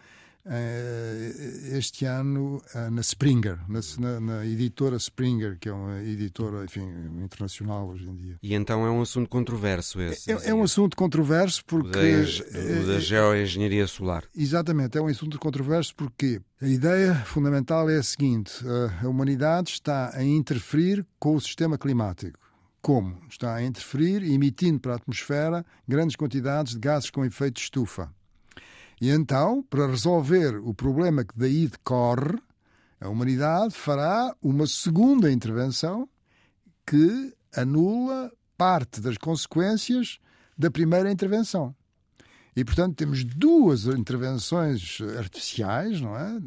este 1.74 2.06
ano 2.06 2.62
na 2.92 3.02
Springer, 3.02 3.60
na, 3.68 4.20
na, 4.20 4.46
editora 4.46 4.98
Springer, 4.98 5.58
que 5.58 5.70
é 5.70 5.74
uma 5.74 6.02
editora 6.02 6.66
enfim, 6.66 6.86
internacional 7.24 7.88
hoje 7.88 8.10
em 8.10 8.16
dia. 8.16 8.38
E 8.44 8.54
então 8.54 8.86
é 8.86 8.90
um 8.90 9.02
assunto 9.02 9.30
controverso 9.30 10.02
esse? 10.02 10.32
É, 10.32 10.50
é 10.50 10.54
um 10.54 10.64
assunto 10.64 10.98
controverso 10.98 11.64
porque. 11.66 11.90
O 11.98 12.88
da, 12.88 12.94
da 12.94 13.00
geoengenharia 13.00 13.88
solar. 13.88 14.24
Exatamente, 14.36 14.98
é 14.98 15.02
um 15.02 15.08
assunto 15.08 15.40
controverso 15.40 15.96
porque 15.96 16.42
a 16.62 16.68
ideia 16.68 17.16
fundamental 17.26 17.90
é 17.90 17.98
a 17.98 18.04
seguinte: 18.04 18.54
a 19.02 19.08
humanidade 19.08 19.70
está 19.72 20.12
a 20.14 20.24
interferir 20.24 21.06
com 21.20 21.36
o 21.36 21.42
sistema 21.42 21.78
climático. 21.78 22.40
Como? 22.82 23.18
Está 23.30 23.56
a 23.56 23.64
interferir 23.64 24.24
emitindo 24.24 24.78
para 24.78 24.92
a 24.92 24.96
atmosfera 24.98 25.66
grandes 25.88 26.18
quantidades 26.18 26.74
de 26.74 26.80
gases 26.80 27.10
com 27.10 27.24
efeito 27.24 27.56
de 27.56 27.62
estufa. 27.62 28.14
E 29.04 29.10
então, 29.10 29.62
para 29.62 29.86
resolver 29.86 30.56
o 30.56 30.74
problema 30.74 31.26
que 31.26 31.38
daí 31.38 31.68
decorre, 31.68 32.40
a 33.02 33.10
humanidade 33.10 33.74
fará 33.74 34.34
uma 34.42 34.66
segunda 34.66 35.30
intervenção 35.30 36.08
que 36.88 37.36
anula 37.54 38.32
parte 38.58 39.02
das 39.02 39.18
consequências 39.18 40.20
da 40.58 40.72
primeira 40.72 41.12
intervenção. 41.12 41.76
E, 42.56 42.64
portanto, 42.64 42.96
temos 42.96 43.26
duas 43.26 43.88
intervenções 43.88 45.00
artificiais 45.20 46.00
não 46.00 46.16
é? 46.16 46.40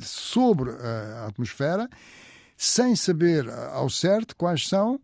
sobre 0.00 0.70
a 0.70 1.26
atmosfera, 1.26 1.90
sem 2.56 2.96
saber 2.96 3.50
ao 3.50 3.90
certo 3.90 4.34
quais 4.34 4.66
são 4.66 4.98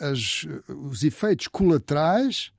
as, 0.00 0.46
os 0.66 1.04
efeitos 1.04 1.48
colaterais 1.48 2.50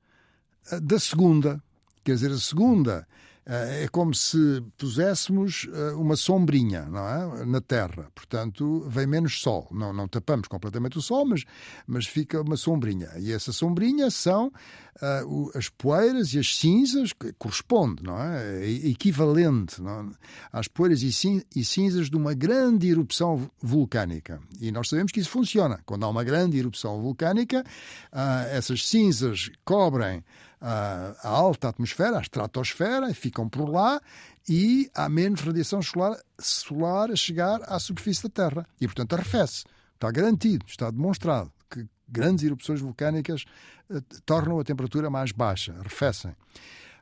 eh, 0.70 0.78
da 0.78 1.00
segunda. 1.00 1.60
Quer 2.04 2.14
dizer, 2.14 2.30
a 2.30 2.38
segunda 2.38 3.04
é 3.50 3.88
como 3.88 4.14
se 4.14 4.62
puséssemos 4.76 5.66
eh, 5.72 5.92
uma 5.92 6.16
sombrinha 6.16 6.82
não 6.82 7.08
é? 7.08 7.46
na 7.46 7.62
Terra. 7.62 8.10
Portanto, 8.14 8.84
vem 8.88 9.06
menos 9.06 9.40
sol. 9.40 9.66
Não, 9.70 9.90
não 9.90 10.06
tapamos 10.06 10.48
completamente 10.48 10.98
o 10.98 11.02
sol, 11.02 11.24
mas, 11.24 11.44
mas 11.86 12.06
fica 12.06 12.42
uma 12.42 12.58
sombrinha. 12.58 13.08
E 13.18 13.32
essa 13.32 13.50
sombrinha 13.50 14.10
são 14.10 14.48
uh, 14.48 15.50
as 15.56 15.70
poeiras 15.70 16.34
e 16.34 16.38
as 16.38 16.54
cinzas, 16.56 17.14
que 17.14 17.32
corresponde, 17.38 18.02
não 18.02 18.20
é? 18.20 18.64
é 18.64 18.70
equivalente 18.88 19.80
não 19.80 20.00
é? 20.00 20.06
às 20.52 20.68
poeiras 20.68 21.02
e, 21.02 21.64
cinzas 21.64 22.10
de 22.10 22.16
uma 22.16 22.34
grande 22.34 22.88
erupção 22.88 23.50
vulcânica. 23.62 24.40
E 24.60 24.70
nós 24.70 24.90
sabemos 24.90 25.10
que 25.10 25.20
isso 25.20 25.30
funciona. 25.30 25.80
Quando 25.86 26.04
há 26.04 26.08
uma 26.08 26.22
grande 26.22 26.58
erupção 26.58 27.00
vulcânica, 27.00 27.64
uh, 28.12 28.48
essas 28.50 28.86
cinzas 28.86 29.50
cobrem 29.64 30.22
a 30.60 31.28
alta 31.28 31.68
atmosfera, 31.68 32.18
a 32.18 32.20
estratosfera, 32.20 33.12
ficam 33.14 33.48
por 33.48 33.68
lá 33.68 34.00
e 34.48 34.90
há 34.94 35.08
menos 35.08 35.40
radiação 35.40 35.80
solar, 35.82 36.18
solar 36.38 37.10
a 37.10 37.16
chegar 37.16 37.60
à 37.64 37.78
superfície 37.78 38.22
da 38.22 38.28
Terra. 38.28 38.66
E, 38.80 38.86
portanto, 38.86 39.14
arrefece. 39.14 39.64
Está 39.94 40.10
garantido, 40.10 40.64
está 40.66 40.90
demonstrado 40.90 41.52
que 41.70 41.86
grandes 42.08 42.44
erupções 42.44 42.80
vulcânicas 42.80 43.44
uh, 43.90 44.00
tornam 44.24 44.58
a 44.58 44.64
temperatura 44.64 45.10
mais 45.10 45.32
baixa, 45.32 45.74
arrefecem. 45.78 46.34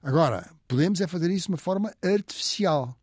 Agora, 0.03 0.51
podemos 0.67 1.01
é 1.01 1.07
fazer 1.07 1.31
isso 1.31 1.47
de 1.47 1.53
uma 1.53 1.59
forma 1.59 1.93
artificial. 2.03 2.97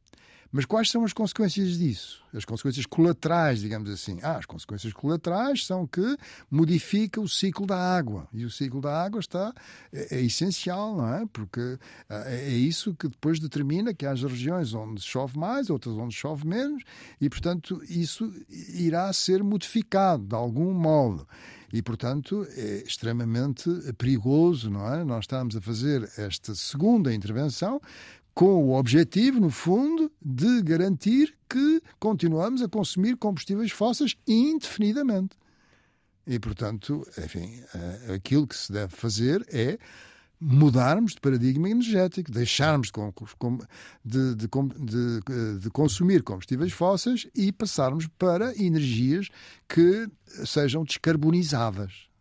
Mas 0.56 0.66
quais 0.66 0.92
são 0.92 1.04
as 1.04 1.12
consequências 1.12 1.80
disso? 1.80 2.22
As 2.32 2.46
consequências 2.46 2.86
colaterais, 2.86 3.60
digamos 3.60 3.90
assim. 3.90 4.20
Ah, 4.22 4.38
as 4.38 4.46
consequências 4.46 4.94
colaterais 4.94 5.66
são 5.66 5.88
que 5.88 6.16
modifica 6.50 7.20
o 7.20 7.28
ciclo 7.28 7.66
da 7.66 7.76
água. 7.76 8.28
E 8.32 8.46
o 8.46 8.52
ciclo 8.52 8.80
da 8.80 9.04
água 9.04 9.20
está 9.20 9.52
é, 9.92 10.18
é 10.18 10.22
essencial, 10.22 10.96
não 10.96 11.12
é? 11.12 11.26
Porque 11.34 11.80
ah, 12.08 12.26
é, 12.28 12.50
é 12.50 12.54
isso 12.54 12.94
que 12.94 13.08
depois 13.08 13.40
determina 13.40 13.96
que 13.96 14.06
haja 14.06 14.28
regiões 14.28 14.76
onde 14.76 15.02
chove 15.02 15.40
mais, 15.40 15.72
outras 15.72 15.96
onde 15.96 16.14
chove 16.14 16.46
menos, 16.46 16.84
e, 17.20 17.28
portanto, 17.32 17.82
isso 17.90 18.32
irá 18.48 19.12
ser 19.12 19.42
modificado 19.42 20.24
de 20.24 20.36
algum 20.36 20.72
modo. 20.72 21.28
E, 21.74 21.82
portanto, 21.82 22.46
é 22.56 22.84
extremamente 22.86 23.68
perigoso, 23.98 24.70
não 24.70 24.94
é? 24.94 25.04
Nós 25.04 25.24
estamos 25.24 25.56
a 25.56 25.62
fazer 25.62 26.08
esta 26.16 26.54
segunda 26.54 27.12
intervenção 27.12 27.82
com 28.34 28.66
o 28.66 28.78
objetivo, 28.78 29.40
no 29.40 29.50
fundo, 29.50 30.12
de 30.22 30.62
garantir 30.62 31.36
que 31.50 31.82
continuamos 32.00 32.62
a 32.62 32.68
consumir 32.68 33.16
combustíveis 33.18 33.72
fósseis 33.72 34.16
indefinidamente. 34.28 35.38
E, 36.26 36.40
portanto, 36.40 37.06
enfim, 37.18 37.62
eh, 37.76 38.16
aquilo 38.16 38.48
que 38.48 38.56
se 38.56 38.72
deve 38.72 38.96
fazer 38.96 39.46
é 39.50 39.78
mudarmos 40.40 41.14
de 41.14 41.22
paradigma 41.22 41.70
energético, 41.70 42.32
deixarmos 42.32 42.92
de, 44.04 44.36
de, 44.36 44.48
de, 44.48 45.60
de, 45.60 45.70
consumir 45.70 46.22
combustíveis 46.22 46.74
fósseis 46.74 47.28
e 47.34 47.52
passarmos 47.52 48.08
para 48.20 48.54
energias 48.62 49.30
que 49.70 50.08
sejam 50.46 50.84
descarbonizadas. 50.84 52.13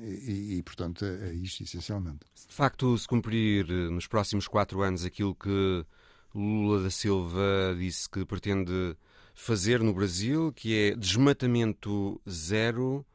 E, 0.00 0.56
e, 0.56 0.62
portanto, 0.62 1.04
é, 1.04 1.28
é 1.30 1.34
isto 1.34 1.62
essencialmente. 1.62 2.20
De 2.48 2.54
facto, 2.54 2.96
se 2.98 3.06
cumprir 3.06 3.70
eh, 3.70 3.88
nos 3.88 4.06
próximos 4.06 4.48
quatro 4.48 4.82
anos 4.82 5.04
aquilo 5.04 5.34
que 5.34 5.86
Lula 6.34 6.82
da 6.82 6.90
Silva 6.90 7.74
disse 7.78 8.10
que 8.10 8.24
pretende 8.24 8.96
fazer 9.34 9.80
no 9.80 9.94
Brasil, 9.94 10.52
que 10.52 10.74
é 10.74 10.96
desmatamento 10.96 12.20
zero 12.28 13.06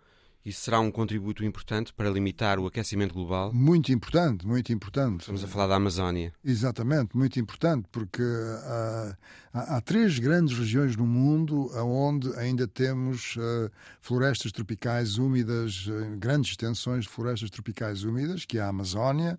isso 0.49 0.61
será 0.61 0.79
um 0.79 0.91
contributo 0.91 1.43
importante 1.45 1.93
para 1.93 2.09
limitar 2.09 2.59
o 2.59 2.67
aquecimento 2.67 3.13
global? 3.13 3.53
Muito 3.53 3.91
importante, 3.91 4.45
muito 4.45 4.73
importante. 4.73 5.21
Estamos 5.21 5.43
a 5.43 5.47
falar 5.47 5.67
da 5.67 5.75
Amazónia. 5.75 6.33
Exatamente, 6.43 7.15
muito 7.15 7.39
importante, 7.39 7.87
porque 7.91 8.21
uh, 8.21 9.15
há, 9.53 9.77
há, 9.77 9.81
três 9.81 10.19
grandes 10.19 10.57
regiões 10.57 10.95
no 10.95 11.05
mundo 11.05 11.69
onde 11.75 12.35
ainda 12.37 12.67
temos 12.67 13.35
uh, 13.37 13.71
florestas 14.01 14.51
tropicais 14.51 15.17
úmidas, 15.17 15.87
uh, 15.87 16.17
grandes 16.17 16.51
extensões 16.51 17.05
de 17.05 17.09
florestas 17.09 17.49
tropicais 17.49 18.03
úmidas, 18.03 18.43
que 18.43 18.57
é 18.57 18.61
a 18.61 18.67
Amazónia, 18.67 19.37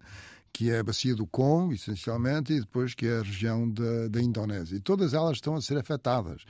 que 0.53 0.71
é 0.71 0.79
a 0.79 0.85
bacia 0.85 1.15
do 1.15 1.27
Congo, 1.27 1.73
essencialmente, 1.73 2.53
e 2.53 2.61
depois 2.61 2.95
que 2.95 3.07
é 3.07 3.19
a 3.19 3.23
região 3.23 3.69
da, 3.69 4.09
da 4.09 4.21
Indonésia. 4.21 4.77
E 4.77 4.81
todas 4.81 5.15
elas 5.15 5.37
estão 5.37 5.55
a 5.55 5.61
ser 5.61 5.77
afetadas. 5.77 6.45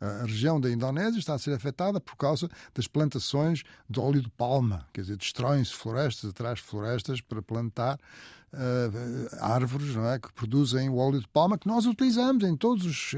A 0.00 0.24
região 0.24 0.60
da 0.60 0.70
Indonésia 0.70 1.18
está 1.18 1.34
a 1.34 1.38
ser 1.38 1.52
afetada 1.52 2.00
por 2.00 2.16
causa 2.16 2.48
das 2.74 2.86
plantações 2.86 3.62
de 3.88 4.00
óleo 4.00 4.22
de 4.22 4.30
palma, 4.30 4.86
quer 4.92 5.02
dizer, 5.02 5.16
destroem-se 5.16 5.72
florestas 5.72 6.30
atrás 6.30 6.58
florestas 6.60 7.20
para 7.20 7.40
plantar 7.42 7.98
uh, 8.54 9.36
árvores 9.40 9.94
não 9.94 10.08
é, 10.08 10.18
que 10.18 10.32
produzem 10.32 10.88
o 10.88 10.96
óleo 10.96 11.20
de 11.20 11.28
palma 11.28 11.58
que 11.58 11.66
nós 11.66 11.86
utilizamos 11.86 12.44
em 12.44 12.56
todos 12.56 12.86
os. 12.86 13.14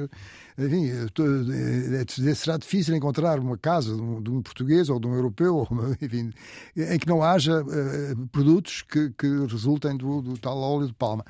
Enfim, 0.58 0.88
é, 0.88 2.34
será 2.34 2.56
difícil 2.56 2.94
encontrar 2.96 3.38
uma 3.38 3.56
casa 3.56 3.94
de 3.94 4.00
um, 4.00 4.22
de 4.22 4.30
um 4.30 4.42
português 4.42 4.88
ou 4.88 4.98
de 4.98 5.06
um 5.06 5.14
europeu, 5.14 5.66
enfim, 6.00 6.32
em 6.76 6.98
que 6.98 7.06
não 7.06 7.22
haja 7.22 7.62
uh, 7.62 8.28
produtos 8.28 8.82
que, 8.82 9.10
que 9.10 9.26
resultem 9.46 9.96
do, 9.96 10.22
do 10.22 10.38
tal 10.38 10.58
óleo 10.58 10.86
de 10.86 10.94
palma. 10.94 11.24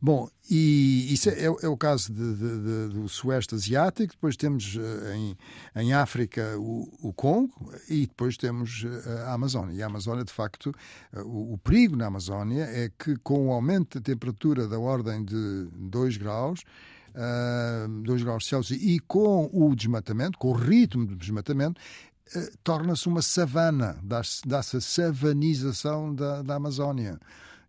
Bom, 0.00 0.28
e 0.54 1.14
isso 1.14 1.30
é, 1.30 1.44
é 1.44 1.68
o 1.68 1.76
caso 1.78 2.12
de, 2.12 2.34
de, 2.34 2.58
de, 2.58 2.88
do 2.88 3.08
Sueste 3.08 3.54
Asiático, 3.54 4.12
depois 4.12 4.36
temos 4.36 4.78
em, 5.14 5.34
em 5.74 5.94
África 5.94 6.58
o, 6.58 6.92
o, 7.00 7.10
Congo 7.10 7.72
e 7.88 8.06
depois 8.06 8.36
temos 8.36 8.84
a 9.26 9.32
Amazónia. 9.32 9.74
E 9.74 9.82
a 9.82 9.86
Amazónia, 9.86 10.22
de 10.24 10.32
facto, 10.32 10.70
o, 11.24 11.54
o 11.54 11.58
perigo 11.58 11.96
na 11.96 12.04
Amazónia 12.04 12.64
é 12.64 12.90
que 12.98 13.16
com 13.16 13.48
o 13.48 13.52
aumento 13.52 13.98
da 13.98 14.04
temperatura 14.04 14.68
da 14.68 14.78
ordem 14.78 15.24
de 15.24 15.70
2 15.72 16.18
graus, 16.18 16.60
uh, 17.14 18.02
2 18.02 18.22
graus 18.22 18.46
Celsius, 18.46 18.78
e 18.78 18.98
com 19.00 19.48
o 19.50 19.74
desmatamento, 19.74 20.36
com 20.36 20.48
o 20.48 20.52
ritmo 20.52 21.06
do 21.06 21.16
desmatamento, 21.16 21.80
torna-se 22.62 23.08
uma 23.08 23.22
savana, 23.22 23.98
dá-se 24.02 24.76
a 24.76 24.80
savanização 24.82 26.14
da, 26.14 26.42
da 26.42 26.56
Amazónia. 26.56 27.18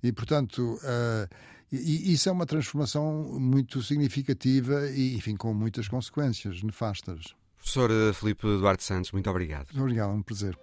E, 0.02 0.12
portanto, 0.12 0.78
uh, 0.84 1.53
e, 1.78 2.14
isso 2.14 2.30
é 2.30 2.32
uma 2.32 2.46
transformação 2.46 3.38
muito 3.40 3.82
significativa 3.82 4.90
e, 4.90 5.16
enfim, 5.16 5.36
com 5.36 5.54
muitas 5.54 5.88
consequências 5.88 6.62
nefastas. 6.62 7.36
Professor 7.58 7.90
Felipe 8.14 8.44
Duarte 8.44 8.84
Santos, 8.84 9.12
muito 9.12 9.30
obrigado. 9.30 9.70
Obrigado, 9.76 10.12
é 10.12 10.14
um 10.14 10.22
prazer. 10.22 10.58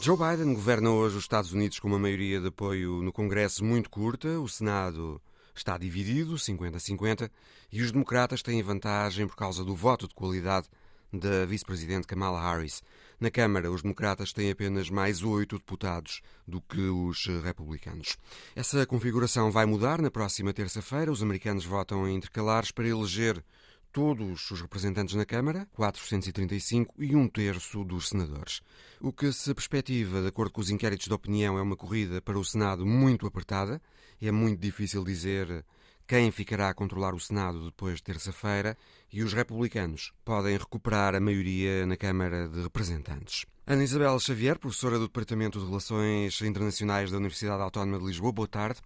Joe 0.00 0.16
Biden 0.16 0.54
governa 0.54 0.90
hoje 0.90 1.16
os 1.16 1.24
Estados 1.24 1.52
Unidos 1.52 1.78
com 1.80 1.88
uma 1.88 1.98
maioria 1.98 2.40
de 2.40 2.46
apoio 2.46 3.02
no 3.02 3.12
Congresso 3.12 3.64
muito 3.64 3.90
curta, 3.90 4.38
o 4.40 4.48
Senado 4.48 5.20
está 5.54 5.76
dividido, 5.76 6.34
50-50, 6.34 7.30
e 7.72 7.82
os 7.82 7.90
democratas 7.90 8.42
têm 8.42 8.62
vantagem 8.62 9.26
por 9.26 9.36
causa 9.36 9.64
do 9.64 9.74
voto 9.74 10.06
de 10.06 10.14
qualidade 10.14 10.68
da 11.12 11.44
vice-presidente 11.44 12.06
Kamala 12.06 12.40
Harris. 12.40 12.82
Na 13.18 13.30
Câmara, 13.30 13.70
os 13.70 13.80
democratas 13.80 14.30
têm 14.30 14.50
apenas 14.50 14.90
mais 14.90 15.22
oito 15.22 15.56
deputados 15.56 16.20
do 16.46 16.60
que 16.60 16.82
os 16.82 17.26
republicanos. 17.42 18.18
Essa 18.54 18.84
configuração 18.84 19.50
vai 19.50 19.64
mudar 19.64 20.02
na 20.02 20.10
próxima 20.10 20.52
terça-feira. 20.52 21.10
Os 21.10 21.22
americanos 21.22 21.64
votam 21.64 22.06
em 22.06 22.14
intercalares 22.14 22.70
para 22.70 22.86
eleger 22.86 23.42
todos 23.90 24.50
os 24.50 24.60
representantes 24.60 25.14
na 25.14 25.24
Câmara, 25.24 25.66
435, 25.72 26.94
e 26.98 27.16
um 27.16 27.26
terço 27.26 27.82
dos 27.82 28.10
senadores. 28.10 28.60
O 29.00 29.10
que 29.10 29.32
se 29.32 29.54
perspectiva, 29.54 30.20
de 30.20 30.28
acordo 30.28 30.52
com 30.52 30.60
os 30.60 30.68
inquéritos 30.68 31.06
de 31.06 31.14
opinião, 31.14 31.56
é 31.56 31.62
uma 31.62 31.76
corrida 31.76 32.20
para 32.20 32.38
o 32.38 32.44
Senado 32.44 32.84
muito 32.84 33.26
apertada. 33.26 33.80
É 34.20 34.30
muito 34.30 34.60
difícil 34.60 35.02
dizer 35.02 35.64
quem 36.06 36.30
ficará 36.30 36.68
a 36.68 36.74
controlar 36.74 37.14
o 37.14 37.20
Senado 37.20 37.64
depois 37.64 37.96
de 37.96 38.04
terça-feira 38.04 38.76
e 39.12 39.22
os 39.22 39.32
republicanos 39.32 40.12
podem 40.24 40.56
recuperar 40.56 41.14
a 41.14 41.20
maioria 41.20 41.84
na 41.84 41.96
Câmara 41.96 42.48
de 42.48 42.62
Representantes. 42.62 43.44
Ana 43.66 43.82
Isabel 43.82 44.18
Xavier, 44.20 44.58
professora 44.58 44.98
do 44.98 45.08
Departamento 45.08 45.58
de 45.58 45.66
Relações 45.66 46.40
Internacionais 46.42 47.10
da 47.10 47.16
Universidade 47.16 47.60
Autónoma 47.60 47.98
de 47.98 48.04
Lisboa, 48.04 48.30
boa 48.30 48.46
tarde. 48.46 48.80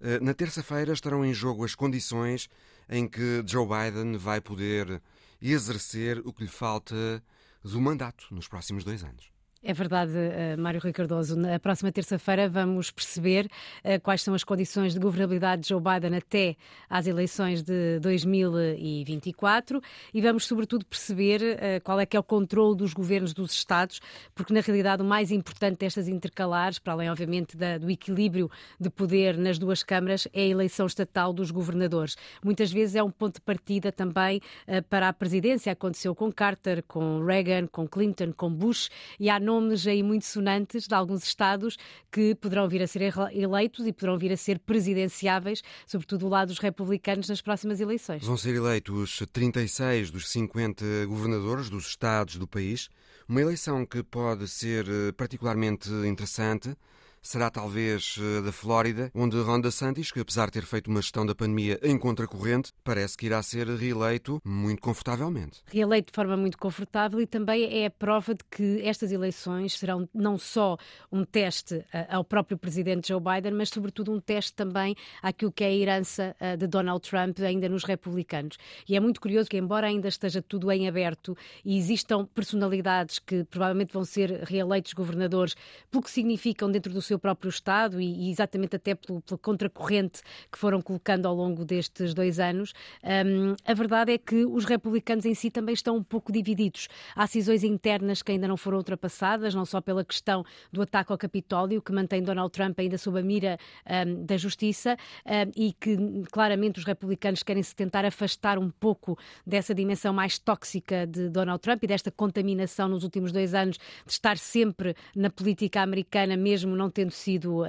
Eh, 0.00 0.20
na 0.20 0.32
terça-feira 0.32 0.92
estarão 0.92 1.24
em 1.24 1.34
jogo 1.34 1.64
as 1.64 1.74
condições 1.74 2.48
em 2.88 3.08
que 3.08 3.42
Joe 3.44 3.66
Biden 3.66 4.16
vai 4.16 4.40
poder 4.40 5.02
exercer 5.42 6.22
o 6.24 6.32
que 6.32 6.44
lhe 6.44 6.50
falta 6.50 7.22
do 7.64 7.80
mandato 7.80 8.26
nos 8.30 8.46
próximos 8.46 8.84
dois 8.84 9.02
anos. 9.02 9.32
É 9.62 9.74
verdade, 9.74 10.12
uh, 10.12 10.58
Mário 10.58 10.80
Rui 10.80 10.90
Cardoso. 10.90 11.36
Na 11.36 11.58
próxima 11.58 11.92
terça-feira 11.92 12.48
vamos 12.48 12.90
perceber 12.90 13.44
uh, 13.84 14.00
quais 14.02 14.22
são 14.22 14.32
as 14.32 14.42
condições 14.42 14.94
de 14.94 14.98
governabilidade 14.98 15.60
de 15.60 15.68
Joe 15.68 15.82
Biden 15.82 16.16
até 16.16 16.56
às 16.88 17.06
eleições 17.06 17.62
de 17.62 18.00
2024 18.00 19.82
e 20.14 20.20
vamos, 20.22 20.46
sobretudo, 20.46 20.86
perceber 20.86 21.42
uh, 21.42 21.84
qual 21.84 22.00
é 22.00 22.06
que 22.06 22.16
é 22.16 22.20
o 22.20 22.22
controle 22.22 22.74
dos 22.74 22.94
governos 22.94 23.34
dos 23.34 23.52
Estados, 23.52 24.00
porque, 24.34 24.54
na 24.54 24.60
realidade, 24.60 25.02
o 25.02 25.04
mais 25.04 25.30
importante 25.30 25.80
destas 25.80 26.08
intercalares, 26.08 26.78
para 26.78 26.94
além, 26.94 27.10
obviamente, 27.10 27.54
do 27.54 27.90
equilíbrio 27.90 28.50
de 28.80 28.88
poder 28.88 29.36
nas 29.36 29.58
duas 29.58 29.82
câmaras, 29.82 30.26
é 30.32 30.40
a 30.40 30.46
eleição 30.46 30.86
estatal 30.86 31.34
dos 31.34 31.50
governadores. 31.50 32.16
Muitas 32.42 32.72
vezes 32.72 32.96
é 32.96 33.02
um 33.02 33.10
ponto 33.10 33.34
de 33.34 33.42
partida 33.42 33.92
também 33.92 34.40
para 34.88 35.08
a 35.08 35.12
presidência. 35.12 35.72
Aconteceu 35.72 36.14
com 36.14 36.32
Carter, 36.32 36.82
com 36.88 37.22
Reagan, 37.22 37.66
com 37.66 37.86
Clinton, 37.86 38.32
com 38.32 38.50
Bush 38.50 38.88
e 39.18 39.28
há 39.28 39.38
nomes 39.50 39.84
aí 39.84 40.00
muito 40.02 40.24
sonantes 40.24 40.86
de 40.86 40.94
alguns 40.94 41.24
Estados 41.24 41.76
que 42.10 42.36
poderão 42.36 42.68
vir 42.68 42.82
a 42.82 42.86
ser 42.86 43.12
eleitos 43.32 43.84
e 43.84 43.92
poderão 43.92 44.16
vir 44.16 44.32
a 44.32 44.36
ser 44.36 44.60
presidenciáveis, 44.60 45.60
sobretudo 45.86 46.20
do 46.20 46.28
lado 46.28 46.48
dos 46.48 46.58
republicanos, 46.58 47.28
nas 47.28 47.40
próximas 47.40 47.80
eleições. 47.80 48.24
Vão 48.24 48.36
ser 48.36 48.54
eleitos 48.54 49.22
36 49.32 50.10
dos 50.12 50.30
50 50.30 50.84
governadores 51.06 51.68
dos 51.68 51.86
Estados 51.88 52.36
do 52.36 52.46
país. 52.46 52.88
Uma 53.28 53.40
eleição 53.40 53.84
que 53.84 54.02
pode 54.02 54.46
ser 54.46 54.86
eh, 54.88 55.12
particularmente 55.12 55.90
interessante 56.06 56.76
será 57.22 57.50
talvez 57.50 58.16
eh, 58.18 58.42
da 58.42 58.52
Flórida, 58.52 59.10
onde 59.14 59.40
Ron 59.40 59.60
DeSantis, 59.60 60.10
que 60.10 60.20
apesar 60.20 60.46
de 60.46 60.52
ter 60.52 60.64
feito 60.64 60.88
uma 60.88 61.00
gestão 61.00 61.24
da 61.26 61.34
pandemia 61.34 61.78
em 61.82 61.98
contracorrente, 61.98 62.72
parece 62.82 63.16
que 63.16 63.26
irá 63.26 63.42
ser 63.42 63.68
reeleito 63.68 64.40
muito 64.44 64.80
confortavelmente. 64.80 65.62
Reeleito 65.66 66.10
de 66.10 66.16
forma 66.16 66.36
muito 66.36 66.58
confortável 66.58 67.20
e 67.20 67.26
também 67.26 67.82
é 67.82 67.86
a 67.86 67.90
prova 67.90 68.34
de 68.34 68.44
que 68.50 68.80
estas 68.82 69.12
eleições 69.12 69.78
serão 69.78 70.08
não 70.14 70.38
só 70.38 70.76
um 71.12 71.24
teste 71.24 71.84
eh, 71.92 72.06
ao 72.08 72.24
próprio 72.24 72.56
presidente 72.56 73.08
Joe 73.08 73.20
Biden, 73.20 73.52
mas 73.52 73.68
sobretudo 73.68 74.12
um 74.12 74.20
teste 74.20 74.54
também 74.54 74.94
àquilo 75.22 75.52
que 75.52 75.64
é 75.64 75.68
a 75.68 75.74
herança 75.74 76.36
eh, 76.40 76.56
de 76.56 76.66
Donald 76.66 77.08
Trump 77.08 77.38
ainda 77.40 77.68
nos 77.68 77.84
republicanos. 77.84 78.56
E 78.88 78.96
é 78.96 79.00
muito 79.00 79.20
curioso 79.20 79.48
que, 79.48 79.56
embora 79.56 79.86
ainda 79.86 80.08
esteja 80.08 80.42
tudo 80.42 80.70
em 80.72 80.88
aberto 80.88 81.36
e 81.64 81.76
existam 81.76 82.24
personalidades 82.26 83.18
que 83.18 83.44
provavelmente 83.44 83.92
vão 83.92 84.04
ser 84.04 84.42
reeleitos 84.44 84.92
governadores, 84.92 85.54
pelo 85.90 86.02
que 86.02 86.10
significam 86.10 86.70
dentro 86.70 86.92
do 86.92 87.02
seu 87.10 87.18
próprio 87.18 87.48
Estado 87.48 88.00
e, 88.00 88.28
e 88.28 88.30
exatamente 88.30 88.76
até 88.76 88.94
pelo, 88.94 89.20
pela 89.20 89.38
contracorrente 89.38 90.22
que 90.50 90.58
foram 90.58 90.80
colocando 90.80 91.26
ao 91.26 91.34
longo 91.34 91.64
destes 91.64 92.14
dois 92.14 92.38
anos, 92.38 92.72
um, 93.02 93.54
a 93.64 93.74
verdade 93.74 94.12
é 94.12 94.18
que 94.18 94.44
os 94.44 94.64
republicanos 94.64 95.24
em 95.26 95.34
si 95.34 95.50
também 95.50 95.74
estão 95.74 95.96
um 95.96 96.02
pouco 96.02 96.32
divididos. 96.32 96.88
Há 97.16 97.26
cisões 97.26 97.64
internas 97.64 98.22
que 98.22 98.32
ainda 98.32 98.46
não 98.46 98.56
foram 98.56 98.78
ultrapassadas, 98.78 99.54
não 99.54 99.64
só 99.64 99.80
pela 99.80 100.04
questão 100.04 100.44
do 100.72 100.82
ataque 100.82 101.10
ao 101.10 101.18
Capitólio, 101.18 101.82
que 101.82 101.92
mantém 101.92 102.22
Donald 102.22 102.52
Trump 102.52 102.78
ainda 102.78 102.96
sob 102.96 103.18
a 103.18 103.22
mira 103.22 103.58
um, 104.06 104.24
da 104.24 104.36
justiça 104.36 104.96
um, 105.26 105.52
e 105.56 105.72
que 105.72 105.96
claramente 106.30 106.78
os 106.78 106.84
republicanos 106.84 107.42
querem 107.42 107.62
se 107.62 107.74
tentar 107.74 108.04
afastar 108.04 108.58
um 108.58 108.70
pouco 108.70 109.18
dessa 109.44 109.74
dimensão 109.74 110.12
mais 110.12 110.38
tóxica 110.38 111.06
de 111.06 111.28
Donald 111.28 111.60
Trump 111.60 111.82
e 111.82 111.86
desta 111.88 112.10
contaminação 112.10 112.88
nos 112.88 113.02
últimos 113.02 113.32
dois 113.32 113.52
anos 113.54 113.76
de 114.06 114.12
estar 114.12 114.38
sempre 114.38 114.94
na 115.16 115.28
política 115.28 115.82
americana, 115.82 116.36
mesmo 116.36 116.76
não 116.76 116.88
tendo 117.00 117.12
sido 117.12 117.62
uh, 117.62 117.64
uh, 117.64 117.66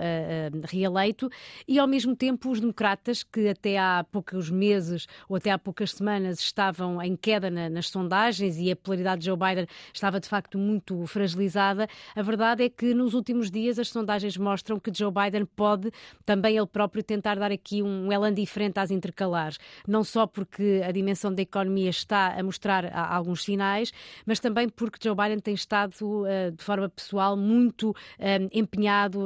reeleito, 0.66 1.30
e 1.66 1.80
ao 1.80 1.88
mesmo 1.88 2.16
tempo 2.16 2.52
os 2.52 2.60
democratas, 2.60 3.24
que 3.24 3.48
até 3.48 3.78
há 3.78 4.06
poucos 4.12 4.50
meses 4.50 5.08
ou 5.30 5.38
até 5.38 5.52
há 5.52 5.58
poucas 5.58 5.92
semanas 5.92 6.40
estavam 6.40 7.02
em 7.02 7.16
queda 7.16 7.50
na, 7.50 7.70
nas 7.70 7.88
sondagens 7.88 8.58
e 8.58 8.70
a 8.70 8.76
popularidade 8.76 9.22
de 9.22 9.28
Joe 9.28 9.38
Biden 9.38 9.68
estava 9.94 10.20
de 10.20 10.28
facto 10.28 10.58
muito 10.58 11.06
fragilizada, 11.08 11.88
a 12.14 12.22
verdade 12.22 12.64
é 12.66 12.70
que 12.70 12.94
nos 12.94 13.14
últimos 13.14 13.50
dias 13.50 13.80
as 13.80 13.88
sondagens 13.88 14.36
mostram 14.36 14.78
que 14.78 14.92
Joe 14.94 15.12
Biden 15.12 15.46
pode 15.46 15.92
também 16.26 16.58
ele 16.58 16.68
próprio 16.68 17.02
tentar 17.02 17.36
dar 17.36 17.52
aqui 17.52 17.82
um 17.82 18.12
elan 18.12 18.34
diferente 18.34 18.80
às 18.80 18.92
intercalares, 18.92 19.58
não 19.88 20.04
só 20.04 20.28
porque 20.28 20.82
a 20.86 20.92
dimensão 20.92 21.34
da 21.34 21.42
economia 21.42 21.90
está 21.90 22.38
a 22.38 22.44
mostrar 22.44 22.92
alguns 22.94 23.44
sinais, 23.44 23.94
mas 24.26 24.42
também 24.42 24.68
porque 24.68 25.00
Joe 25.02 25.16
Biden 25.16 25.40
tem 25.40 25.54
estado 25.54 25.94
uh, 26.02 26.52
de 26.52 26.64
forma 26.64 26.90
pessoal 26.90 27.38
muito 27.38 27.92
uh, 27.92 27.96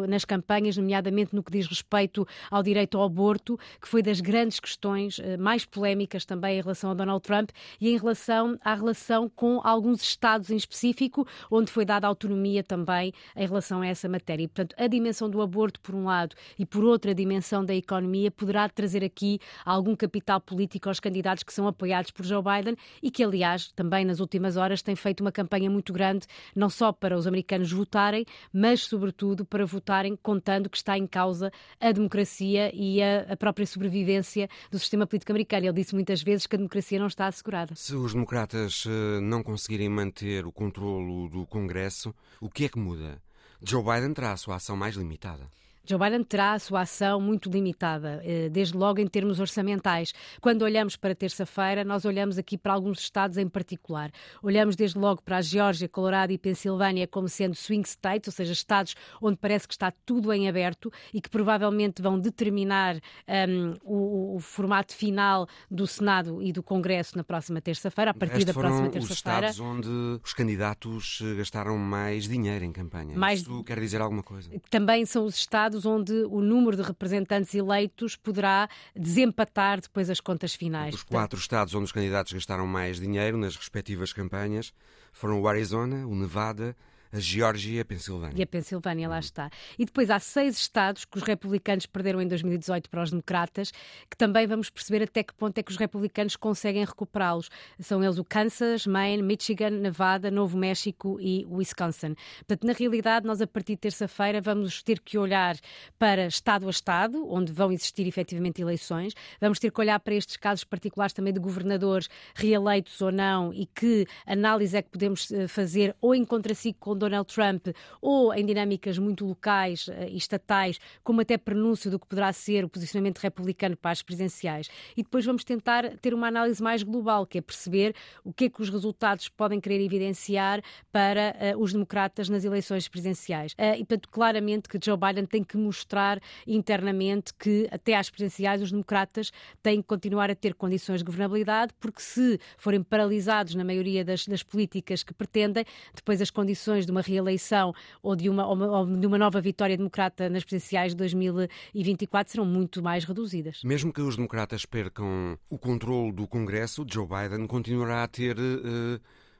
nas 0.07 0.25
campanhas, 0.25 0.77
nomeadamente 0.77 1.35
no 1.35 1.43
que 1.43 1.51
diz 1.51 1.67
respeito 1.67 2.27
ao 2.49 2.61
direito 2.61 2.97
ao 2.97 3.03
aborto, 3.03 3.57
que 3.81 3.87
foi 3.87 4.01
das 4.01 4.19
grandes 4.21 4.59
questões 4.59 5.19
uh, 5.19 5.37
mais 5.39 5.65
polémicas 5.65 6.25
também 6.25 6.57
em 6.57 6.61
relação 6.61 6.91
a 6.91 6.93
Donald 6.93 7.21
Trump 7.21 7.49
e 7.79 7.89
em 7.89 7.97
relação 7.97 8.57
à 8.63 8.73
relação 8.73 9.29
com 9.29 9.61
alguns 9.63 10.01
estados 10.01 10.49
em 10.49 10.55
específico, 10.55 11.27
onde 11.49 11.71
foi 11.71 11.85
dada 11.85 12.07
autonomia 12.07 12.63
também 12.63 13.13
em 13.35 13.47
relação 13.47 13.81
a 13.81 13.87
essa 13.87 14.07
matéria. 14.09 14.43
E, 14.43 14.47
portanto, 14.47 14.75
a 14.77 14.87
dimensão 14.87 15.29
do 15.29 15.41
aborto, 15.41 15.79
por 15.79 15.95
um 15.95 16.05
lado, 16.05 16.35
e 16.57 16.65
por 16.65 16.83
outra, 16.83 17.11
a 17.11 17.13
dimensão 17.13 17.63
da 17.63 17.75
economia, 17.75 18.31
poderá 18.31 18.67
trazer 18.69 19.03
aqui 19.03 19.39
algum 19.63 19.95
capital 19.95 20.39
político 20.41 20.89
aos 20.89 20.99
candidatos 20.99 21.43
que 21.43 21.53
são 21.53 21.67
apoiados 21.67 22.11
por 22.11 22.25
Joe 22.25 22.41
Biden 22.41 22.75
e 23.01 23.11
que, 23.11 23.23
aliás, 23.23 23.71
também 23.73 24.05
nas 24.05 24.19
últimas 24.19 24.57
horas 24.57 24.81
tem 24.81 24.95
feito 24.95 25.21
uma 25.21 25.31
campanha 25.31 25.69
muito 25.69 25.93
grande, 25.93 26.25
não 26.55 26.69
só 26.69 26.91
para 26.91 27.17
os 27.17 27.27
americanos 27.27 27.71
votarem, 27.71 28.25
mas, 28.51 28.81
sobretudo, 28.81 29.45
para 29.45 29.65
votarem 29.85 30.15
contando 30.15 30.67
que 30.67 30.77
está 30.77 30.97
em 30.97 31.05
causa 31.05 31.51
a 31.79 31.91
democracia 31.91 32.71
e 32.73 33.03
a, 33.03 33.33
a 33.33 33.37
própria 33.37 33.67
sobrevivência 33.67 34.49
do 34.71 34.79
sistema 34.79 35.05
político 35.05 35.31
americano. 35.31 35.67
Ele 35.67 35.73
disse 35.73 35.93
muitas 35.93 36.23
vezes 36.23 36.47
que 36.47 36.55
a 36.55 36.57
democracia 36.57 36.97
não 36.97 37.05
está 37.05 37.27
assegurada. 37.27 37.75
Se 37.75 37.93
os 37.93 38.13
democratas 38.13 38.85
eh, 38.87 39.19
não 39.21 39.43
conseguirem 39.43 39.87
manter 39.87 40.45
o 40.47 40.51
controlo 40.51 41.29
do 41.29 41.45
Congresso, 41.45 42.15
o 42.41 42.49
que 42.49 42.65
é 42.65 42.69
que 42.69 42.79
muda? 42.79 43.21
Joe 43.61 43.83
Biden 43.83 44.13
terá 44.13 44.31
a 44.31 44.37
sua 44.37 44.55
ação 44.55 44.75
mais 44.75 44.95
limitada. 44.95 45.47
Joe 45.87 45.99
Biden 45.99 46.23
terá 46.23 46.53
a 46.53 46.59
sua 46.59 46.81
ação 46.81 47.21
muito 47.21 47.49
limitada, 47.49 48.21
eh, 48.23 48.49
desde 48.49 48.75
logo 48.75 48.99
em 48.99 49.07
termos 49.07 49.39
orçamentais. 49.39 50.13
Quando 50.41 50.63
olhamos 50.63 50.95
para 50.95 51.13
terça-feira, 51.13 51.83
nós 51.83 52.05
olhamos 52.05 52.37
aqui 52.37 52.57
para 52.57 52.73
alguns 52.73 52.99
estados 52.99 53.37
em 53.37 53.47
particular. 53.47 54.11
Olhamos 54.41 54.75
desde 54.75 54.97
logo 54.97 55.21
para 55.21 55.37
a 55.37 55.41
Geórgia, 55.41 55.87
Colorado 55.87 56.31
e 56.31 56.37
Pensilvânia 56.37 57.07
como 57.07 57.29
sendo 57.29 57.55
swing 57.55 57.87
states, 57.87 58.27
ou 58.27 58.33
seja, 58.33 58.51
estados 58.51 58.95
onde 59.21 59.37
parece 59.37 59.67
que 59.67 59.73
está 59.73 59.91
tudo 60.05 60.33
em 60.33 60.49
aberto 60.49 60.91
e 61.13 61.21
que 61.21 61.29
provavelmente 61.29 62.01
vão 62.01 62.19
determinar 62.19 62.95
um, 62.95 63.73
o, 63.83 64.35
o, 64.35 64.39
formato 64.39 64.95
final 64.95 65.47
do 65.69 65.85
Senado 65.85 66.41
e 66.41 66.51
do 66.51 66.63
Congresso 66.63 67.15
na 67.15 67.23
próxima 67.23 67.61
terça-feira, 67.61 68.11
a 68.11 68.13
partir 68.13 68.43
da 68.43 68.53
próxima 68.53 68.89
terça-feira. 68.89 69.47
Os 69.49 69.51
estados 69.51 69.59
onde 69.59 70.19
os 70.23 70.33
candidatos 70.33 71.19
eh, 71.21 71.35
gastaram 71.35 71.77
mais 71.77 72.27
dinheiro 72.27 72.65
em 72.65 72.71
campanha. 72.71 73.15
Mais... 73.17 73.41
Isso 73.41 73.63
quer 73.63 73.79
dizer 73.79 74.01
alguma 74.01 74.23
coisa? 74.23 74.49
Também 74.69 75.05
são 75.05 75.25
os 75.25 75.35
estados 75.35 75.74
estados 75.75 75.85
onde 75.85 76.13
o 76.25 76.41
número 76.41 76.77
de 76.77 76.83
representantes 76.83 77.53
eleitos 77.53 78.15
poderá 78.15 78.69
desempatar 78.95 79.81
depois 79.81 80.09
as 80.09 80.19
contas 80.19 80.55
finais. 80.55 80.95
Os 80.95 81.03
quatro 81.03 81.37
estados 81.37 81.73
onde 81.75 81.85
os 81.85 81.91
candidatos 81.91 82.31
gastaram 82.31 82.65
mais 82.65 82.99
dinheiro 82.99 83.37
nas 83.37 83.55
respectivas 83.55 84.13
campanhas 84.13 84.73
foram 85.11 85.41
o 85.41 85.47
Arizona, 85.47 86.07
o 86.07 86.15
Nevada, 86.15 86.75
a 87.15 87.19
Geórgia 87.19 87.77
e 87.77 87.79
a 87.79 87.85
Pensilvânia. 87.85 88.37
E 88.37 88.43
a 88.43 88.47
Pensilvânia, 88.47 89.07
lá 89.07 89.19
está. 89.19 89.49
E 89.79 89.85
depois 89.85 90.09
há 90.09 90.19
seis 90.19 90.57
estados 90.57 91.05
que 91.05 91.17
os 91.17 91.23
republicanos 91.23 91.85
perderam 91.85 92.21
em 92.21 92.27
2018 92.27 92.89
para 92.89 93.03
os 93.03 93.09
democratas, 93.09 93.71
que 94.09 94.17
também 94.17 94.45
vamos 94.45 94.69
perceber 94.69 95.03
até 95.03 95.23
que 95.23 95.33
ponto 95.33 95.57
é 95.57 95.63
que 95.63 95.71
os 95.71 95.77
republicanos 95.77 96.35
conseguem 96.35 96.83
recuperá-los. 96.83 97.49
São 97.79 98.03
eles 98.03 98.17
o 98.17 98.23
Kansas, 98.23 98.85
Maine, 98.85 99.23
Michigan, 99.23 99.69
Nevada, 99.69 100.29
Novo 100.29 100.57
México 100.57 101.17
e 101.21 101.45
Wisconsin. 101.49 102.15
Portanto, 102.39 102.67
na 102.67 102.73
realidade, 102.73 103.25
nós 103.25 103.41
a 103.41 103.47
partir 103.47 103.73
de 103.73 103.81
terça-feira 103.81 104.41
vamos 104.41 104.83
ter 104.83 104.99
que 104.99 105.17
olhar 105.17 105.55
para 105.97 106.27
estado 106.27 106.67
a 106.67 106.69
estado, 106.69 107.25
onde 107.31 107.51
vão 107.51 107.71
existir 107.71 108.05
efetivamente 108.07 108.61
eleições. 108.61 109.13
Vamos 109.39 109.59
ter 109.59 109.71
que 109.71 109.79
olhar 109.79 109.99
para 109.99 110.15
estes 110.15 110.35
casos 110.37 110.63
particulares 110.63 111.13
também 111.13 111.33
de 111.33 111.39
governadores 111.39 112.09
reeleitos 112.35 113.01
ou 113.01 113.11
não 113.11 113.53
e 113.53 113.65
que 113.65 114.05
análise 114.25 114.75
é 114.75 114.81
que 114.81 114.89
podemos 114.89 115.31
eh, 115.31 115.47
fazer 115.47 115.95
ou 116.01 116.13
em 116.13 116.25
contraciclo 116.25 116.79
com 116.79 116.95
Donald 117.09 117.33
Trump 117.33 117.67
ou 118.01 118.33
em 118.33 118.45
dinâmicas 118.45 118.97
muito 118.97 119.25
locais 119.25 119.87
eh, 119.89 120.09
e 120.09 120.17
estatais, 120.17 120.79
como 121.03 121.21
até 121.21 121.37
prenúncio 121.37 121.89
do 121.91 121.99
que 121.99 122.07
poderá 122.07 122.31
ser 122.33 122.65
o 122.65 122.69
posicionamento 122.69 123.19
republicano 123.19 123.77
para 123.77 123.91
as 123.91 124.01
presidenciais. 124.01 124.69
E 124.95 125.03
depois 125.03 125.25
vamos 125.25 125.43
tentar 125.43 125.97
ter 125.97 126.13
uma 126.13 126.27
análise 126.27 126.61
mais 126.61 126.83
global, 126.83 127.25
que 127.25 127.37
é 127.37 127.41
perceber 127.41 127.95
o 128.23 128.33
que 128.33 128.45
é 128.45 128.49
que 128.49 128.61
os 128.61 128.69
resultados 128.69 129.29
podem 129.29 129.59
querer 129.59 129.83
evidenciar 129.83 130.61
para 130.91 131.35
uh, 131.55 131.61
os 131.61 131.73
democratas 131.73 132.29
nas 132.29 132.43
eleições 132.43 132.87
presidenciais. 132.87 133.53
Uh, 133.53 133.75
e, 133.75 133.77
portanto, 133.79 134.09
claramente 134.09 134.69
que 134.69 134.79
Joe 134.83 134.97
Biden 134.97 135.25
tem 135.25 135.43
que 135.43 135.57
mostrar 135.57 136.19
internamente 136.45 137.33
que 137.33 137.67
até 137.71 137.95
às 137.95 138.09
presidenciais 138.09 138.61
os 138.61 138.71
democratas 138.71 139.31
têm 139.61 139.81
que 139.81 139.87
continuar 139.87 140.29
a 140.29 140.35
ter 140.35 140.53
condições 140.53 140.99
de 140.99 141.05
governabilidade, 141.05 141.73
porque 141.79 142.01
se 142.01 142.39
forem 142.57 142.81
paralisados 142.83 143.55
na 143.55 143.63
maioria 143.63 144.03
das, 144.03 144.27
das 144.27 144.43
políticas 144.43 145.03
que 145.03 145.13
pretendem, 145.13 145.65
depois 145.93 146.21
as 146.21 146.29
condições 146.29 146.85
de 146.85 146.91
uma 146.95 147.01
reeleição 147.01 147.73
ou 148.01 148.15
de 148.15 148.29
uma, 148.29 148.47
ou 148.47 148.85
de 148.85 149.05
uma 149.05 149.17
nova 149.17 149.41
vitória 149.41 149.75
democrata 149.75 150.29
nas 150.29 150.43
presidenciais 150.43 150.93
de 150.93 150.97
2024 150.97 152.31
serão 152.31 152.45
muito 152.45 152.81
mais 152.81 153.03
reduzidas. 153.03 153.61
Mesmo 153.63 153.91
que 153.91 154.01
os 154.01 154.15
democratas 154.15 154.65
percam 154.65 155.37
o 155.49 155.57
controle 155.57 156.11
do 156.13 156.27
Congresso, 156.27 156.85
Joe 156.89 157.07
Biden 157.07 157.47
continuará 157.47 158.03
a 158.03 158.07
ter 158.07 158.37
uh, 158.37 158.99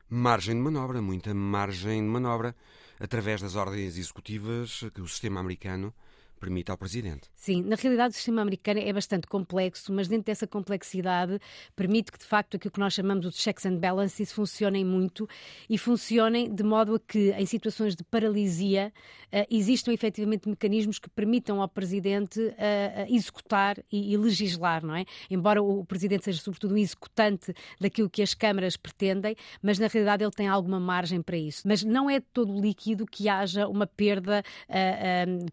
margem 0.10 0.56
de 0.56 0.62
manobra, 0.62 1.02
muita 1.02 1.34
margem 1.34 2.02
de 2.02 2.08
manobra, 2.08 2.56
através 3.00 3.42
das 3.42 3.56
ordens 3.56 3.98
executivas 3.98 4.84
que 4.94 5.02
o 5.02 5.08
sistema 5.08 5.40
americano 5.40 5.94
permite 6.46 6.70
ao 6.70 6.78
Presidente. 6.78 7.28
Sim, 7.36 7.64
na 7.64 7.76
realidade 7.76 8.12
o 8.12 8.14
sistema 8.14 8.44
americano 8.44 8.80
é 8.80 8.94
bastante 8.94 9.26
complexo, 9.26 9.92
mas 9.92 10.08
dentro 10.08 10.26
dessa 10.26 10.46
complexidade 10.46 11.40
permite 11.76 12.12
que, 12.12 12.20
de 12.20 12.26
facto, 12.26 12.56
aquilo 12.56 12.72
que 12.72 12.80
nós 12.80 12.94
chamamos 12.94 13.32
de 13.32 13.36
checks 13.36 13.66
and 13.66 13.78
balances 13.78 14.32
funcionem 14.32 14.86
muito 14.86 15.28
e 15.68 15.76
funcionem 15.76 16.54
de 16.54 16.62
modo 16.62 16.96
a 16.96 17.00
que, 17.00 17.32
em 17.32 17.46
situações 17.48 17.96
de 17.96 18.04
paralisia, 18.04 18.94
uh, 19.34 19.46
existam 19.50 19.92
efetivamente 19.92 20.48
mecanismos 20.48 21.00
que 21.00 21.10
permitam 21.10 21.64
ao 21.64 21.68
Presidente 21.68 22.40
uh, 22.40 22.54
executar 23.10 23.78
e, 23.92 24.16
legislar, 24.16 24.86
não 24.86 24.96
é? 24.96 25.04
Embora 25.30 25.64
o, 25.64 25.84
Presidente 25.84 26.26
seja, 26.26 26.40
sobretudo, 26.40 26.76
um 26.76 26.78
executante 26.78 27.56
daquilo 27.82 28.08
que 28.08 28.22
as 28.22 28.36
câmaras 28.36 28.78
pretendem, 28.78 29.36
mas 29.64 29.80
na 29.80 29.88
realidade 29.88 30.24
ele 30.24 30.32
tem 30.32 30.48
alguma 30.48 30.80
margem 30.80 31.24
para 31.24 31.38
isso. 31.38 31.64
Mas 31.66 31.84
não 31.84 32.08
é 32.08 32.20
todo 32.20 32.62
líquido 32.62 33.06
que 33.08 33.28
haja 33.28 33.68
uma 33.68 33.88
perda 33.88 34.44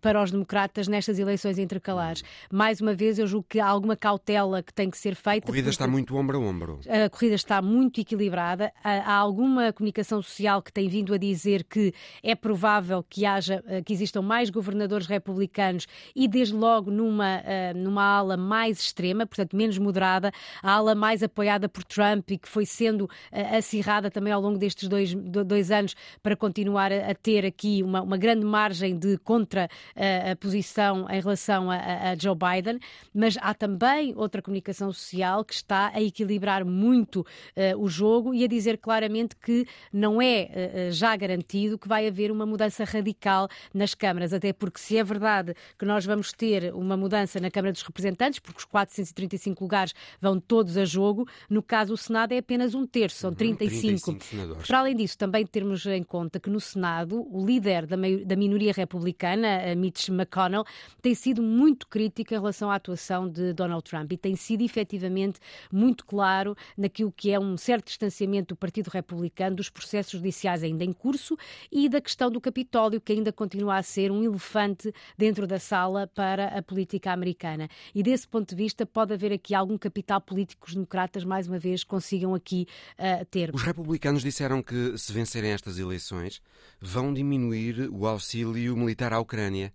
para 0.00 0.22
os 0.22 0.30
democratas 0.30 0.81
nestas 0.88 1.18
eleições 1.18 1.58
intercalares. 1.58 2.22
Mais 2.50 2.80
uma 2.80 2.94
vez, 2.94 3.18
eu 3.18 3.26
julgo 3.26 3.46
que 3.48 3.60
há 3.60 3.66
alguma 3.66 3.96
cautela 3.96 4.62
que 4.62 4.72
tem 4.72 4.90
que 4.90 4.98
ser 4.98 5.14
feita. 5.14 5.46
A 5.46 5.48
corrida 5.48 5.70
está 5.70 5.86
muito 5.86 6.16
ombro 6.16 6.38
a 6.38 6.40
ombro. 6.40 6.80
A 6.88 7.08
corrida 7.08 7.34
está 7.34 7.60
muito 7.62 8.00
equilibrada. 8.00 8.72
Há 8.82 9.14
alguma 9.14 9.72
comunicação 9.72 10.22
social 10.22 10.62
que 10.62 10.72
tem 10.72 10.88
vindo 10.88 11.14
a 11.14 11.18
dizer 11.18 11.64
que 11.64 11.92
é 12.22 12.34
provável 12.34 13.04
que 13.08 13.24
haja, 13.24 13.62
eh, 13.66 13.82
que 13.82 13.92
existam 13.92 14.22
mais 14.22 14.50
governadores 14.50 15.06
republicanos 15.06 15.86
e, 16.14 16.28
desde 16.28 16.54
logo, 16.54 16.90
numa, 16.90 17.42
eh, 17.44 17.72
numa 17.74 18.02
ala 18.02 18.36
mais 18.36 18.80
extrema, 18.80 19.26
portanto, 19.26 19.56
menos 19.56 19.78
moderada, 19.78 20.32
a 20.62 20.72
ala 20.72 20.94
mais 20.94 21.22
apoiada 21.22 21.68
por 21.68 21.84
Trump 21.84 22.30
e 22.30 22.38
que 22.38 22.48
foi 22.48 22.66
sendo 22.66 23.08
eh, 23.30 23.56
acirrada 23.56 24.10
também 24.10 24.32
ao 24.32 24.40
longo 24.40 24.58
destes 24.58 24.88
dois, 24.88 25.14
dois 25.14 25.70
anos 25.70 25.94
para 26.22 26.36
continuar 26.36 26.92
a 26.92 27.14
ter 27.14 27.44
aqui 27.44 27.82
uma, 27.82 28.02
uma 28.02 28.16
grande 28.16 28.44
margem 28.44 28.98
de 28.98 29.18
contra 29.18 29.68
a 29.96 30.36
posição 30.62 31.06
em 31.10 31.20
relação 31.20 31.70
a, 31.70 31.76
a, 31.76 32.16
Joe 32.16 32.36
Biden, 32.36 32.78
mas 33.12 33.36
há 33.40 33.52
também 33.52 34.14
outra 34.16 34.40
comunicação 34.40 34.92
social 34.92 35.44
que 35.44 35.54
está 35.54 35.90
a 35.92 36.00
equilibrar 36.00 36.64
muito 36.64 37.20
uh, 37.20 37.78
o 37.78 37.88
jogo 37.88 38.32
e 38.32 38.44
a 38.44 38.46
dizer 38.46 38.78
claramente 38.78 39.36
que 39.36 39.66
não 39.92 40.22
é 40.22 40.48
uh, 40.88 40.92
já 40.92 41.14
garantido 41.16 41.76
que 41.76 41.88
vai 41.88 42.06
haver 42.06 42.30
uma 42.30 42.46
mudança 42.46 42.84
radical 42.84 43.48
nas 43.74 43.94
câmaras, 43.94 44.32
até 44.32 44.52
porque 44.52 44.78
se 44.78 44.96
é 44.96 45.04
verdade 45.04 45.54
que 45.78 45.84
nós 45.84 46.06
vamos 46.06 46.32
ter 46.32 46.72
uma 46.74 46.96
mudança 46.96 47.40
na 47.40 47.50
Câmara 47.50 47.72
dos 47.72 47.82
Representantes, 47.82 48.38
porque 48.38 48.60
os 48.60 48.64
435 48.64 49.62
lugares 49.62 49.92
vão 50.20 50.38
todos 50.38 50.76
a 50.76 50.84
jogo, 50.84 51.26
no 51.50 51.62
caso 51.62 51.94
o 51.94 51.96
Senado 51.96 52.32
é 52.32 52.38
apenas 52.38 52.74
um 52.74 52.86
terço, 52.86 53.18
são 53.18 53.34
35. 53.34 54.10
Uhum, 54.10 54.18
35 54.18 54.66
Para 54.66 54.78
além 54.78 54.96
disso, 54.96 55.18
também 55.18 55.44
termos 55.44 55.84
em 55.86 56.02
conta 56.02 56.38
que 56.38 56.48
no 56.48 56.60
Senado 56.60 57.26
o 57.30 57.44
líder 57.44 57.86
da, 57.86 57.96
da 58.24 58.36
minoria 58.36 58.72
republicana, 58.72 59.74
Mitch 59.76 60.08
McConnell, 60.08 60.51
tem 61.00 61.14
sido 61.14 61.42
muito 61.42 61.86
crítico 61.86 62.34
em 62.34 62.36
relação 62.36 62.70
à 62.70 62.76
atuação 62.76 63.28
de 63.28 63.52
Donald 63.52 63.82
Trump 63.84 64.12
e 64.12 64.16
tem 64.16 64.36
sido 64.36 64.62
efetivamente 64.62 65.40
muito 65.70 66.04
claro 66.04 66.56
naquilo 66.76 67.12
que 67.12 67.30
é 67.30 67.38
um 67.38 67.56
certo 67.56 67.86
distanciamento 67.86 68.54
do 68.54 68.56
Partido 68.56 68.88
Republicano 68.88 69.56
dos 69.56 69.70
processos 69.70 70.12
judiciais 70.12 70.62
ainda 70.62 70.84
em 70.84 70.92
curso 70.92 71.36
e 71.70 71.88
da 71.88 72.00
questão 72.00 72.30
do 72.30 72.40
Capitólio, 72.40 73.00
que 73.00 73.12
ainda 73.12 73.32
continua 73.32 73.76
a 73.76 73.82
ser 73.82 74.10
um 74.10 74.22
elefante 74.22 74.92
dentro 75.16 75.46
da 75.46 75.58
sala 75.58 76.06
para 76.06 76.46
a 76.48 76.62
política 76.62 77.12
americana. 77.12 77.68
E 77.94 78.02
desse 78.02 78.26
ponto 78.26 78.50
de 78.50 78.56
vista, 78.56 78.84
pode 78.84 79.12
haver 79.12 79.32
aqui 79.32 79.54
algum 79.54 79.78
capital 79.78 80.20
político 80.20 80.64
que 80.64 80.68
os 80.68 80.74
democratas, 80.74 81.24
mais 81.24 81.48
uma 81.48 81.58
vez, 81.58 81.84
consigam 81.84 82.34
aqui 82.34 82.66
uh, 82.98 83.24
ter. 83.26 83.54
Os 83.54 83.62
republicanos 83.62 84.22
disseram 84.22 84.62
que, 84.62 84.96
se 84.98 85.12
vencerem 85.12 85.50
estas 85.50 85.78
eleições, 85.78 86.40
vão 86.80 87.12
diminuir 87.12 87.88
o 87.90 88.06
auxílio 88.06 88.76
militar 88.76 89.12
à 89.12 89.20
Ucrânia. 89.20 89.72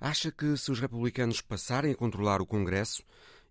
Acha 0.00 0.30
que, 0.30 0.56
se 0.56 0.70
os 0.70 0.80
republicanos 0.80 1.40
passarem 1.40 1.92
a 1.92 1.96
controlar 1.96 2.40
o 2.40 2.46
Congresso, 2.46 3.02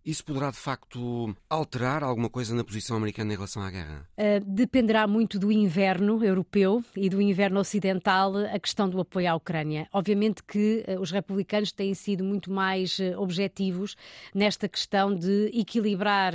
isso 0.08 0.24
poderá, 0.24 0.50
de 0.50 0.58
facto, 0.58 1.36
alterar 1.50 2.02
alguma 2.02 2.30
coisa 2.30 2.56
na 2.56 2.64
posição 2.64 2.96
americana 2.96 3.34
em 3.34 3.36
relação 3.36 3.62
à 3.62 3.70
guerra? 3.70 4.08
Uh, 4.18 4.40
dependerá 4.46 5.06
muito 5.06 5.38
do 5.38 5.52
inverno 5.52 6.24
europeu 6.24 6.82
e 6.96 7.10
do 7.10 7.22
inverno 7.22 7.60
ocidental 7.60 8.38
a 8.38 8.58
questão 8.58 8.88
do 8.88 9.02
apoio 9.02 9.30
à 9.30 9.36
Ucrânia. 9.36 9.86
Obviamente 9.92 10.42
que 10.44 10.86
uh, 10.88 11.02
os 11.02 11.12
republicanos 11.12 11.74
têm 11.74 11.94
sido 11.94 12.24
muito 12.24 12.50
mais 12.50 12.98
uh, 13.00 13.20
objetivos 13.20 13.98
nesta 14.34 14.70
questão 14.70 15.14
de 15.14 15.52
equilibrar 15.54 16.34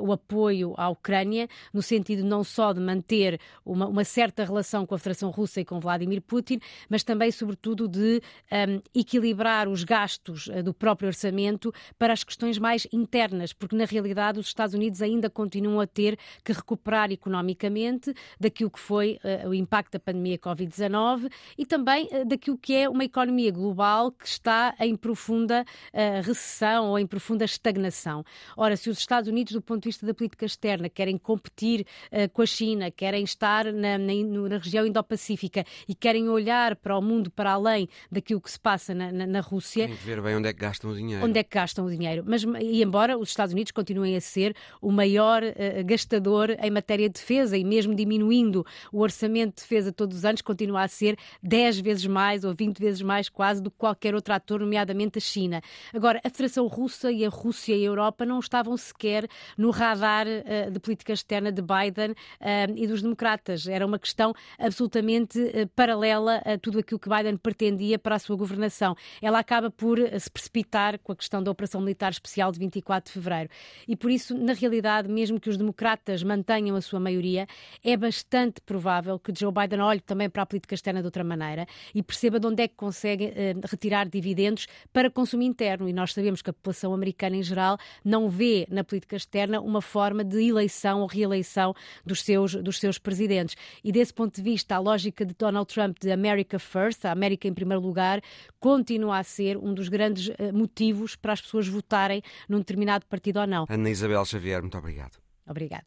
o 0.00 0.12
apoio 0.12 0.74
à 0.76 0.88
Ucrânia, 0.88 1.48
no 1.72 1.82
sentido 1.82 2.22
não 2.22 2.44
só 2.44 2.72
de 2.72 2.80
manter 2.80 3.40
uma, 3.64 3.88
uma, 3.88 4.04
certa 4.04 4.44
relação 4.44 4.86
com 4.86 4.94
a 4.94 4.98
Federação 4.98 5.30
Russa 5.30 5.60
e 5.60 5.64
com 5.64 5.80
Vladimir 5.80 6.22
Putin, 6.22 6.60
mas 6.88 7.02
também, 7.02 7.32
sobretudo, 7.32 7.88
de 7.88 8.20
um, 8.52 8.80
equilibrar 8.94 9.68
os 9.68 9.82
gastos 9.82 10.48
do 10.64 10.72
próprio 10.74 11.08
orçamento 11.08 11.72
para 11.98 12.12
as 12.12 12.22
questões 12.22 12.58
mais 12.58 12.86
internas, 13.08 13.54
porque 13.54 13.74
na 13.74 13.86
realidade 13.86 14.38
os 14.38 14.46
Estados 14.46 14.74
Unidos 14.74 15.00
ainda 15.00 15.30
continuam 15.30 15.80
a 15.80 15.86
ter 15.86 16.18
que 16.44 16.52
recuperar 16.52 17.10
economicamente 17.10 18.12
daquilo 18.38 18.70
que 18.70 18.78
foi 18.78 19.18
uh, 19.24 19.48
o 19.48 19.54
impacto 19.54 19.92
da 19.92 19.98
pandemia 19.98 20.38
Covid-19 20.38 21.30
e 21.56 21.64
também 21.64 22.06
uh, 22.12 22.26
daquilo 22.26 22.58
que 22.58 22.74
é 22.74 22.88
uma 22.88 23.04
economia 23.04 23.50
global 23.50 24.12
que 24.12 24.26
está 24.26 24.74
em 24.78 24.94
profunda 24.94 25.64
uh, 25.64 26.22
recessão 26.22 26.90
ou 26.90 26.98
em 26.98 27.06
profunda 27.06 27.46
estagnação. 27.46 28.22
Ora, 28.56 28.76
se 28.76 28.90
os 28.90 28.98
Estados 28.98 29.28
Unidos, 29.28 29.54
do 29.54 29.62
ponto 29.62 29.84
de 29.84 29.88
vista 29.88 30.04
da 30.04 30.12
política 30.12 30.44
externa, 30.44 30.88
querem 30.90 31.16
competir 31.16 31.86
com 32.32 32.42
a 32.42 32.46
China, 32.46 32.90
querem 32.90 33.24
estar 33.24 33.72
na, 33.72 33.96
na, 33.96 34.12
na 34.48 34.58
região 34.58 34.86
Indo-Pacífica 34.86 35.64
e 35.88 35.94
querem 35.94 36.28
olhar 36.28 36.76
para 36.76 36.96
o 36.96 37.02
mundo 37.02 37.30
para 37.30 37.52
além 37.52 37.88
daquilo 38.10 38.40
que 38.40 38.50
se 38.50 38.58
passa 38.58 38.94
na, 38.94 39.10
na, 39.12 39.26
na 39.26 39.40
Rússia. 39.40 39.86
Tem 39.86 39.96
que 39.96 40.04
ver 40.04 40.20
bem 40.20 40.36
onde 40.36 40.48
é 40.48 40.52
que 40.52 40.60
gastam 40.60 40.90
o 40.90 40.94
dinheiro. 40.94 41.24
Onde 41.24 41.38
é 41.38 41.42
que 41.42 41.54
gastam 41.54 41.86
o 41.86 41.90
dinheiro. 41.90 42.24
Mas, 42.26 42.42
e 42.42 42.82
embora 42.82 42.97
embora 42.98 43.16
os 43.16 43.28
Estados 43.28 43.52
Unidos 43.52 43.70
continuem 43.70 44.16
a 44.16 44.20
ser 44.20 44.56
o 44.82 44.90
maior 44.90 45.40
uh, 45.44 45.84
gastador 45.84 46.50
em 46.60 46.68
matéria 46.68 47.08
de 47.08 47.14
defesa 47.14 47.56
e 47.56 47.62
mesmo 47.62 47.94
diminuindo 47.94 48.66
o 48.92 48.98
orçamento 48.98 49.54
de 49.54 49.62
defesa 49.62 49.92
todos 49.92 50.18
os 50.18 50.24
anos, 50.24 50.42
continua 50.42 50.82
a 50.82 50.88
ser 50.88 51.16
10 51.40 51.78
vezes 51.78 52.06
mais 52.06 52.42
ou 52.42 52.52
20 52.52 52.76
vezes 52.80 53.00
mais 53.00 53.28
quase 53.28 53.62
do 53.62 53.70
que 53.70 53.76
qualquer 53.78 54.16
outro 54.16 54.34
ator, 54.34 54.58
nomeadamente 54.58 55.18
a 55.18 55.20
China. 55.20 55.60
Agora, 55.94 56.20
a 56.24 56.28
Federação 56.28 56.66
Russa 56.66 57.12
e 57.12 57.24
a 57.24 57.28
Rússia 57.28 57.76
e 57.76 57.82
a 57.82 57.86
Europa 57.86 58.26
não 58.26 58.40
estavam 58.40 58.76
sequer 58.76 59.28
no 59.56 59.70
radar 59.70 60.26
uh, 60.26 60.68
de 60.72 60.80
política 60.80 61.12
externa 61.12 61.52
de 61.52 61.62
Biden 61.62 62.10
uh, 62.10 62.74
e 62.74 62.84
dos 62.88 63.00
democratas. 63.00 63.68
Era 63.68 63.86
uma 63.86 63.98
questão 64.00 64.34
absolutamente 64.58 65.38
paralela 65.76 66.42
a 66.44 66.58
tudo 66.58 66.80
aquilo 66.80 66.98
que 66.98 67.08
Biden 67.08 67.36
pretendia 67.36 67.96
para 67.96 68.16
a 68.16 68.18
sua 68.18 68.34
governação. 68.34 68.96
Ela 69.22 69.38
acaba 69.38 69.70
por 69.70 69.98
se 70.18 70.28
precipitar 70.28 70.98
com 70.98 71.12
a 71.12 71.16
questão 71.16 71.40
da 71.40 71.48
Operação 71.48 71.80
Militar 71.80 72.10
Especial 72.10 72.50
de 72.50 72.58
24 72.58 72.77
24 72.78 73.08
de 73.08 73.12
fevereiro. 73.12 73.50
E 73.86 73.96
por 73.96 74.10
isso, 74.10 74.36
na 74.36 74.52
realidade, 74.52 75.08
mesmo 75.08 75.40
que 75.40 75.50
os 75.50 75.56
democratas 75.56 76.22
mantenham 76.22 76.76
a 76.76 76.80
sua 76.80 77.00
maioria, 77.00 77.46
é 77.84 77.96
bastante 77.96 78.60
provável 78.60 79.18
que 79.18 79.32
Joe 79.34 79.52
Biden 79.52 79.80
olhe 79.80 80.00
também 80.00 80.28
para 80.30 80.42
a 80.42 80.46
política 80.46 80.74
externa 80.74 81.00
de 81.00 81.06
outra 81.06 81.24
maneira 81.24 81.66
e 81.94 82.02
perceba 82.02 82.40
de 82.40 82.46
onde 82.46 82.62
é 82.62 82.68
que 82.68 82.74
consegue 82.74 83.32
eh, 83.34 83.54
retirar 83.64 84.08
dividendos 84.08 84.66
para 84.92 85.10
consumo 85.10 85.42
interno. 85.42 85.88
E 85.88 85.92
nós 85.92 86.12
sabemos 86.12 86.42
que 86.42 86.50
a 86.50 86.52
população 86.52 86.94
americana 86.94 87.36
em 87.36 87.42
geral 87.42 87.78
não 88.04 88.28
vê 88.28 88.66
na 88.70 88.84
política 88.84 89.16
externa 89.16 89.60
uma 89.60 89.82
forma 89.82 90.24
de 90.24 90.42
eleição 90.48 91.00
ou 91.00 91.06
reeleição 91.06 91.74
dos 92.04 92.22
seus, 92.22 92.54
dos 92.54 92.78
seus 92.78 92.98
presidentes. 92.98 93.56
E 93.82 93.92
desse 93.92 94.12
ponto 94.12 94.34
de 94.34 94.42
vista, 94.42 94.76
a 94.76 94.78
lógica 94.78 95.24
de 95.24 95.34
Donald 95.34 95.72
Trump 95.72 95.98
de 96.00 96.10
America 96.10 96.58
First, 96.58 97.04
a 97.04 97.12
América 97.12 97.48
em 97.48 97.54
primeiro 97.54 97.82
lugar, 97.82 98.20
continua 98.60 99.18
a 99.18 99.22
ser 99.22 99.56
um 99.56 99.74
dos 99.74 99.88
grandes 99.88 100.30
eh, 100.38 100.52
motivos 100.52 101.16
para 101.16 101.32
as 101.32 101.40
pessoas 101.40 101.68
votarem 101.68 102.22
num 102.48 102.62
determinado 102.68 103.06
partido 103.06 103.40
ou 103.40 103.46
não. 103.46 103.64
Ana 103.68 103.90
Isabel 103.90 104.24
Xavier, 104.26 104.60
muito 104.60 104.76
obrigado. 104.76 105.18
Obrigado. 105.46 105.86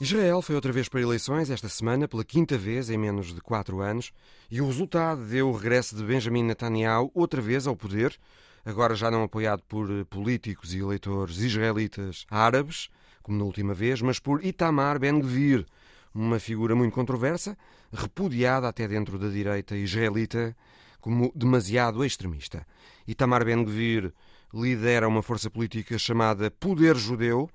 Israel 0.00 0.42
foi 0.42 0.54
outra 0.54 0.70
vez 0.70 0.88
para 0.88 1.00
eleições 1.00 1.50
esta 1.50 1.68
semana, 1.68 2.06
pela 2.06 2.24
quinta 2.24 2.56
vez 2.56 2.88
em 2.88 2.96
menos 2.96 3.34
de 3.34 3.40
quatro 3.40 3.80
anos, 3.80 4.12
e 4.48 4.60
o 4.60 4.66
resultado 4.66 5.24
deu 5.24 5.48
o 5.48 5.56
regresso 5.56 5.96
de 5.96 6.04
Benjamin 6.04 6.44
Netanyahu 6.44 7.10
outra 7.14 7.40
vez 7.40 7.66
ao 7.66 7.74
poder, 7.74 8.16
agora 8.64 8.94
já 8.94 9.10
não 9.10 9.24
apoiado 9.24 9.62
por 9.66 9.88
políticos 10.04 10.72
e 10.72 10.78
eleitores 10.78 11.38
israelitas 11.38 12.26
árabes, 12.30 12.90
como 13.22 13.38
na 13.38 13.44
última 13.44 13.74
vez, 13.74 14.00
mas 14.00 14.20
por 14.20 14.44
Itamar 14.44 15.00
Ben-Gvir, 15.00 15.66
uma 16.14 16.38
figura 16.38 16.76
muito 16.76 16.94
controversa, 16.94 17.58
repudiada 17.92 18.68
até 18.68 18.86
dentro 18.86 19.18
da 19.18 19.28
direita 19.28 19.76
israelita 19.76 20.56
como 21.00 21.32
demasiado 21.34 22.04
extremista. 22.04 22.66
Itamar 23.06 23.44
Ben-Gvir 23.44 24.12
lidera 24.52 25.08
uma 25.08 25.22
força 25.22 25.50
política 25.50 25.98
chamada 25.98 26.50
Poder 26.50 26.96
Judeu, 26.96 27.48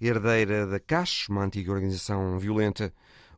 herdeira 0.00 0.66
da 0.66 0.80
CASH, 0.80 1.28
uma 1.28 1.44
antiga 1.44 1.72
organização 1.72 2.38
violenta 2.38 2.92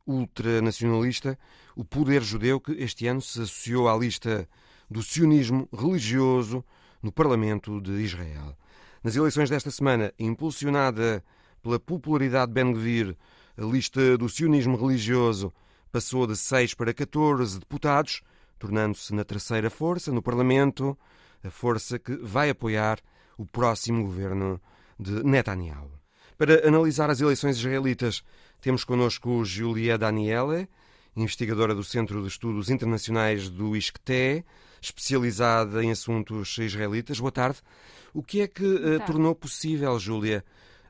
ultranacionalista, 0.06 1.38
o 1.76 1.84
Poder 1.84 2.22
Judeu 2.22 2.60
que 2.60 2.72
este 2.72 3.06
ano 3.06 3.20
se 3.20 3.40
associou 3.40 3.88
à 3.88 3.96
lista 3.96 4.48
do 4.90 5.02
sionismo 5.02 5.68
religioso 5.72 6.64
no 7.02 7.12
Parlamento 7.12 7.80
de 7.80 7.92
Israel. 8.02 8.56
Nas 9.02 9.16
eleições 9.16 9.48
desta 9.48 9.70
semana, 9.70 10.12
impulsionada 10.18 11.24
pela 11.62 11.78
popularidade 11.78 12.52
de 12.52 12.54
Ben-Gvir, 12.54 13.16
a 13.56 13.64
lista 13.64 14.18
do 14.18 14.28
sionismo 14.28 14.76
religioso 14.76 15.52
passou 15.92 16.26
de 16.26 16.36
6 16.36 16.74
para 16.74 16.92
14 16.92 17.58
deputados, 17.58 18.22
tornando-se 18.60 19.12
na 19.14 19.24
terceira 19.24 19.70
força 19.70 20.12
no 20.12 20.22
Parlamento, 20.22 20.96
a 21.42 21.50
força 21.50 21.98
que 21.98 22.14
vai 22.16 22.50
apoiar 22.50 23.00
o 23.38 23.46
próximo 23.46 24.04
governo 24.04 24.60
de 24.98 25.24
Netanyahu. 25.24 25.90
Para 26.36 26.68
analisar 26.68 27.08
as 27.10 27.20
eleições 27.20 27.56
israelitas, 27.56 28.22
temos 28.60 28.84
connosco 28.84 29.44
Julia 29.44 29.96
Daniele, 29.96 30.68
investigadora 31.16 31.74
do 31.74 31.82
Centro 31.82 32.20
de 32.20 32.28
Estudos 32.28 32.68
Internacionais 32.68 33.48
do 33.48 33.74
ISCTE, 33.74 34.44
especializada 34.80 35.82
em 35.82 35.90
assuntos 35.90 36.56
israelitas. 36.58 37.18
Boa 37.18 37.32
tarde. 37.32 37.60
O 38.12 38.22
que 38.22 38.42
é 38.42 38.46
que 38.46 38.64
uh, 38.64 39.00
tornou 39.06 39.34
possível, 39.34 39.98
Júlia, 39.98 40.44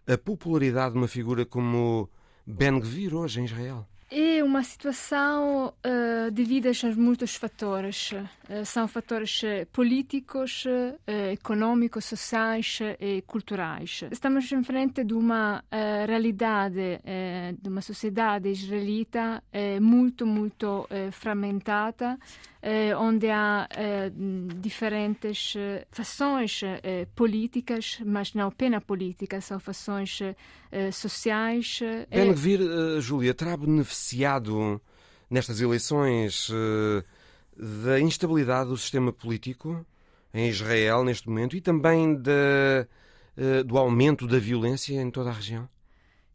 a 0.09 0.19
popularidade 0.19 0.93
de 0.93 0.99
uma 0.99 1.09
figura 1.09 1.47
como 1.47 2.11
Ben 2.45 2.81
Gvir 2.81 3.15
hoje 3.15 3.41
em 3.41 3.45
Israel? 3.45 3.87
É 4.13 4.43
uma 4.43 4.65
situação 4.65 5.69
uh, 5.69 6.31
devido 6.33 6.67
a 6.67 6.97
muitos 6.97 7.37
fatores. 7.37 8.11
Uh, 8.11 8.65
são 8.65 8.89
fatores 8.89 9.41
políticos, 9.71 10.65
uh, 10.65 11.31
econômicos, 11.33 12.07
sociais 12.07 12.81
e 12.99 13.23
culturais. 13.23 14.03
Estamos 14.11 14.51
em 14.51 14.65
frente 14.65 15.05
de 15.05 15.15
uma 15.15 15.61
uh, 15.61 16.07
realidade, 16.09 16.99
de 17.63 17.69
uma 17.69 17.81
sociedade 17.83 18.49
israelita 18.49 19.43
muito, 19.81 20.27
muito 20.27 20.89
fragmentada, 21.13 22.19
onde 22.99 23.31
há 23.31 23.67
diferentes 24.61 25.55
fações 25.91 26.61
políticas, 27.15 27.99
mas 28.05 28.35
não 28.35 28.49
apenas 28.49 28.85
políticas, 28.85 29.45
são 29.45 29.59
fações 29.59 30.21
sociais. 30.93 31.81
Ben 32.11 32.33
Gvir, 32.33 32.61
Júlia, 33.01 33.33
terá 33.33 33.57
beneficiado 33.57 34.81
nestas 35.31 35.61
eleições 35.61 36.51
da 37.57 38.01
instabilidade 38.01 38.71
do 38.71 38.77
sistema 38.77 39.13
político 39.13 39.85
em 40.33 40.49
Israel 40.49 41.05
neste 41.05 41.29
momento 41.29 41.57
e 41.57 41.61
também 41.61 42.15
uh, 42.15 43.65
do 43.65 43.77
aumento 43.77 44.27
da 44.27 44.39
violência 44.39 45.01
em 45.01 45.11
toda 45.11 45.31
a 45.31 45.33
região? 45.33 45.69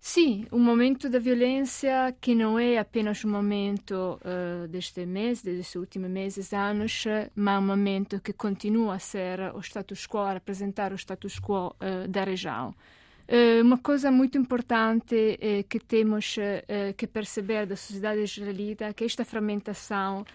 Sim, 0.08 0.45
um 0.51 0.60
momento 0.60 1.10
da 1.10 1.18
violência 1.18 2.16
que 2.22 2.36
não 2.36 2.60
é 2.60 2.78
apenas 2.78 3.26
um 3.26 3.30
momento 3.32 4.20
uh, 4.22 4.68
deste 4.68 5.03
mês, 5.03 5.41
destes 5.41 5.74
últimos 5.74 6.12
meses, 6.12 6.53
anos, 6.53 7.06
mas 7.36 7.60
um 7.60 7.66
momento 7.66 8.22
que 8.22 8.32
continua 8.32 8.93
a 8.93 8.99
ser 8.99 9.39
o 9.56 9.60
status 9.62 10.06
quo, 10.06 10.20
a 10.20 10.34
representar 10.34 10.93
o 10.93 10.95
status 10.95 11.39
quo 11.39 11.70
uh, 11.82 12.08
da 12.08 12.24
região. 12.24 12.76
Uh, 13.28 13.64
uma 13.64 13.78
coisa 13.78 14.12
muito 14.12 14.38
importante 14.38 15.16
que 15.68 15.80
temos 15.80 16.36
que 16.98 17.08
perceber 17.08 17.66
da 17.66 17.76
sociedade 17.76 18.22
israelita 18.22 18.86
é 18.86 18.94
que 18.94 19.04
esta 19.04 19.26
fragmentação 19.26 20.26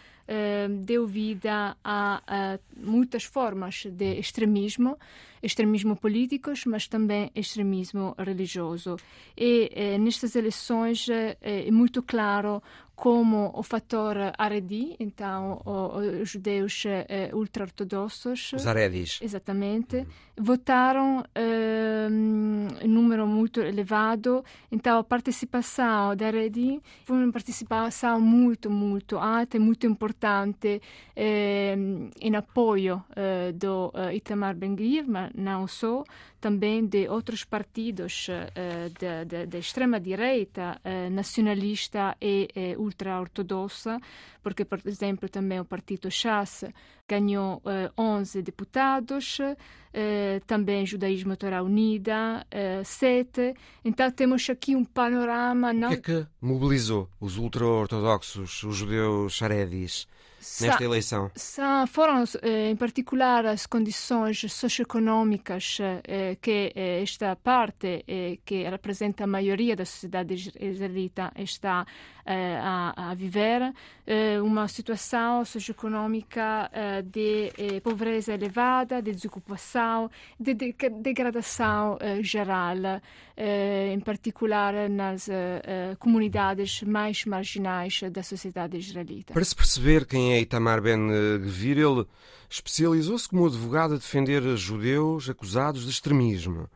deu 0.85 1.07
vida 1.07 1.77
a, 1.83 2.23
a, 2.27 2.59
muitas 2.77 3.25
formas 3.25 3.85
de 3.85 4.19
extremismo, 4.19 4.97
extremismo 5.43 5.97
políticos, 5.97 6.65
mas 6.67 6.87
também 6.87 7.31
extremismo 7.35 8.15
religioso. 8.17 8.97
E 9.37 9.71
eh, 9.75 9.99
nestas 9.99 10.37
eleições 10.37 11.09
eh, 11.09 11.37
é 11.41 11.71
muito 11.71 12.03
claro 12.03 12.63
como 12.95 13.51
o 13.55 13.63
fator 13.63 14.15
Aredi, 14.37 14.95
então 15.01 15.63
os 15.65 16.29
judeus 16.29 16.85
eh, 16.87 17.31
ultra-ortodoxos. 17.33 18.53
Os 18.53 18.67
Aredis. 18.67 19.19
Exatamente. 19.23 19.97
Uhum. 19.97 20.07
Votaram 20.43 21.23
eh, 21.35 22.09
em 22.81 22.89
número 22.89 23.27
muito 23.27 23.61
elevado, 23.61 24.43
então 24.73 24.99
a 24.99 25.05
participação 25.05 26.17
da 26.17 26.29
Aredi 26.29 26.81
foi 27.05 27.19
uma 27.19 27.31
participação 27.31 28.19
muito, 28.23 28.71
muito 28.71 29.19
alta 29.19 29.59
e 29.59 29.61
muito 29.61 29.87
importante 29.87 30.81
eh, 31.15 31.77
em 32.23 32.35
apoio 32.35 33.05
eh, 33.15 33.53
do 33.53 33.93
eh, 33.95 34.15
Itamar 34.15 34.57
Ben-Gvir, 34.57 35.05
mas 35.07 35.31
não 35.35 35.67
só, 35.67 36.05
também 36.41 36.87
de 36.87 37.07
outros 37.09 37.45
partidos 37.45 38.29
eh, 38.31 39.47
da 39.47 39.59
extrema-direita, 39.59 40.81
eh, 40.83 41.11
nacionalista 41.11 42.17
e 42.21 42.49
eh, 42.55 42.75
ultra-ortodossa, 42.79 44.01
porque, 44.43 44.65
por 44.65 44.81
exemplo, 44.87 45.29
também 45.29 45.61
o 45.61 45.65
partido 45.65 46.11
Chas 46.11 46.65
ganhou 47.07 47.61
11 47.99 48.41
deputados, 48.41 49.39
também 50.47 50.87
Judaísmo 50.87 51.37
Torá 51.37 51.63
Unida, 51.63 52.47
7. 52.85 53.55
Então 53.85 54.11
temos 54.11 54.49
aqui 54.49 54.75
um 54.77 54.85
panorama... 54.85 55.73
Não... 55.73 55.89
O 55.89 56.01
que 56.01 56.13
é 56.13 56.23
que 56.23 56.27
mobilizou 56.41 57.09
os 57.21 57.39
ultra-ortodoxos, 57.39 58.63
os 58.63 58.77
judeus 58.77 59.35
xaredis? 59.35 60.07
nesta 60.61 60.83
eleição? 60.83 61.31
foram, 61.89 62.25
eh, 62.43 62.71
em 62.71 62.77
particular, 62.77 63.47
as 63.47 63.67
condições 63.67 64.41
socioeconómicas 64.53 65.79
eh, 65.81 66.37
que 66.41 66.73
eh, 66.75 67.03
esta 67.03 67.37
parte, 67.37 68.05
que 68.45 68.63
representa 68.69 69.25
a 69.25 69.27
maioria 69.27 69.77
da 69.77 69.85
sociedade 69.85 70.35
israelita, 70.61 71.33
está 71.37 71.87
a, 72.27 73.11
a 73.11 73.15
viver, 73.15 73.73
uma 74.43 74.69
situação 74.69 75.45
socioeconómica 75.45 76.71
de 77.05 77.81
pobreza 77.83 78.35
elevada, 78.35 79.03
de 79.03 79.13
desocupação, 79.13 79.80
de 80.39 80.55
degradação 80.55 81.99
geral, 82.23 82.77
em 83.93 84.01
particular 84.01 84.89
nas 84.89 85.29
comunidades 85.99 86.83
mais 86.83 87.25
marginais 87.25 88.01
da 88.11 88.23
sociedade 88.23 88.77
israelita. 88.77 89.33
Para 89.33 89.45
se 89.45 89.55
perceber 89.55 90.07
quem 90.07 90.33
é 90.33 90.41
Itamar 90.41 90.81
Ben-Gvir, 90.81 91.79
ele 91.79 92.07
especializou-se 92.49 93.29
como 93.29 93.47
advogado 93.47 93.95
a 93.95 93.97
defender 93.97 94.43
judeus 94.57 95.29
acusados 95.29 95.85
de 95.85 95.91
extremismo. 95.91 96.69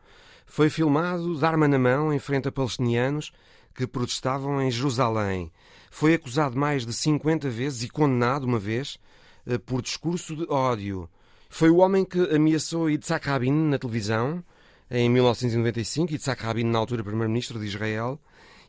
Foi 0.45 0.69
filmado 0.69 1.37
de 1.37 1.45
arma 1.45 1.67
na 1.67 1.77
mão 1.77 2.13
em 2.13 2.19
frente 2.19 2.47
a 2.47 2.51
palestinianos 2.51 3.31
que 3.73 3.85
protestavam 3.85 4.61
em 4.61 4.71
Jerusalém. 4.71 5.51
Foi 5.91 6.13
acusado 6.13 6.57
mais 6.57 6.85
de 6.85 6.93
50 6.93 7.49
vezes 7.49 7.83
e 7.83 7.89
condenado 7.89 8.45
uma 8.45 8.59
vez 8.59 8.97
eh, 9.45 9.57
por 9.57 9.81
discurso 9.81 10.35
de 10.35 10.45
ódio. 10.49 11.09
Foi 11.49 11.69
o 11.69 11.77
homem 11.77 12.03
que 12.03 12.19
ameaçou 12.35 12.89
Yitzhak 12.89 13.27
Rabin 13.27 13.51
na 13.51 13.77
televisão 13.79 14.43
em 14.89 15.09
1995, 15.09 16.13
Yitzhak 16.13 16.43
Rabin 16.43 16.65
na 16.65 16.79
altura 16.79 17.03
primeiro-ministro 17.03 17.59
de 17.59 17.65
Israel, 17.65 18.19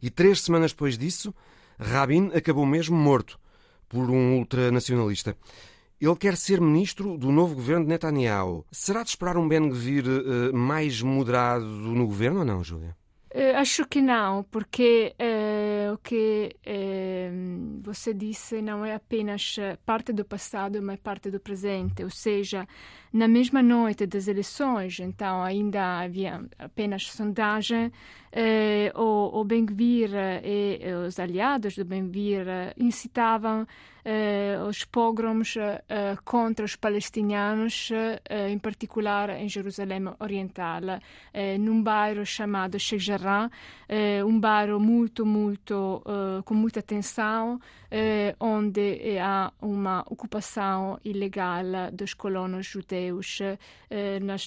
e 0.02 0.10
três 0.10 0.40
semanas 0.40 0.72
depois 0.72 0.96
disso, 0.96 1.34
Rabin 1.78 2.30
acabou 2.34 2.64
mesmo 2.64 2.96
morto 2.96 3.38
por 3.88 4.10
um 4.10 4.38
ultranacionalista. 4.38 5.36
Ele 6.00 6.16
quer 6.16 6.36
ser 6.36 6.60
ministro 6.60 7.16
do 7.16 7.32
novo 7.32 7.54
governo 7.54 7.84
de 7.84 7.90
Netanyahu. 7.90 8.66
Será 8.70 9.02
de 9.02 9.10
esperar 9.10 9.36
um 9.36 9.48
Ben-Gvir 9.48 10.04
uh, 10.06 10.56
mais 10.56 11.00
moderado 11.00 11.64
no 11.64 12.06
governo 12.06 12.40
ou 12.40 12.44
não, 12.44 12.62
Júlia? 12.62 12.94
Uh, 13.34 13.56
acho 13.56 13.86
que 13.86 14.02
não, 14.02 14.42
porque 14.44 15.14
que 15.98 16.56
uh, 16.66 17.80
você 17.82 18.12
disse 18.12 18.60
não 18.60 18.84
é 18.84 18.94
apenas 18.94 19.56
parte 19.84 20.12
do 20.12 20.24
passado, 20.24 20.82
mas 20.82 20.98
parte 21.00 21.30
do 21.30 21.40
presente. 21.40 22.02
Ou 22.02 22.10
seja, 22.10 22.66
na 23.12 23.28
mesma 23.28 23.62
noite 23.62 24.06
das 24.06 24.28
eleições, 24.28 25.00
então 25.00 25.42
ainda 25.42 26.00
havia 26.00 26.44
apenas 26.58 27.10
sondagem, 27.10 27.92
o, 28.94 29.40
o 29.40 29.44
Ben-Gvir 29.44 30.10
e 30.44 30.80
os 31.06 31.18
aliados 31.18 31.76
do 31.76 31.84
Ben-Gvir 31.84 32.46
incitavam 32.76 33.62
eh, 33.62 33.66
os 34.68 34.84
pogroms 34.84 35.56
eh, 35.56 36.16
contra 36.24 36.64
os 36.64 36.76
palestinianos, 36.76 37.90
eh, 37.92 38.50
em 38.50 38.58
particular 38.58 39.30
em 39.30 39.48
Jerusalém 39.48 40.04
Oriental, 40.20 40.82
num 41.58 41.82
bairro 41.82 42.24
chamado 42.24 42.78
Sheikh 42.78 43.04
Jarrah, 43.04 43.50
um 44.24 44.38
bairro 44.38 44.78
muito, 44.78 45.26
muito, 45.26 46.02
com 46.44 46.54
muita 46.54 46.80
tensão, 46.82 47.60
onde 48.40 49.18
há 49.18 49.52
uma 49.60 50.02
ocupação 50.08 50.98
ilegal 51.04 51.64
dos 51.92 52.14
colonos 52.14 52.66
judeus 52.66 53.40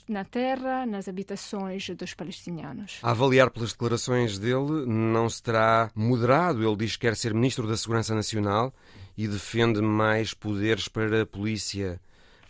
na 0.07 0.23
terra, 0.25 0.85
nas 0.85 1.07
habitações 1.07 1.89
dos 1.91 2.13
palestinianos. 2.13 2.99
A 3.03 3.11
avaliar 3.11 3.51
pelas 3.51 3.71
declarações 3.71 4.39
dele, 4.39 4.85
não 4.85 5.29
se 5.29 5.43
terá 5.43 5.91
moderado. 5.95 6.65
Ele 6.65 6.77
diz 6.77 6.95
que 6.95 7.07
quer 7.07 7.15
ser 7.15 7.33
ministro 7.33 7.67
da 7.67 7.77
Segurança 7.77 8.15
Nacional 8.15 8.73
e 9.19 9.27
defende 9.27 9.81
mais 9.81 10.33
poderes 10.33 10.87
para 10.87 11.23
a 11.23 11.25
polícia 11.25 11.99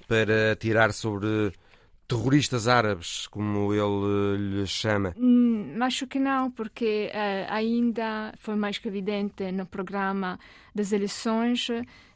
para 0.08 0.56
tirar 0.56 0.94
sobre 0.94 1.52
terroristas 2.08 2.68
árabes, 2.68 3.26
como 3.26 3.74
ele 3.74 4.60
lhes 4.62 4.70
chama? 4.70 5.16
Hum, 5.18 5.78
acho 5.82 6.06
que 6.06 6.20
não, 6.20 6.52
porque 6.52 7.10
uh, 7.12 7.52
ainda 7.52 8.32
foi 8.38 8.56
mais 8.56 8.78
que 8.78 8.88
evidente 8.88 9.52
no 9.52 9.66
programa 9.66 10.40
das 10.74 10.92
eleições 10.92 11.70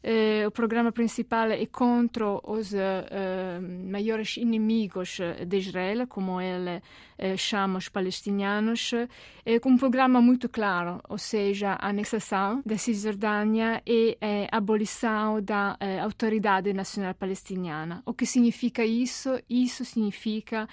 eh, 0.05 0.45
o 0.45 0.51
programa 0.51 0.91
principal 0.91 1.49
é 1.49 1.65
contra 1.65 2.25
os 2.43 2.73
eh, 2.73 3.59
maiores 3.89 4.35
inimigos 4.35 5.17
de 5.47 5.57
Israel, 5.57 6.05
como 6.07 6.41
ele 6.41 6.81
eh, 7.17 7.37
chama 7.37 7.77
os 7.77 7.87
palestinianos, 7.87 8.91
é 9.45 9.61
um 9.65 9.77
programa 9.77 10.21
muito 10.21 10.49
claro, 10.49 10.99
ou 11.07 11.17
seja, 11.17 11.77
a 11.79 11.87
anexação 11.87 12.61
da 12.65 12.77
Cisjordânia 12.77 13.81
e 13.87 14.17
a 14.51 14.57
abolição 14.57 15.41
da 15.41 15.77
Autoridade 16.01 16.73
Nacional 16.73 17.13
Palestiniana. 17.13 18.01
O 18.05 18.13
que 18.13 18.25
significa 18.25 18.85
isso? 18.85 19.37
Isso 19.49 19.83
significa, 19.83 20.67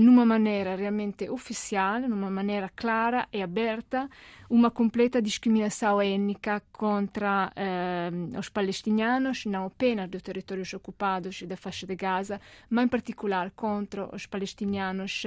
numa 0.00 0.24
maneira 0.24 0.74
realmente 0.76 1.28
oficial, 1.28 2.00
numa 2.00 2.30
maneira 2.30 2.70
clara 2.74 3.28
e 3.32 3.42
aberta, 3.42 4.08
uma 4.48 4.70
completa 4.70 5.20
discriminação 5.20 6.00
étnica 6.00 6.62
contra 6.72 7.52
eh, 7.56 8.10
os 8.38 8.48
palestinianos, 8.48 9.44
não 9.46 9.66
apenas 9.66 10.08
dos 10.08 10.22
territórios 10.22 10.72
ocupados 10.74 11.42
da 11.42 11.56
faixa 11.56 11.86
de 11.86 11.96
Gaza, 11.96 12.40
mas 12.70 12.84
em 12.84 12.88
particular 12.88 13.50
contra 13.50 14.14
os 14.14 14.26
palestinianos 14.26 15.24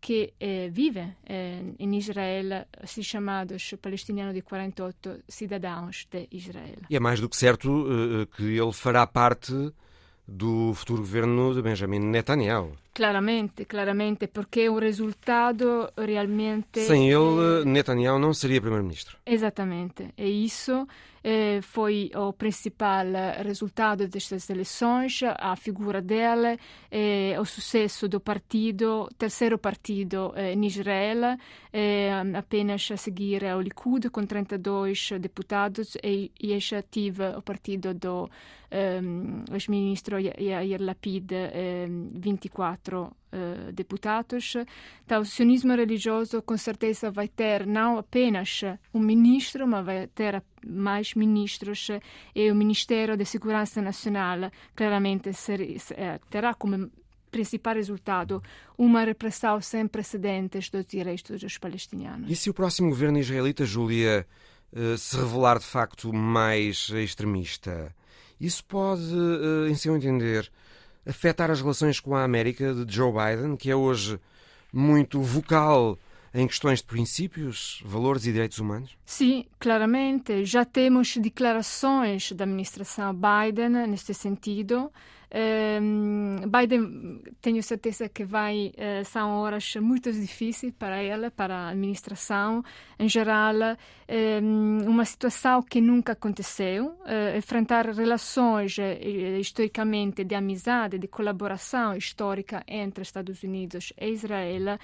que 0.00 0.32
eh, 0.40 0.68
vivem 0.70 1.14
eh, 1.26 1.62
em 1.78 1.96
Israel, 1.96 2.66
assim 2.82 3.02
chamados 3.02 3.74
palestinianos 3.82 4.34
de 4.34 4.40
48 4.40 5.24
cidadãos 5.28 6.06
de 6.10 6.26
Israel. 6.32 6.78
E 6.88 6.96
é 6.96 7.00
mais 7.00 7.20
do 7.20 7.28
que 7.28 7.36
certo 7.36 7.86
eh, 7.86 8.26
que 8.34 8.58
ele 8.58 8.72
fará 8.72 9.06
parte 9.06 9.52
do 10.26 10.72
futuro 10.74 11.02
governo 11.02 11.54
de 11.54 11.60
Benjamin 11.60 11.98
Netanyahu. 11.98 12.72
Claramente, 12.92 13.64
claramente, 13.66 14.26
porque 14.26 14.68
o 14.68 14.78
resultado 14.78 15.92
realmente. 15.96 16.80
Sem 16.80 17.08
ele, 17.08 17.62
eh, 17.62 17.64
Netanyahu 17.64 18.18
não 18.18 18.34
seria 18.34 18.60
primeiro-ministro. 18.60 19.16
Exatamente, 19.24 20.12
E 20.18 20.44
isso. 20.44 20.86
foi 21.62 22.10
o 22.14 22.32
principal 22.32 23.06
resultado 23.44 24.08
destas 24.08 24.48
eleições, 24.48 25.20
a 25.22 25.54
figura 25.54 26.00
dele, 26.00 26.58
o 27.38 27.44
sucesso 27.44 28.08
do 28.08 28.20
partido, 28.20 29.06
terceiro 29.18 29.58
partido 29.58 30.32
eh, 30.34 30.54
em 30.54 30.66
Israel, 30.66 31.36
um, 31.72 32.36
apenas 32.36 32.90
a 32.90 32.96
seguir 32.96 33.44
ao 33.44 33.60
Likud, 33.60 34.08
com 34.10 34.24
32 34.24 35.10
deputados, 35.20 35.96
e 36.02 36.32
Yesh 36.42 36.72
o 37.36 37.42
partido 37.42 37.94
do 37.94 38.28
ehm, 38.70 39.44
ex-ministro 39.52 40.18
Yair 40.18 40.80
Lapid, 40.80 41.32
ehm, 41.32 42.08
24. 42.14 42.79
quatro 42.80 43.02
uh, 43.02 43.12
eh, 43.32 43.72
deputados. 43.72 44.56
Então, 45.04 45.20
o 45.20 45.24
sionismo 45.24 45.74
religioso, 45.74 46.42
com 46.42 46.56
certeza, 46.56 47.10
vai 47.10 47.28
ter 47.28 47.66
não 47.66 47.98
apenas 47.98 48.62
um 48.92 49.00
ministro, 49.00 49.66
mas 49.66 49.84
vai 49.84 50.06
ter 50.08 50.42
mais 50.66 51.14
ministros 51.14 51.88
e 52.34 52.50
o 52.50 52.54
Ministério 52.54 53.16
da 53.16 53.24
Segurança 53.24 53.82
Nacional 53.82 54.50
claramente 54.74 55.32
ser, 55.32 55.60
eh, 55.60 56.18
terá 56.30 56.54
como 56.54 56.90
principal 57.30 57.74
resultado 57.74 58.42
uma 58.76 59.04
repressão 59.04 59.60
sem 59.60 59.86
precedentes 59.86 60.68
dos 60.68 60.84
direitos 60.86 61.40
dos 61.40 61.58
palestinianos. 61.58 62.30
E 62.30 62.34
se 62.34 62.50
o 62.50 62.54
próximo 62.54 62.88
governo 62.88 63.18
israelita, 63.18 63.64
Júlia, 63.64 64.26
eh, 64.72 64.96
se 64.96 65.16
revelar 65.16 65.58
de 65.58 65.66
facto 65.66 66.12
mais 66.12 66.90
extremista, 66.90 67.94
isso 68.40 68.64
pode, 68.64 69.02
em 69.68 69.74
seu 69.74 69.94
entender, 69.94 70.50
afetar 71.06 71.50
as 71.50 71.60
relações 71.60 72.00
com 72.00 72.14
a 72.14 72.24
América 72.24 72.74
de 72.74 72.94
Joe 72.94 73.12
Biden, 73.12 73.56
que 73.56 73.70
é 73.70 73.76
hoje 73.76 74.18
muito 74.72 75.20
vocal 75.20 75.98
em 76.32 76.46
questões 76.46 76.78
de 76.78 76.86
princípios, 76.86 77.82
valores 77.84 78.24
e 78.24 78.32
direitos 78.32 78.58
humanos? 78.58 78.96
Sim, 79.04 79.46
claramente. 79.58 80.44
Já 80.44 80.64
temos 80.64 81.16
declarações 81.16 82.30
da 82.32 82.44
administração 82.44 83.12
Biden 83.14 83.70
neste 83.88 84.14
sentido. 84.14 84.92
Biden, 86.48 87.22
tenho 87.40 87.62
certeza 87.62 88.08
que 88.08 88.24
vai, 88.24 88.72
uh, 88.76 89.04
são 89.04 89.30
horas 89.30 89.76
muito 89.76 90.10
difíceis 90.12 90.72
para 90.76 91.00
ela, 91.00 91.30
para 91.30 91.54
a 91.54 91.68
administração. 91.68 92.64
Em 92.98 93.08
geral, 93.08 93.54
um, 94.42 94.88
uma 94.88 95.04
situação 95.04 95.62
que 95.62 95.80
nunca 95.80 96.12
aconteceu, 96.12 96.86
uh, 96.86 97.36
enfrentar 97.36 97.86
relações 97.90 98.76
uh, 98.78 99.38
historicamente 99.38 100.24
de 100.24 100.34
amizade, 100.34 100.98
de 100.98 101.06
colaboração 101.06 101.94
histórica 101.94 102.64
entre 102.66 103.02
Estados 103.02 103.42
Unidos 103.44 103.92
e 104.00 104.08
Israel 104.08 104.78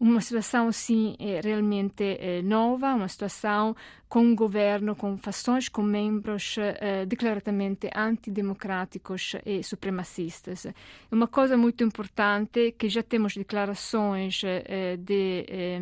uma 0.00 0.20
situação 0.20 0.68
assim 0.68 1.16
realmente 1.42 2.04
eh, 2.04 2.42
nova, 2.42 2.94
uma 2.94 3.08
situação 3.08 3.74
com 4.08 4.20
um 4.20 4.34
governo 4.34 4.96
com 4.96 5.18
fações, 5.18 5.68
com 5.68 5.82
membros 5.82 6.56
eh, 6.58 7.04
declaradamente 7.04 7.90
antidemocráticos 7.94 9.36
e 9.44 9.62
supremacistas. 9.62 10.66
Uma 11.12 11.28
coisa 11.28 11.56
muito 11.56 11.84
importante 11.84 12.74
que 12.78 12.88
já 12.88 13.02
temos 13.02 13.36
declarações 13.36 14.42
eh, 14.44 14.96
de 14.96 15.44
eh, 15.48 15.78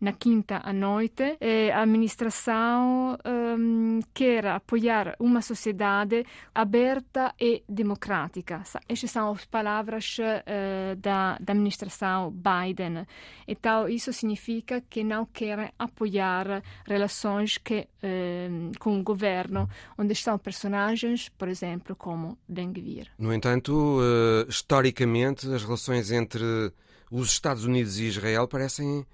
na 0.00 0.12
quinta 0.12 0.62
à 0.64 0.72
noite, 0.72 1.36
eh, 1.40 1.70
a 1.72 1.82
administração 1.82 3.18
ehm, 3.22 4.00
quer 4.14 4.46
apoiar 4.46 5.14
uma 5.18 5.42
sociedade 5.42 6.24
aberta 6.54 7.34
e 7.38 7.62
democrática. 7.68 8.62
Estas 8.88 9.10
são 9.10 9.30
as 9.30 9.44
palavras 9.44 10.16
eh, 10.20 10.96
da, 10.96 11.36
da 11.38 11.52
administração 11.52 12.30
Biden. 12.30 13.06
Então, 13.46 13.88
isso 13.88 14.12
significa 14.12 14.80
que 14.80 15.02
não 15.04 15.26
querem 15.26 15.70
apoiar 15.78 16.62
relações 16.86 17.58
que, 17.58 17.86
eh, 18.02 18.48
com 18.78 18.98
o 18.98 19.02
governo, 19.02 19.68
onde 19.98 20.12
estão 20.12 20.38
personagens, 20.38 21.28
por 21.28 21.48
exemplo, 21.48 21.94
como 21.96 22.38
Ben-Gvir. 22.48 23.08
No 23.18 23.32
entanto, 23.32 23.72
uh, 23.72 24.48
historicamente, 24.48 25.46
as 25.52 25.62
relações 25.62 26.10
entre 26.10 26.72
os 27.10 27.28
Estados 27.28 27.64
Unidos 27.64 27.98
e 27.98 28.04
Israel 28.04 28.48
parecem 28.48 29.04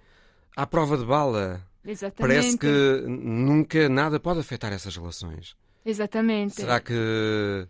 à 0.56 0.66
prova 0.66 0.96
de 0.96 1.04
bala. 1.04 1.60
Exatamente. 1.84 2.34
Parece 2.34 2.58
que 2.58 3.04
nunca 3.08 3.88
nada 3.88 4.20
pode 4.20 4.40
afetar 4.40 4.72
essas 4.72 4.96
relações. 4.96 5.56
Exatamente. 5.84 6.54
Será 6.54 6.80
que 6.80 7.66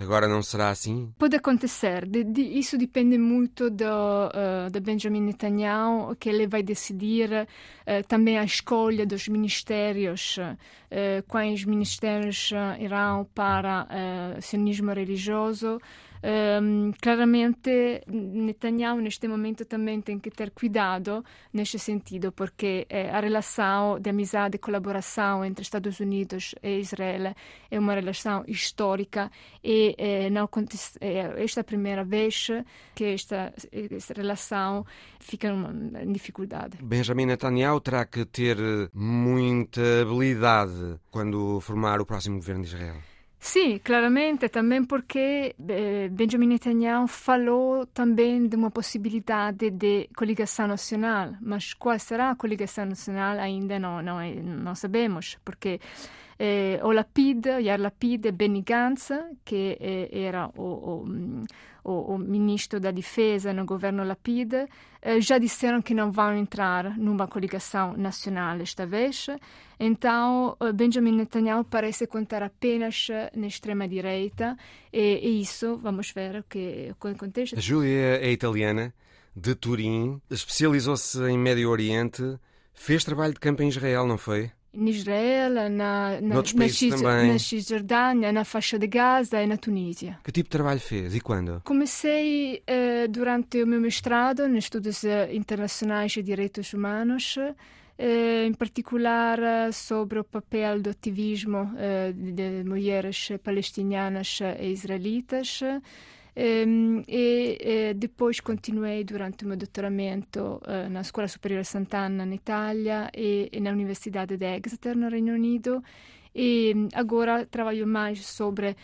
Agora 0.00 0.26
não 0.26 0.42
será 0.42 0.70
assim? 0.70 1.12
Pode 1.18 1.36
acontecer. 1.36 2.06
De, 2.06 2.24
de, 2.24 2.40
isso 2.40 2.78
depende 2.78 3.18
muito 3.18 3.68
do, 3.68 3.84
uh, 3.84 4.70
de 4.70 4.80
Benjamin 4.80 5.20
Netanyahu, 5.20 6.16
que 6.16 6.30
ele 6.30 6.46
vai 6.46 6.62
decidir 6.62 7.30
uh, 7.30 8.08
também 8.08 8.38
a 8.38 8.44
escolha 8.44 9.04
dos 9.04 9.28
ministérios, 9.28 10.38
uh, 10.38 11.22
quais 11.28 11.66
ministérios 11.66 12.50
irão 12.78 13.28
para 13.34 13.86
o 14.38 14.40
sionismo 14.40 14.90
religioso. 14.90 15.78
Um, 16.22 16.92
claramente 17.00 18.02
Netanyahu 18.06 19.00
neste 19.00 19.26
momento 19.26 19.64
também 19.64 20.02
tem 20.02 20.18
que 20.18 20.30
ter 20.30 20.50
cuidado 20.50 21.24
neste 21.52 21.78
sentido, 21.78 22.30
porque 22.30 22.86
eh, 22.90 23.10
a 23.10 23.20
relação 23.20 23.98
de 23.98 24.10
amizade 24.10 24.56
e 24.56 24.58
colaboração 24.58 25.42
entre 25.42 25.62
Estados 25.62 25.98
Unidos 25.98 26.54
e 26.62 26.80
Israel 26.80 27.34
é 27.70 27.78
uma 27.78 27.94
relação 27.94 28.44
histórica 28.46 29.30
e 29.64 29.94
eh, 29.96 30.28
não 30.28 30.46
é 31.00 31.42
esta 31.42 31.64
primeira 31.64 32.04
vez 32.04 32.48
que 32.94 33.04
esta, 33.04 33.54
esta 33.72 34.12
relação 34.14 34.84
fica 35.18 35.48
em 35.48 36.12
dificuldade. 36.12 36.76
Benjamin 36.82 37.26
Netanyahu 37.26 37.80
terá 37.80 38.04
que 38.04 38.26
ter 38.26 38.58
muita 38.92 40.02
habilidade 40.02 40.98
quando 41.10 41.60
formar 41.60 42.00
o 42.00 42.06
próximo 42.06 42.36
governo 42.36 42.62
de 42.62 42.68
Israel. 42.68 43.09
Sim, 43.42 43.78
claramente, 43.78 44.50
também 44.50 44.84
porque 44.84 45.56
eh, 45.66 46.08
Benjamin 46.10 46.46
Netanyahu 46.46 47.06
falou 47.06 47.86
também 47.86 48.46
de 48.46 48.54
uma 48.54 48.70
possibilidade 48.70 49.70
de 49.70 50.10
coligação 50.14 50.66
nacional, 50.68 51.32
mas 51.40 51.72
qual 51.72 51.98
será 51.98 52.30
a 52.30 52.36
coligação 52.36 52.84
nacional 52.84 53.38
ainda 53.38 53.78
não, 53.78 54.02
não, 54.02 54.20
é, 54.20 54.34
não 54.34 54.74
sabemos, 54.74 55.38
porque 55.42 55.80
eh, 56.38 56.80
o 56.82 56.92
Lapid, 56.92 57.46
Yair 57.46 57.80
Lapid 57.80 58.26
e 58.26 58.32
Benny 58.32 58.60
Gantz, 58.60 59.10
que 59.42 59.78
eh, 59.80 60.08
era 60.12 60.48
o, 60.54 61.06
o 61.79 61.79
o, 61.84 62.14
o, 62.14 62.18
ministro 62.18 62.78
da 62.80 62.90
Difesa 62.90 63.52
no 63.52 63.64
governo 63.64 64.04
Lapid, 64.04 64.52
eh, 65.02 65.20
já 65.20 65.38
disseram 65.38 65.80
que 65.80 65.94
não 65.94 66.10
vão 66.10 66.36
entrar 66.36 66.96
numa 66.98 67.26
coligação 67.26 67.96
nacional 67.96 68.60
esta 68.60 68.86
vez. 68.86 69.26
Então, 69.78 70.56
eh, 70.60 70.72
Benjamin 70.72 71.12
Netanyahu 71.12 71.64
parece 71.64 72.06
contar 72.06 72.42
apenas 72.42 73.08
na 73.34 73.46
extrema-direita 73.46 74.56
e, 74.92 75.20
e, 75.22 75.40
isso, 75.40 75.76
vamos 75.76 76.10
ver 76.10 76.40
o 76.40 76.44
que 76.44 76.92
acontece. 77.00 77.56
A 77.56 77.60
Júlia 77.60 78.18
é 78.20 78.30
italiana, 78.30 78.92
de 79.34 79.54
Turim, 79.54 80.20
especializou-se 80.30 81.18
em 81.22 81.38
Médio 81.38 81.70
Oriente, 81.70 82.38
fez 82.74 83.04
trabalho 83.04 83.34
de 83.34 83.40
campo 83.40 83.62
em 83.62 83.68
Israel, 83.68 84.06
não 84.06 84.18
foi? 84.18 84.50
In 84.72 84.86
Israele, 84.86 85.68
na, 85.68 86.20
na, 86.20 86.36
na, 86.36 86.68
Cis, 86.68 87.00
na 87.00 87.38
Cisjordânia, 87.38 88.32
na 88.32 88.44
faixa 88.44 88.78
de 88.78 88.86
Gaza 88.86 89.42
e 89.42 89.46
na 89.46 89.56
Tunísia. 89.56 90.18
Que 90.22 90.30
tipo 90.30 90.48
de 90.48 90.50
trabalho 90.50 90.80
fez 90.80 91.14
e 91.14 91.20
quando? 91.20 91.60
Comecei 91.64 92.62
eh, 92.66 93.08
durante 93.08 93.62
o 93.62 93.66
meu 93.66 93.80
mestrado 93.80 94.48
nos 94.48 94.64
estudos 94.64 95.02
eh, 95.04 95.34
internacionais 95.34 96.12
de 96.12 96.22
direitos 96.22 96.72
humanos, 96.72 97.36
eh, 97.98 98.46
em 98.46 98.54
particular 98.54 99.72
sobre 99.72 100.20
o 100.20 100.24
papel 100.24 100.80
do 100.80 100.90
ativismo 100.90 101.72
eh, 101.76 102.12
de 102.12 102.62
mulheres 102.64 103.28
palestinianas 103.42 104.38
e 104.58 104.70
israelitas. 104.70 105.60
E, 106.36 107.04
e, 107.08 107.94
depois 107.94 108.40
continuei 108.40 109.04
durante 109.04 109.44
o 109.44 109.48
meu 109.48 109.56
doutoramento 109.56 110.60
uh, 110.66 110.88
na 110.90 111.02
Scuola 111.02 111.28
Superiore 111.28 111.64
Sant'Anna 111.64 112.24
in 112.24 112.32
Italia 112.34 113.10
e, 113.14 113.50
na 113.60 113.70
Universidade 113.70 114.36
de 114.36 114.56
Exeter 114.56 114.96
no 114.96 115.08
Reino 115.08 115.32
Unido 115.32 115.82
e 116.34 116.72
agora 116.94 117.44
trabalho 117.44 117.86
mais 117.86 118.24
sobre 118.24 118.76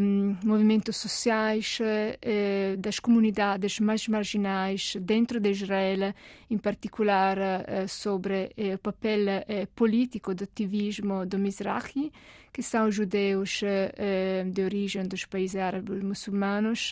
um, 0.00 0.36
movimentos 0.44 0.96
sociais 0.96 1.78
uh, 1.80 2.76
das 2.76 3.00
comunidades 3.00 3.80
mais 3.80 4.06
marginais 4.06 4.96
dentro 5.00 5.40
de 5.40 5.50
Israel, 5.50 6.14
em 6.48 6.58
particular 6.58 7.38
uh, 7.38 7.88
sobre 7.88 8.52
uh, 8.56 8.74
o 8.74 8.78
papel 8.78 9.44
político 9.74 10.34
do 10.34 10.44
ativismo 10.44 11.26
do 11.26 11.38
Mizrahi, 11.38 12.12
que 12.56 12.62
são 12.62 12.90
judeus 12.90 13.60
de 14.50 14.62
origem 14.62 15.06
dos 15.06 15.26
países 15.26 15.56
árabes 15.56 16.02
muçulmanos 16.02 16.90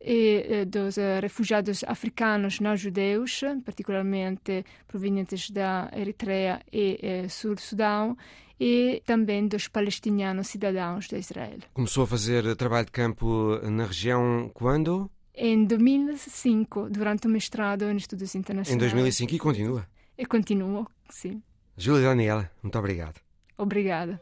e 0.00 0.64
dos 0.66 0.96
refugiados 1.22 1.84
africanos 1.84 2.58
não 2.58 2.76
judeus, 2.76 3.42
particularmente 3.64 4.64
provenientes 4.88 5.50
da 5.50 5.88
Eritreia 5.94 6.60
e 6.72 7.28
Sul-Sudão, 7.28 8.16
e 8.58 9.00
também 9.06 9.46
dos 9.46 9.68
palestinianos 9.68 10.48
cidadãos 10.48 11.06
de 11.06 11.16
Israel. 11.16 11.60
Começou 11.72 12.02
a 12.02 12.06
fazer 12.08 12.56
trabalho 12.56 12.86
de 12.86 12.90
campo 12.90 13.60
na 13.70 13.84
região 13.84 14.50
quando? 14.52 15.08
Em 15.32 15.64
2005, 15.64 16.90
durante 16.90 17.28
o 17.28 17.30
mestrado 17.30 17.84
em 17.84 17.96
Estudos 17.96 18.34
Internacionais. 18.34 18.74
Em 18.74 18.78
2005 18.78 19.32
e 19.32 19.38
continua? 19.38 19.86
E 20.18 20.26
continuo, 20.26 20.88
sim. 21.08 21.40
Júlia 21.76 22.08
Daniela, 22.08 22.50
muito 22.60 22.76
obrigado. 22.76 23.20
Obrigada. 23.56 24.20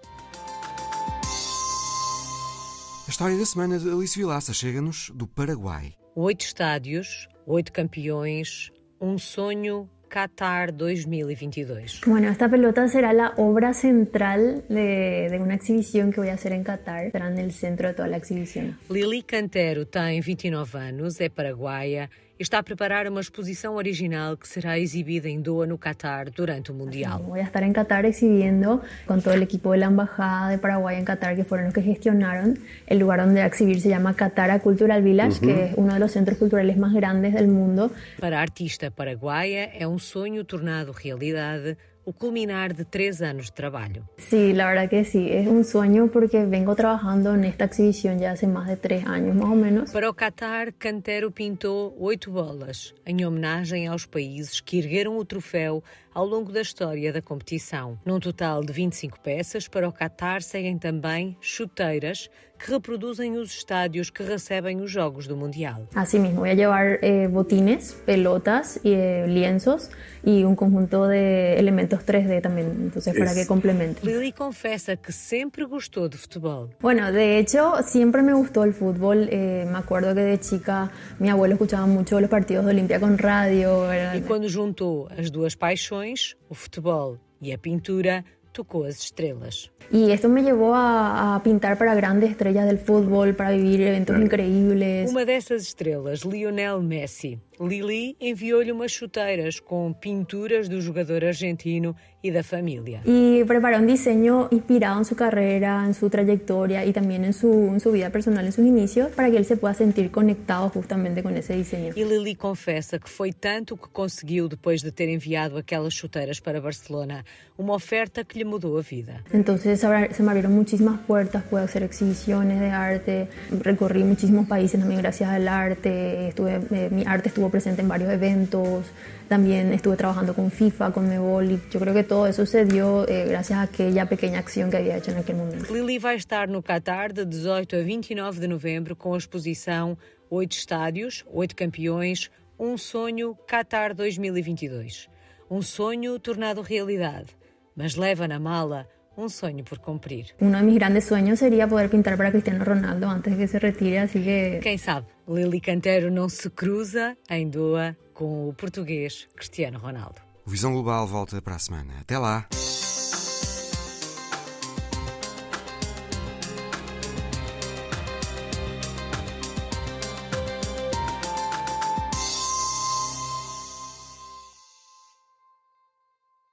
A 3.07 3.11
história 3.11 3.39
da 3.39 3.47
semana 3.47 3.79
de 3.79 3.89
Alice 3.89 4.19
Vilaça 4.19 4.53
chega-nos 4.53 5.13
do 5.15 5.29
Paraguai. 5.29 5.95
Oito 6.17 6.41
estádios, 6.41 7.29
oito 7.47 7.73
campeões, 7.73 8.73
um 9.01 9.17
sonho 9.17 9.89
Qatar 10.09 10.73
2022. 10.73 12.01
Bueno, 12.05 12.29
esta 12.29 12.49
pelota 12.49 12.89
será 12.89 13.13
la 13.13 13.33
obra 13.37 13.75
central 13.75 14.65
de, 14.69 15.29
de, 15.31 15.39
una 15.39 15.55
exhibición 15.55 16.11
que 16.11 16.19
voy 16.19 16.31
a 16.31 16.35
hacer 16.35 16.51
en 16.51 16.65
Qatar. 16.65 17.13
Será 17.13 17.29
en 17.29 17.39
el 17.39 17.53
centro 17.53 17.87
de 17.87 17.95
toda 17.95 18.09
la 18.09 18.17
exhibición. 18.17 18.77
Lili 18.91 19.23
Cantero 19.23 19.87
tem 19.87 20.21
29 20.21 20.77
anos, 20.77 21.21
é 21.21 21.29
paraguaia 21.29 22.11
está 22.39 22.59
a 22.59 22.63
preparar 22.63 23.07
uma 23.09 23.21
exposição 23.21 23.77
original 23.77 24.37
que 24.37 24.47
será 24.47 24.79
exibida 24.79 25.29
em 25.29 25.41
Doha, 25.41 25.67
no 25.67 25.79
Qatar, 25.79 26.31
durante 26.31 26.71
o 26.71 26.75
Mundial. 26.75 27.21
Voy 27.21 27.41
a 27.41 27.45
estar 27.45 27.63
en 27.63 27.73
Qatar 27.73 28.05
exhibiendo 28.05 28.83
con 29.07 29.23
todo 29.23 29.35
el 29.35 29.43
equipo 29.43 29.73
de 29.73 29.79
la 29.79 29.87
Embajada 29.87 30.51
de 30.51 30.59
Paraguay 30.59 30.97
en 30.97 31.05
Qatar, 31.05 31.35
que 31.35 31.45
fueron 31.45 31.67
los 31.67 31.75
que 31.75 31.83
gestionaron. 31.83 32.59
El 32.87 32.99
lugar 32.99 33.21
donde 33.21 33.41
va 33.41 33.45
a 33.45 33.49
exhibir 33.49 33.81
se 33.81 33.89
llama 33.89 34.15
Qatar 34.15 34.61
Cultural 34.61 35.03
Village, 35.03 35.41
que 35.41 35.65
es 35.67 35.73
uno 35.77 35.95
de 35.95 36.01
los 36.01 36.13
centros 36.13 36.39
culturales 36.39 36.77
más 36.77 36.93
grandes 36.93 37.33
del 37.35 37.49
mundo. 37.49 37.91
Para 38.21 38.39
a 38.39 38.43
artista 38.43 38.91
paraguaia, 38.91 39.71
é 39.79 39.87
um 39.87 39.99
sonho 39.99 40.45
tornado 40.45 40.93
realidade 40.93 41.77
o 42.07 42.13
culminar 42.13 42.75
de 42.75 42.85
tres 42.85 43.21
años 43.21 43.47
de 43.47 43.53
trabajo. 43.53 43.77
Sí, 44.17 44.53
la 44.53 44.69
verdad 44.69 44.89
que 44.89 45.05
sí, 45.05 45.29
es 45.31 45.47
un 45.49 45.65
sueño 45.65 46.09
porque 46.11 46.47
vengo 46.47 46.75
trabajando 46.77 47.35
en 47.35 47.45
esta 47.45 47.65
exhibición 47.65 48.21
ya 48.21 48.31
hace 48.31 48.47
más 48.47 48.69
de 48.69 48.77
tres 48.77 49.05
años 49.07 49.35
más 49.35 49.51
o 49.51 49.57
menos. 49.57 49.91
Para 49.91 50.09
o 50.09 50.15
Qatar, 50.15 50.73
Cantero 50.73 51.31
pintou 51.31 51.95
oito 51.99 52.31
bolas, 52.31 52.95
em 53.05 53.25
homenagem 53.27 53.89
aos 53.89 54.07
países 54.07 54.61
que 54.61 54.79
ergueram 54.79 55.19
o 55.19 55.25
troféu 55.25 55.83
ao 56.17 56.25
longo 56.25 56.51
da 56.51 56.63
história 56.63 57.13
da 57.13 57.21
competição. 57.21 57.99
Num 58.03 58.19
total 58.19 58.65
de 58.65 58.73
25 58.73 59.21
peças, 59.21 59.69
para 59.69 59.87
o 59.87 59.93
Qatar 59.93 60.41
seguem 60.41 60.79
também 60.79 61.37
chuteiras 61.43 62.31
que 62.59 62.71
reproduzem 62.71 63.37
os 63.37 63.51
estádios 63.51 64.11
que 64.11 64.23
recebem 64.23 64.81
os 64.81 64.91
jogos 64.91 65.27
do 65.27 65.37
Mundial. 65.37 65.87
Assim 65.95 66.19
mesmo, 66.19 66.37
vou 66.37 66.45
levar 66.45 66.99
eh, 67.03 67.29
botines, 67.29 67.93
pelotas 68.07 68.79
e 68.83 68.95
eh, 68.95 69.27
lienzos 69.27 69.91
e 70.25 70.45
um 70.45 70.55
conjunto 70.55 71.07
de 71.07 71.59
elementos 71.59 71.99
3D 72.01 72.41
também, 72.41 72.65
então 72.65 73.13
para 73.13 73.35
que 73.35 73.45
complemente. 73.45 74.05
Lili 74.05 74.33
confessa 74.33 74.97
que 74.97 75.13
sempre 75.13 75.65
gostou 75.67 76.09
de 76.09 76.17
futebol. 76.17 76.71
Bueno, 76.81 77.13
de 77.13 77.39
hecho, 77.39 77.83
siempre 77.83 78.23
me 78.23 78.33
gustó 78.33 78.65
el 78.65 78.73
fútbol. 78.73 79.29
Eh, 79.31 79.67
me 79.71 79.79
acuerdo 79.79 80.15
que 80.15 80.23
de 80.23 80.39
chica 80.39 80.91
mi 81.21 81.29
abuelo 81.29 81.55
escuchaba 81.55 81.87
mucho 81.87 82.21
los 82.21 82.31
partidos 82.31 82.65
de 82.65 82.71
Olimpia 82.71 82.99
radio. 82.99 83.81
¿verdad? 83.83 84.17
E 84.17 84.23
quando 84.23 84.49
juntou 84.49 85.09
as 85.17 85.31
duas 85.31 85.55
paixões, 85.55 86.06
o 86.49 86.55
futebol 86.55 87.19
e 87.41 87.53
a 87.53 87.59
pintura, 87.59 88.25
tocou 88.53 88.85
as 88.85 88.99
estrelas. 88.99 89.71
Y 89.93 90.11
esto 90.11 90.29
me 90.29 90.43
llevó 90.43 90.75
a, 90.75 91.37
a, 91.37 91.43
pintar 91.43 91.77
para 91.79 91.95
grandes 91.95 92.31
estrellas 92.31 92.67
del 92.67 92.79
fútbol, 92.79 93.35
para 93.35 93.51
vivir 93.51 93.83
eventos 93.83 94.17
increíbles. 94.19 95.11
Uma 95.11 95.25
dessas 95.25 95.63
estrelas, 95.63 96.25
Lionel 96.25 96.83
Messi. 96.83 97.39
Lili 97.61 98.17
enviou-lhe 98.21 98.73
umas 98.73 98.93
chuteiras 98.93 99.61
com 99.61 99.93
pinturas 99.93 100.69
do 100.69 100.81
jogador 100.81 101.25
argentino 101.25 101.97
e 102.23 102.31
da 102.31 102.43
família. 102.43 103.03
Y 103.05 103.45
preparó 103.45 103.79
un 103.79 103.87
diseño 103.87 104.49
inspirado 104.51 104.99
en 104.99 105.05
su 105.05 105.15
carrera, 105.15 105.85
en 105.87 105.95
su 105.95 106.11
trayectoria 106.11 106.85
y 106.85 106.93
también 106.93 107.25
en 107.25 107.33
su, 107.33 107.51
en 107.51 107.81
su 107.81 107.93
vida 107.93 108.11
personal, 108.11 108.45
en 108.45 108.53
sus 108.53 108.65
inicios, 108.65 109.11
para 109.11 109.31
que 109.31 109.37
él 109.37 109.45
se 109.45 109.57
pueda 109.57 109.75
sentir 109.75 110.11
conectado 110.11 110.69
justamente 110.71 111.23
con 111.23 111.37
ese 111.37 111.57
diseño. 111.57 111.93
E 111.97 112.05
Lili 112.05 112.35
confessa 112.35 112.99
que 112.99 113.09
foi 113.09 113.33
tanto 113.33 113.75
o 113.75 113.77
que 113.79 113.89
conseguiu 113.93 114.49
depois 114.49 114.83
de 114.83 114.91
ter 114.91 115.09
enviado 115.09 115.57
aquelas 115.57 115.95
chuteiras 115.95 116.41
para 116.41 116.61
Barcelona, 116.61 117.25
uma 117.57 117.75
oferta 117.75 118.25
que 118.25 118.39
lhe 118.39 118.45
mudou 118.45 118.79
a 118.79 118.83
vida. 118.83 119.23
Entonces 119.33 119.81
se 119.81 120.23
me 120.23 120.29
abrieron 120.29 120.53
muchísimas 120.53 120.99
puertas, 121.07 121.43
pude 121.45 121.63
hacer 121.63 121.83
exhibiciones 121.83 122.61
de 122.61 122.71
arte, 122.71 123.29
recorrí 123.61 124.03
muchísimos 124.05 124.47
países 124.47 124.81
también 124.81 125.01
gracias 125.01 125.31
al 125.31 125.49
arte, 125.49 126.29
estuve, 126.29 126.61
eh, 126.71 126.89
mi 126.91 127.05
arte 127.07 127.29
estuvo 127.29 127.46
presente 127.51 127.83
en 127.83 127.89
varios 127.89 128.11
eventos, 128.11 128.87
también 129.29 129.73
estuve 129.73 129.97
trabajando 129.97 130.35
con 130.35 130.51
FIFA, 130.51 130.93
con 130.93 131.09
Mebol 131.09 131.51
y 131.53 131.61
yo 131.71 131.81
creo 131.81 131.95
que 131.95 132.05
todo 132.05 132.27
eso 132.27 132.47
se 132.47 132.65
dio 132.65 133.07
eh, 133.09 133.27
gracias 133.29 133.59
a 133.59 133.63
aquella 133.63 134.09
pequeña 134.09 134.39
acción 134.39 134.71
que 134.71 134.77
había 134.77 134.97
hecho 134.97 135.11
en 135.11 135.19
aquel 135.19 135.37
momento. 135.37 135.73
Lili 135.73 135.99
vai 135.99 136.17
estar 136.17 136.49
no 136.49 136.63
Qatar 136.63 137.13
de 137.13 137.25
18 137.25 137.77
a 137.77 137.83
29 137.83 138.41
de 138.41 138.49
novembro 138.49 138.95
com 138.97 139.15
a 139.15 139.19
exposição 139.19 139.97
Oito 140.31 140.57
Estádios, 140.57 141.25
Oito 141.33 141.55
Campeões, 141.55 142.31
Um 142.59 142.79
Sonho 142.79 143.37
Qatar 143.47 143.95
2022. 143.95 145.09
Um 145.49 145.63
sonho 145.63 146.19
tornado 146.19 146.61
realidade, 146.61 147.37
mas 147.77 147.95
leva 147.95 148.27
na 148.27 148.41
mala 148.41 148.89
un 149.17 149.31
sueño 149.31 149.65
por 149.65 149.81
cumplir. 149.81 150.35
Uno 150.41 150.59
de 150.59 150.65
mis 150.65 150.75
grandes 150.75 151.05
sueños 151.05 151.39
sería 151.39 151.67
poder 151.67 151.89
pintar 151.89 152.17
para 152.17 152.31
Cristiano 152.31 152.65
Ronaldo 152.65 153.09
antes 153.09 153.33
de 153.33 153.39
que 153.39 153.49
se 153.49 153.59
retire, 153.59 153.99
así 153.99 154.23
que... 154.23 154.61
Quem 154.63 154.79
sabe, 154.79 155.07
Lili 155.29 155.61
Cantero 155.61 156.11
não 156.11 156.29
se 156.29 156.49
cruza 156.51 157.17
em 157.29 157.49
Doha 157.49 157.97
com 158.15 158.49
o 158.49 158.53
português 158.55 159.29
Cristiano 159.35 159.79
Ronaldo. 159.79 160.21
O 160.47 160.51
Visão 160.51 160.73
Global 160.73 161.07
volta 161.07 161.43
para 161.43 161.57
a 161.57 161.59
semana. 161.59 161.95
Até 162.01 162.17
lá! 162.19 162.49